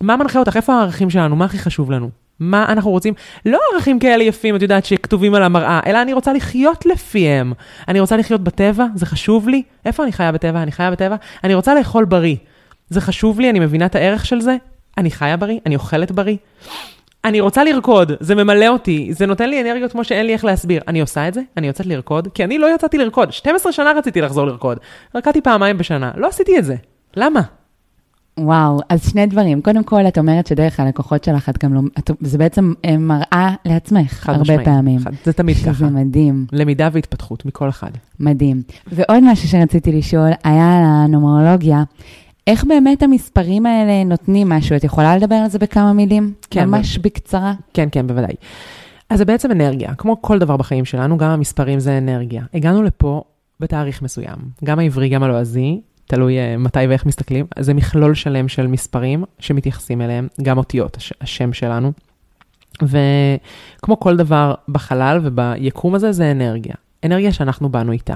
מה 0.00 0.16
מנחה 0.16 0.38
אותך? 0.38 0.56
איפה 0.56 0.74
הערכים 0.74 1.10
שלנו? 1.10 1.36
מה 1.36 1.44
הכי 1.44 1.58
חשוב 1.58 1.90
לנו? 1.90 2.21
מה 2.40 2.64
אנחנו 2.68 2.90
רוצים? 2.90 3.14
לא 3.46 3.58
ערכים 3.74 3.98
כאלה 3.98 4.24
יפים, 4.24 4.56
את 4.56 4.62
יודעת, 4.62 4.84
שכתובים 4.84 5.34
על 5.34 5.42
המראה, 5.42 5.80
אלא 5.86 6.02
אני 6.02 6.12
רוצה 6.12 6.32
לחיות 6.32 6.86
לפיהם. 6.86 7.52
אני 7.88 8.00
רוצה 8.00 8.16
לחיות 8.16 8.40
בטבע, 8.40 8.86
זה 8.94 9.06
חשוב 9.06 9.48
לי. 9.48 9.62
איפה 9.84 10.02
אני 10.02 10.12
חיה 10.12 10.32
בטבע? 10.32 10.62
אני 10.62 10.72
חיה 10.72 10.90
בטבע. 10.90 11.16
אני 11.44 11.54
רוצה 11.54 11.74
לאכול 11.74 12.04
בריא. 12.04 12.36
זה 12.88 13.00
חשוב 13.00 13.40
לי, 13.40 13.50
אני 13.50 13.60
מבינה 13.60 13.86
את 13.86 13.94
הערך 13.94 14.26
של 14.26 14.40
זה. 14.40 14.56
אני 14.98 15.10
חיה 15.10 15.36
בריא, 15.36 15.58
אני 15.66 15.74
אוכלת 15.74 16.12
בריא. 16.12 16.36
אני 17.24 17.40
רוצה 17.40 17.64
לרקוד, 17.64 18.12
זה 18.20 18.34
ממלא 18.34 18.68
אותי, 18.68 19.08
זה 19.12 19.26
נותן 19.26 19.50
לי 19.50 19.60
אנרגיות 19.60 19.92
כמו 19.92 20.04
שאין 20.04 20.26
לי 20.26 20.32
איך 20.32 20.44
להסביר. 20.44 20.82
אני 20.88 21.00
עושה 21.00 21.28
את 21.28 21.34
זה, 21.34 21.40
אני 21.56 21.66
יוצאת 21.66 21.86
לרקוד, 21.86 22.28
כי 22.34 22.44
אני 22.44 22.58
לא 22.58 22.74
יצאתי 22.74 22.98
לרקוד. 22.98 23.32
12 23.32 23.72
שנה 23.72 23.92
רציתי 23.92 24.20
לחזור 24.20 24.46
לרקוד. 24.46 24.78
רקדתי 25.14 25.40
פעמיים 25.40 25.78
בשנה, 25.78 26.10
לא 26.16 26.26
עשיתי 26.26 26.58
את 26.58 26.64
זה. 26.64 26.76
למה? 27.16 27.40
וואו, 28.38 28.80
אז 28.88 29.10
שני 29.10 29.26
דברים. 29.26 29.62
קודם 29.62 29.84
כל, 29.84 30.08
את 30.08 30.18
אומרת 30.18 30.46
שדרך 30.46 30.80
הלקוחות 30.80 31.24
שלך, 31.24 31.48
את 31.48 31.64
גם 31.64 31.74
לא, 31.74 31.80
את, 31.98 32.10
זה 32.20 32.38
בעצם 32.38 32.72
אה, 32.84 32.98
מראה 32.98 33.54
לעצמך 33.64 34.28
הרבה 34.28 34.42
משמעית. 34.42 34.64
פעמים. 34.64 34.98
חד, 34.98 35.10
זה 35.24 35.32
תמיד 35.32 35.56
שזה 35.56 35.70
ככה. 35.70 35.86
מדהים, 35.86 36.46
למידה 36.52 36.88
והתפתחות 36.92 37.46
מכל 37.46 37.68
אחד. 37.68 37.90
מדהים. 38.20 38.62
ועוד 38.86 39.20
משהו 39.22 39.48
שרציתי 39.48 39.92
לשאול, 39.92 40.30
היה 40.44 40.78
על 40.78 40.84
הנומרולוגיה. 40.84 41.82
איך 42.46 42.64
באמת 42.64 43.02
המספרים 43.02 43.66
האלה 43.66 44.04
נותנים 44.04 44.48
משהו? 44.48 44.76
את 44.76 44.84
יכולה 44.84 45.16
לדבר 45.16 45.34
על 45.34 45.48
זה 45.48 45.58
בכמה 45.58 45.92
מילים? 45.92 46.32
כן, 46.50 46.68
ממש 46.68 46.98
בקצרה. 46.98 47.54
כן, 47.74 47.88
כן, 47.92 48.06
בוודאי. 48.06 48.34
אז 49.10 49.18
זה 49.18 49.24
בעצם 49.24 49.50
אנרגיה, 49.50 49.94
כמו 49.94 50.22
כל 50.22 50.38
דבר 50.38 50.56
בחיים 50.56 50.84
שלנו, 50.84 51.18
גם 51.18 51.30
המספרים 51.30 51.80
זה 51.80 51.98
אנרגיה. 51.98 52.42
הגענו 52.54 52.82
לפה 52.82 53.22
בתאריך 53.60 54.02
מסוים, 54.02 54.36
גם 54.64 54.78
העברי, 54.78 55.08
גם 55.08 55.22
הלועזי, 55.22 55.80
תלוי 56.06 56.38
uh, 56.38 56.58
מתי 56.58 56.86
ואיך 56.88 57.06
מסתכלים, 57.06 57.46
זה 57.58 57.74
מכלול 57.74 58.14
שלם 58.14 58.48
של 58.48 58.66
מספרים 58.66 59.24
שמתייחסים 59.38 60.00
אליהם, 60.00 60.28
גם 60.42 60.58
אותיות, 60.58 60.96
הש, 60.96 61.12
השם 61.20 61.52
שלנו. 61.52 61.92
וכמו 62.82 64.00
כל 64.00 64.16
דבר 64.16 64.54
בחלל 64.68 65.20
וביקום 65.22 65.94
הזה, 65.94 66.12
זה 66.12 66.30
אנרגיה. 66.30 66.74
אנרגיה 67.04 67.32
שאנחנו 67.32 67.68
באנו 67.68 67.92
איתה. 67.92 68.14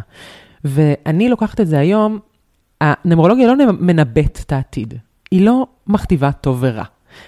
ואני 0.64 1.28
לוקחת 1.28 1.60
את 1.60 1.66
זה 1.66 1.78
היום, 1.78 2.18
הנמרולוגיה 2.80 3.54
לא 3.54 3.72
מנבאת 3.72 4.40
את 4.46 4.52
העתיד, 4.52 4.94
היא 5.30 5.46
לא 5.46 5.66
מכתיבה 5.86 6.32
טוב 6.32 6.58
ורע. 6.60 6.84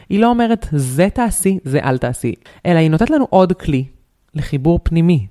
היא 0.09 0.21
לא 0.21 0.31
אומרת, 0.31 0.67
זה 0.73 1.09
תעשי, 1.15 1.59
זה 1.65 1.81
אל 1.81 1.99
תעשי, 1.99 2.35
אלא 2.67 2.79
היא 2.79 2.91
נותנת 2.91 3.11
לנו 3.11 3.27
עוד 3.31 3.53
כלי 3.53 3.85
לחיבור 4.35 4.81
פנימי. 4.83 5.27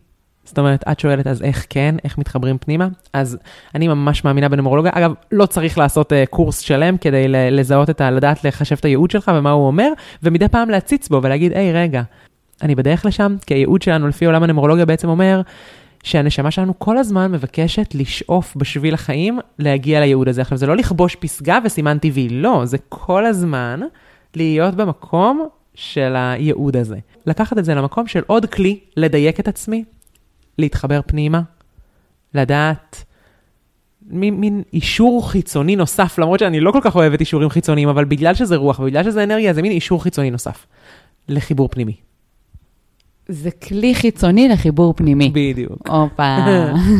זאת 0.47 0.59
אומרת, 0.59 0.83
את 0.91 0.99
שואלת, 0.99 1.27
אז 1.27 1.41
איך 1.41 1.65
כן, 1.69 1.95
איך 2.03 2.17
מתחברים 2.17 2.57
פנימה? 2.57 2.87
אז 3.13 3.37
אני 3.75 3.87
ממש 3.87 4.23
מאמינה 4.23 4.49
בנמרולוגיה. 4.49 4.91
אגב, 4.95 5.13
לא 5.31 5.45
צריך 5.45 5.77
לעשות 5.77 6.11
uh, 6.11 6.15
קורס 6.29 6.59
שלם 6.59 6.97
כדי 6.97 7.25
לזהות 7.27 7.89
את 7.89 8.01
ה... 8.01 8.11
לדעת 8.11 8.43
לחשב 8.43 8.75
את 8.79 8.85
הייעוד 8.85 9.11
שלך 9.11 9.31
ומה 9.35 9.51
הוא 9.51 9.67
אומר, 9.67 9.91
ומדי 10.23 10.47
פעם 10.47 10.69
להציץ 10.69 11.09
בו 11.09 11.19
ולהגיד, 11.23 11.53
היי, 11.53 11.73
רגע, 11.73 12.01
אני 12.61 12.75
בדרך 12.75 13.05
לשם, 13.05 13.35
כי 13.45 13.53
הייעוד 13.53 13.81
שלנו 13.81 14.07
לפי 14.07 14.25
עולם 14.25 14.43
הנמרולוגיה 14.43 14.85
בעצם 14.85 15.09
אומר, 15.09 15.41
שהנשמה 16.03 16.51
שלנו 16.51 16.79
כל 16.79 16.97
הזמן 16.97 17.31
מבקשת 17.31 17.95
לשאוף 17.95 18.55
בשביל 18.55 18.93
החיים 18.93 19.39
להגיע 19.59 19.99
לייעוד 19.99 20.29
הזה. 20.29 20.41
עכשיו, 20.41 20.57
זה 20.57 20.67
לא 20.67 20.75
לכבוש 20.75 21.15
פסגה 21.15 21.59
וסימן 21.65 21.97
טבעי, 21.97 22.29
לא, 22.29 22.61
זה 22.65 22.77
כל 22.89 23.25
הזמן 23.25 23.79
להיות 24.35 24.75
במקום 24.75 25.47
של 25.75 26.15
הייעוד 26.15 26.77
הזה. 26.77 26.97
לקחת 27.25 27.57
את 27.57 27.65
זה 27.65 27.75
למקום 27.75 28.07
של 28.07 28.21
עוד 28.27 28.45
כלי, 28.45 28.79
לדייק 28.97 29.39
את 29.39 29.47
עצמי, 29.47 29.83
להתחבר 30.57 31.01
פנימה, 31.05 31.41
לדעת 32.33 33.03
מין, 34.09 34.33
מין 34.39 34.63
אישור 34.73 35.31
חיצוני 35.31 35.75
נוסף, 35.75 36.19
למרות 36.19 36.39
שאני 36.39 36.59
לא 36.59 36.71
כל 36.71 36.79
כך 36.83 36.95
אוהבת 36.95 37.19
אישורים 37.19 37.49
חיצוניים, 37.49 37.89
אבל 37.89 38.05
בגלל 38.05 38.33
שזה 38.33 38.55
רוח 38.55 38.79
ובגלל 38.79 39.03
שזה 39.03 39.23
אנרגיה, 39.23 39.53
זה 39.53 39.61
מין 39.61 39.71
אישור 39.71 40.03
חיצוני 40.03 40.31
נוסף 40.31 40.65
לחיבור 41.29 41.69
פנימי. 41.71 41.95
זה 43.27 43.51
כלי 43.51 43.95
חיצוני 43.95 44.49
לחיבור 44.49 44.93
פנימי. 44.93 45.29
בדיוק. 45.29 45.87
הופה. 45.87 46.37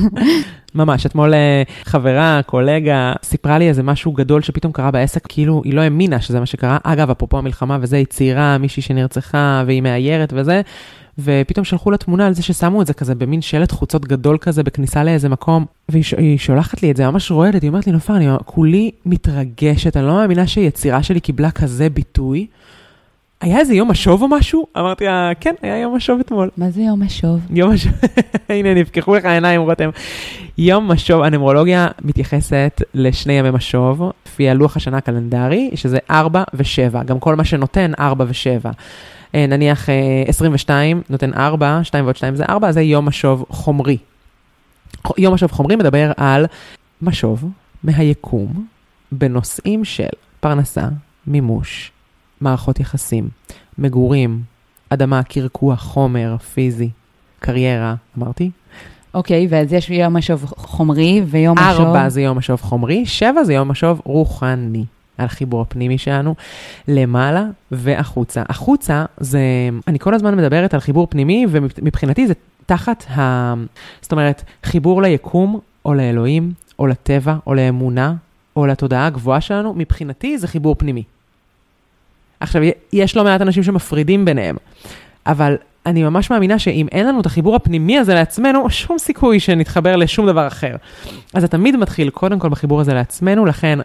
ממש, 0.76 1.05
אתמול 1.05 1.34
אה, 1.34 1.64
חברה, 1.84 2.41
קולגה, 2.45 3.14
סיפרה 3.24 3.58
לי 3.58 3.70
איזה 3.70 3.84
משהו 3.84 4.12
גדול 4.12 4.41
שפתאום 4.41 4.74
קרה 4.74 4.91
בעסק, 4.91 5.28
כאילו 5.28 5.62
היא 5.66 5.74
לא 5.74 5.82
האמינה 5.82 6.22
שזה 6.22 6.39
מה 6.39 6.45
שקרה. 6.45 6.78
אגב, 6.84 7.10
אפרופו 7.10 7.38
המלחמה 7.38 7.78
וזה, 7.82 7.95
היא 7.95 8.05
צעירה, 8.05 8.58
מישהי 8.58 8.82
שנרצחה 8.82 9.64
והיא 9.68 9.82
מאיירת 9.82 10.34
וזה, 10.36 10.62
ופתאום 11.20 11.65
שלחו 11.65 11.91
לה 11.91 11.97
תמונה 11.97 12.28
על 12.28 12.34
זה 12.34 12.43
ששמו 12.43 12.82
את 12.82 12.88
זה 12.88 12.93
כזה 12.93 13.15
במין 13.15 13.41
שלט 13.41 13.72
חוצות 13.72 14.05
גדול 14.05 14.38
כזה 14.38 14.63
בכניסה 14.63 15.03
לאיזה 15.03 15.30
מקום, 15.30 15.65
והיא 15.89 16.38
שולחת 16.38 16.84
לי 16.84 16.91
את 16.91 16.97
זה, 16.97 17.11
ממש 17.11 17.32
רועדת, 17.32 17.61
היא 17.61 17.70
אומרת 17.70 17.88
לי, 17.88 17.93
נופר, 17.93 18.15
אני 18.15 18.28
כולי 18.45 18.91
מתרגשת, 19.05 19.97
אני 19.97 20.05
לא 20.05 20.13
מאמינה 20.13 20.47
שיצירה 20.47 21.03
שלי 21.03 21.20
קיבלה 21.20 21.51
כזה 21.51 21.89
ביטוי. 21.89 22.47
היה 23.41 23.59
איזה 23.59 23.74
יום 23.74 23.91
משוב 23.91 24.22
או 24.22 24.28
משהו? 24.28 24.65
אמרתי 24.78 25.05
לה, 25.05 25.32
כן, 25.39 25.53
היה 25.61 25.78
יום 25.78 25.95
משוב 25.95 26.20
אתמול. 26.20 26.49
מה 26.57 26.70
זה 26.70 26.82
יום 26.82 27.03
משוב? 27.03 27.39
יום 27.49 27.74
משוב, 27.74 27.91
הנה, 28.49 28.74
נפקחו 28.74 29.15
לך 29.15 29.26
העיניים, 29.26 29.61
רותם. 29.61 29.89
יום 30.57 30.91
משוב, 30.91 31.22
הנמרולוגיה 31.22 31.88
מתייחסת 32.01 32.82
לשני 32.93 33.34
ימי 33.34 33.51
משוב, 33.51 34.11
לפי 34.26 34.49
הלוח 34.49 34.78
השנה 34.78 34.97
הקלנדרי, 34.97 35.72
שזה 35.76 35.97
4 36.11 36.43
ו-7, 36.53 37.03
גם 37.03 37.20
כל 37.20 37.36
מה 37.36 37.43
שנותן 37.43 37.91
4 37.99 38.26
ו-7. 38.28 38.70
נניח 39.47 39.89
22 40.27 41.01
נותן 41.09 41.33
4, 41.33 41.79
2 41.83 42.03
ועוד 42.03 42.15
2 42.15 42.35
זה 42.35 42.43
4, 42.49 42.71
זה 42.71 42.81
יום 42.81 43.07
משוב 43.07 43.45
חומרי. 43.49 43.97
יום 45.17 45.33
משוב 45.33 45.51
חומרי 45.51 45.75
מדבר 45.75 46.11
על 46.17 46.45
משוב 47.01 47.45
מהיקום 47.83 48.65
בנושאים 49.11 49.85
של 49.85 50.07
פרנסה, 50.39 50.88
מימוש, 51.27 51.91
מערכות 52.41 52.79
יחסים, 52.79 53.29
מגורים, 53.77 54.41
אדמה, 54.89 55.23
קרקוע, 55.23 55.75
חומר, 55.75 56.38
פיזי, 56.38 56.89
קריירה, 57.39 57.95
אמרתי? 58.17 58.51
אוקיי, 59.13 59.45
okay, 59.45 59.47
ואז 59.49 59.73
יש 59.73 59.89
יום 59.89 60.17
משוב 60.17 60.45
חומרי 60.45 61.21
ויום 61.25 61.57
משוב... 61.59 61.85
ארבע 61.85 62.09
זה 62.09 62.21
יום 62.21 62.38
משוב 62.38 62.61
חומרי, 62.61 63.05
שבע 63.05 63.43
זה 63.43 63.53
יום 63.53 63.67
משוב 63.67 64.01
רוחני. 64.05 64.85
על 65.18 65.26
החיבור 65.26 65.61
הפנימי 65.61 65.97
שלנו, 65.97 66.36
למעלה 66.88 67.45
והחוצה. 67.72 68.43
החוצה 68.49 69.05
זה, 69.18 69.39
אני 69.88 69.99
כל 69.99 70.13
הזמן 70.13 70.38
מדברת 70.38 70.74
על 70.74 70.80
חיבור 70.80 71.07
פנימי, 71.09 71.45
ומבחינתי 71.49 72.28
זה 72.28 72.34
תחת 72.65 73.05
ה... 73.09 73.53
זאת 74.01 74.11
אומרת, 74.11 74.43
חיבור 74.63 75.01
ליקום, 75.01 75.59
או 75.86 75.93
לאלוהים, 75.93 76.53
או 76.80 76.88
לטבע, 76.88 77.36
או 77.47 77.53
לאמונה, 77.53 78.13
או 78.55 78.65
לתודעה 78.65 79.05
הגבוהה 79.05 79.41
שלנו, 79.41 79.74
מבחינתי 79.74 80.38
זה 80.38 80.47
חיבור 80.47 80.76
פנימי. 80.76 81.03
עכשיו, 82.39 82.61
יש 82.93 83.15
לא 83.18 83.24
מעט 83.24 83.41
אנשים 83.41 83.63
שמפרידים 83.63 84.26
ביניהם, 84.26 84.55
אבל 85.26 85.55
אני 85.86 86.03
ממש 86.03 86.32
מאמינה 86.32 86.59
שאם 86.59 86.88
אין 86.91 87.07
לנו 87.07 87.22
את 87.22 87.26
החיבור 87.26 87.55
הפנימי 87.55 87.97
הזה 87.97 88.13
לעצמנו, 88.13 88.70
שום 88.70 88.97
סיכוי 88.97 89.39
שנתחבר 89.39 89.95
לשום 89.95 90.28
דבר 90.28 90.47
אחר. 90.47 90.76
אז 91.34 91.41
זה 91.41 91.47
תמיד 91.47 91.76
מתחיל 91.76 92.09
קודם 92.09 92.39
כל 92.39 92.49
בחיבור 92.49 92.82
הזה 92.82 92.93
לעצמנו, 92.93 93.45
לכן 93.45 93.80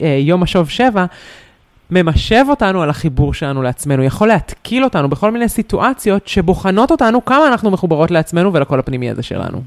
יום 0.00 0.42
משוב 0.42 0.68
שבע, 0.68 1.04
ממשב 1.90 2.44
אותנו 2.48 2.82
על 2.82 2.90
החיבור 2.90 3.34
שלנו 3.34 3.62
לעצמנו, 3.62 4.02
יכול 4.02 4.28
להתקיל 4.28 4.84
אותנו 4.84 5.08
בכל 5.08 5.30
מיני 5.30 5.48
סיטואציות 5.48 6.28
שבוחנות 6.28 6.90
אותנו 6.90 7.24
כמה 7.24 7.46
אנחנו 7.46 7.70
מחוברות 7.70 8.10
לעצמנו 8.10 8.52
ולקול 8.52 8.78
הפנימי 8.78 9.10
הזה 9.10 9.22
שלנו. 9.22 9.62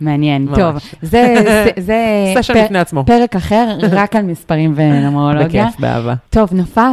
מעניין, 0.00 0.44
ממש. 0.44 0.58
טוב, 0.58 0.76
זה, 1.02 1.34
זה, 1.42 1.70
זה 1.76 2.04
סשן 2.42 2.68
פר, 2.68 2.78
עצמו. 2.78 3.04
פרק 3.06 3.36
אחר, 3.36 3.76
רק 3.90 4.16
על 4.16 4.22
מספרים 4.22 4.72
ונומרולוגיה. 4.76 5.66
בכיף, 5.66 5.80
באהבה. 5.80 6.14
טוב, 6.30 6.48
נופר, 6.52 6.90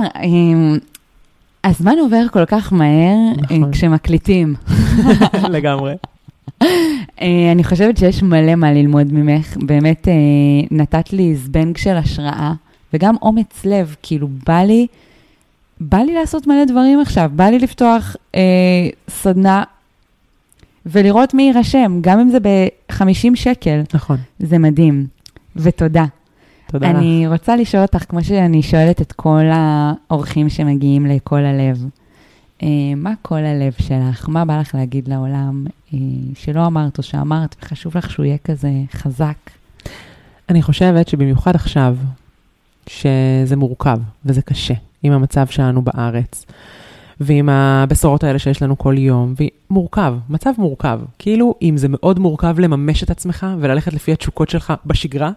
הזמן 1.63 1.93
עובר 1.99 2.27
כל 2.31 2.45
כך 2.45 2.73
מהר 2.73 3.15
נכון. 3.37 3.71
כשמקליטים. 3.71 4.55
לגמרי. 5.49 5.95
אני 7.51 7.63
חושבת 7.63 7.97
שיש 7.97 8.23
מלא 8.23 8.55
מה 8.55 8.71
ללמוד 8.71 9.13
ממך. 9.13 9.57
באמת 9.57 10.07
נתת 10.71 11.13
לי 11.13 11.35
זבנג 11.35 11.77
של 11.77 11.97
השראה, 11.97 12.53
וגם 12.93 13.15
אומץ 13.21 13.65
לב, 13.65 13.95
כאילו 14.01 14.27
בא 14.47 14.59
לי, 14.59 14.87
בא 15.79 15.97
לי 15.97 16.13
לעשות 16.13 16.47
מלא 16.47 16.65
דברים 16.65 16.99
עכשיו. 16.99 17.31
בא 17.35 17.43
לי 17.43 17.59
לפתוח 17.59 18.15
אה, 18.35 18.41
סדנה 19.09 19.63
ולראות 20.85 21.33
מי 21.33 21.43
יירשם, 21.43 21.99
גם 22.01 22.19
אם 22.19 22.29
זה 22.29 22.39
ב-50 22.39 23.35
שקל. 23.35 23.81
נכון. 23.93 24.17
זה 24.39 24.57
מדהים. 24.57 25.07
ותודה. 25.55 26.05
תודה 26.67 26.89
אני 26.89 26.93
לך. 26.93 26.99
אני 26.99 27.27
רוצה 27.27 27.55
לשאול 27.55 27.81
אותך, 27.83 28.03
כמו 28.09 28.23
שאני 28.23 28.63
שואלת 28.63 29.01
את 29.01 29.11
כל 29.11 29.43
האורחים 29.51 30.49
שמגיעים 30.49 31.05
לכל 31.05 31.45
הלב, 31.45 31.85
אה, 32.63 32.67
מה 32.95 33.13
כל 33.21 33.45
הלב 33.45 33.73
שלך? 33.79 34.29
מה 34.29 34.45
בא 34.45 34.59
לך 34.59 34.75
להגיד 34.75 35.07
לעולם? 35.07 35.65
אה, 35.93 35.99
שלא 36.35 36.67
אמרת 36.67 36.97
או 36.97 37.03
שאמרת, 37.03 37.55
וחשוב 37.61 37.97
לך 37.97 38.11
שהוא 38.11 38.25
יהיה 38.25 38.37
כזה 38.37 38.71
חזק? 38.91 39.37
אני 40.49 40.61
חושבת 40.61 41.07
שבמיוחד 41.07 41.55
עכשיו, 41.55 41.95
שזה 42.87 43.55
מורכב 43.55 43.99
וזה 44.25 44.41
קשה 44.41 44.73
עם 45.03 45.13
המצב 45.13 45.47
שלנו 45.47 45.81
בארץ, 45.81 46.45
ועם 47.19 47.49
הבשורות 47.49 48.23
האלה 48.23 48.39
שיש 48.39 48.61
לנו 48.61 48.77
כל 48.77 48.95
יום, 48.97 49.33
ומורכב, 49.69 50.15
מצב 50.29 50.51
מורכב. 50.57 50.99
כאילו, 51.19 51.55
אם 51.61 51.77
זה 51.77 51.87
מאוד 51.89 52.19
מורכב 52.19 52.59
לממש 52.59 53.03
את 53.03 53.09
עצמך 53.09 53.47
וללכת 53.59 53.93
לפי 53.93 54.11
התשוקות 54.11 54.49
שלך 54.49 54.73
בשגרה, 54.85 55.31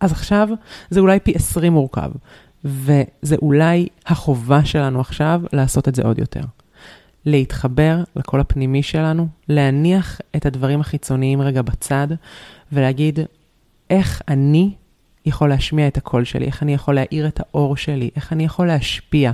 אז 0.00 0.12
עכשיו 0.12 0.48
זה 0.90 1.00
אולי 1.00 1.20
פי 1.20 1.32
20 1.34 1.72
מורכב. 1.72 2.10
וזה 2.64 3.36
אולי 3.42 3.88
החובה 4.06 4.64
שלנו 4.64 5.00
עכשיו 5.00 5.40
לעשות 5.52 5.88
את 5.88 5.94
זה 5.94 6.02
עוד 6.02 6.18
יותר. 6.18 6.40
להתחבר 7.26 7.98
לקול 8.16 8.40
הפנימי 8.40 8.82
שלנו, 8.82 9.28
להניח 9.48 10.20
את 10.36 10.46
הדברים 10.46 10.80
החיצוניים 10.80 11.40
רגע 11.40 11.62
בצד, 11.62 12.08
ולהגיד, 12.72 13.18
איך 13.90 14.22
אני 14.28 14.74
יכול 15.26 15.48
להשמיע 15.48 15.88
את 15.88 15.96
הקול 15.96 16.24
שלי, 16.24 16.46
איך 16.46 16.62
אני 16.62 16.74
יכול 16.74 16.94
להאיר 16.94 17.26
את 17.26 17.40
האור 17.40 17.76
שלי, 17.76 18.10
איך 18.16 18.32
אני 18.32 18.44
יכול 18.44 18.66
להשפיע. 18.66 19.32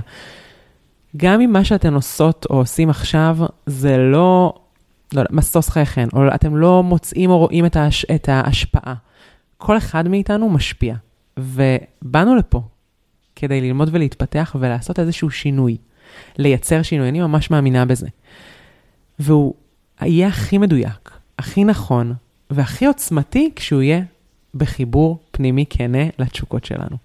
גם 1.17 1.41
אם 1.41 1.53
מה 1.53 1.63
שאתן 1.63 1.93
עושות 1.93 2.45
או 2.49 2.57
עושים 2.57 2.89
עכשיו 2.89 3.37
זה 3.65 3.97
לא, 3.97 4.53
לא 5.13 5.19
יודע, 5.19 5.29
משוש 5.31 5.69
חייכן, 5.69 6.07
או 6.13 6.21
אתם 6.35 6.55
לא 6.55 6.83
מוצאים 6.83 7.29
או 7.29 7.37
רואים 7.37 7.65
את, 7.65 7.75
ההש, 7.75 8.05
את 8.15 8.29
ההשפעה. 8.29 8.95
כל 9.57 9.77
אחד 9.77 10.07
מאיתנו 10.07 10.49
משפיע, 10.49 10.95
ובאנו 11.37 12.35
לפה 12.35 12.61
כדי 13.35 13.61
ללמוד 13.61 13.89
ולהתפתח 13.91 14.55
ולעשות 14.59 14.99
איזשהו 14.99 15.29
שינוי, 15.29 15.77
לייצר 16.37 16.81
שינוי, 16.81 17.09
אני 17.09 17.21
ממש 17.21 17.51
מאמינה 17.51 17.85
בזה. 17.85 18.07
והוא 19.19 19.53
יהיה 20.01 20.27
הכי 20.27 20.57
מדויק, 20.57 21.11
הכי 21.39 21.63
נכון 21.63 22.13
והכי 22.49 22.85
עוצמתי 22.85 23.51
כשהוא 23.55 23.81
יהיה 23.81 24.01
בחיבור 24.55 25.19
פנימי 25.31 25.65
כנה 25.69 26.03
לתשוקות 26.19 26.65
שלנו. 26.65 26.97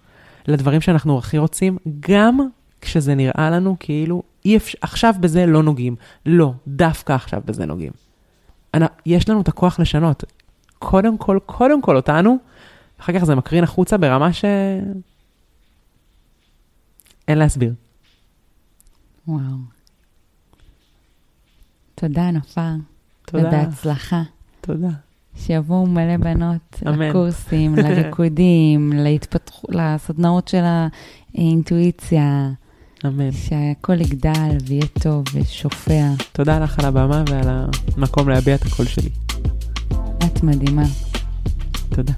לדברים 0.49 0.81
שאנחנו 0.81 1.19
הכי 1.19 1.39
רוצים, 1.39 1.79
גם 2.01 2.39
כשזה 2.81 3.15
נראה 3.15 3.51
לנו 3.51 3.77
כאילו 3.81 4.23
אי 4.45 4.57
אפשר, 4.57 4.79
עכשיו 4.81 5.15
בזה 5.21 5.47
לא 5.47 5.63
נוגעים. 5.63 5.97
לא, 6.27 6.53
דווקא 6.69 7.13
עכשיו 7.13 7.43
בזה 7.45 7.67
נוגעים. 7.67 7.93
יש 9.07 9.29
לנו 9.29 9.41
את 9.41 9.49
הכוח 9.49 9.81
לשנות. 9.81 10.25
קודם 10.79 11.19
כל, 11.19 11.39
קודם 11.47 11.83
כל 11.83 11.97
אותנו, 11.97 12.37
אחר 13.01 13.13
כך 13.13 13.25
זה 13.25 13.35
מקרין 13.35 13.65
החוצה 13.65 13.97
ברמה 13.97 14.33
ש... 14.33 14.45
אין 17.29 17.39
להסביר. 17.39 17.73
וואו. 19.29 19.41
תודה, 21.95 22.31
נופר. 22.31 22.71
תודה. 23.27 23.49
ובהצלחה. 23.49 24.23
תודה. 24.61 24.89
שיבואו 25.37 25.87
מלא 25.87 26.17
בנות 26.17 26.83
אמן. 26.87 27.09
לקורסים, 27.09 27.75
לריקודים, 27.79 28.93
להתפתח... 28.93 29.61
לסדנאות 29.69 30.49
של 30.49 30.63
האינטואיציה, 31.35 32.51
אמן. 33.07 33.33
שהכל 33.33 34.01
יגדל 34.01 34.57
ויהיה 34.67 34.87
טוב 35.03 35.25
ושופע. 35.35 36.13
תודה 36.33 36.59
לך 36.59 36.79
על 36.79 36.85
הבמה 36.85 37.25
ועל 37.31 37.65
המקום 37.97 38.29
להביע 38.29 38.55
את 38.55 38.67
הקול 38.67 38.87
שלי. 38.87 39.11
את 40.25 40.43
מדהימה. 40.43 40.85
תודה. 41.89 42.13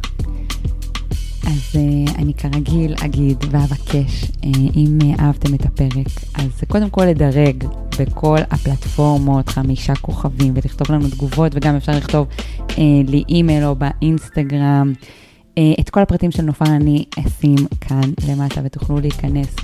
אז 1.49 1.77
uh, 1.77 2.19
אני 2.19 2.35
כרגיל 2.35 2.95
אגיד 3.05 3.45
ואבקש, 3.51 4.25
uh, 4.25 4.47
אם 4.77 4.99
uh, 5.03 5.21
אהבתם 5.21 5.55
את 5.55 5.65
הפרק, 5.65 6.07
אז 6.35 6.65
קודם 6.69 6.91
כל 6.91 7.05
לדרג 7.05 7.65
בכל 8.01 8.39
הפלטפורמות 8.51 9.49
חמישה 9.49 9.95
כוכבים 9.95 10.53
ולכתוב 10.57 10.93
לנו 10.93 11.09
תגובות, 11.09 11.53
וגם 11.55 11.77
אפשר 11.77 11.93
לכתוב 11.93 12.27
לי 13.07 13.25
אימייל 13.29 13.65
או 13.65 13.75
באינסטגרם. 13.77 14.93
אה, 15.59 15.73
את 15.81 15.91
כל 15.91 16.01
הפרטים 16.01 16.31
של 16.31 16.43
נופר 16.43 16.67
אני 16.67 17.05
אשים 17.19 17.57
כאן 17.81 18.11
למטה 18.29 18.61
ותוכלו 18.65 19.01
להיכנס 19.01 19.57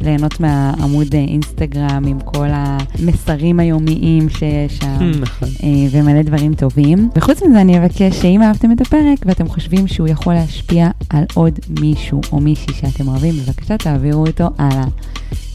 וליהנות 0.00 0.40
מהעמוד 0.40 1.14
אינסטגרם 1.14 2.04
עם 2.06 2.20
כל 2.20 2.48
המסרים 2.50 3.60
היומיים 3.60 4.28
שיש 4.28 4.78
שם 4.78 5.10
נכון. 5.22 5.48
אה, 5.62 5.68
ומלא 5.90 6.22
דברים 6.22 6.54
טובים. 6.54 7.10
וחוץ 7.16 7.42
מזה 7.42 7.60
אני 7.60 7.78
אבקש 7.78 8.22
שאם 8.22 8.42
אהבתם 8.42 8.72
את 8.72 8.80
הפרק 8.80 9.18
ואתם 9.26 9.48
חושבים 9.48 9.88
שהוא 9.88 10.08
יכול 10.08 10.34
להשפיע 10.34 10.90
על 11.10 11.24
עוד 11.34 11.58
מישהו 11.80 12.20
או 12.32 12.40
מישהי 12.40 12.74
שאתם 12.74 13.08
אוהבים, 13.08 13.34
בבקשה 13.34 13.76
תעבירו 13.76 14.26
אותו 14.26 14.48
הלאה. 14.58 14.84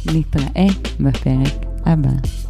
נתראה 0.06 0.68
בפרק 1.00 1.66
הבא. 1.86 2.45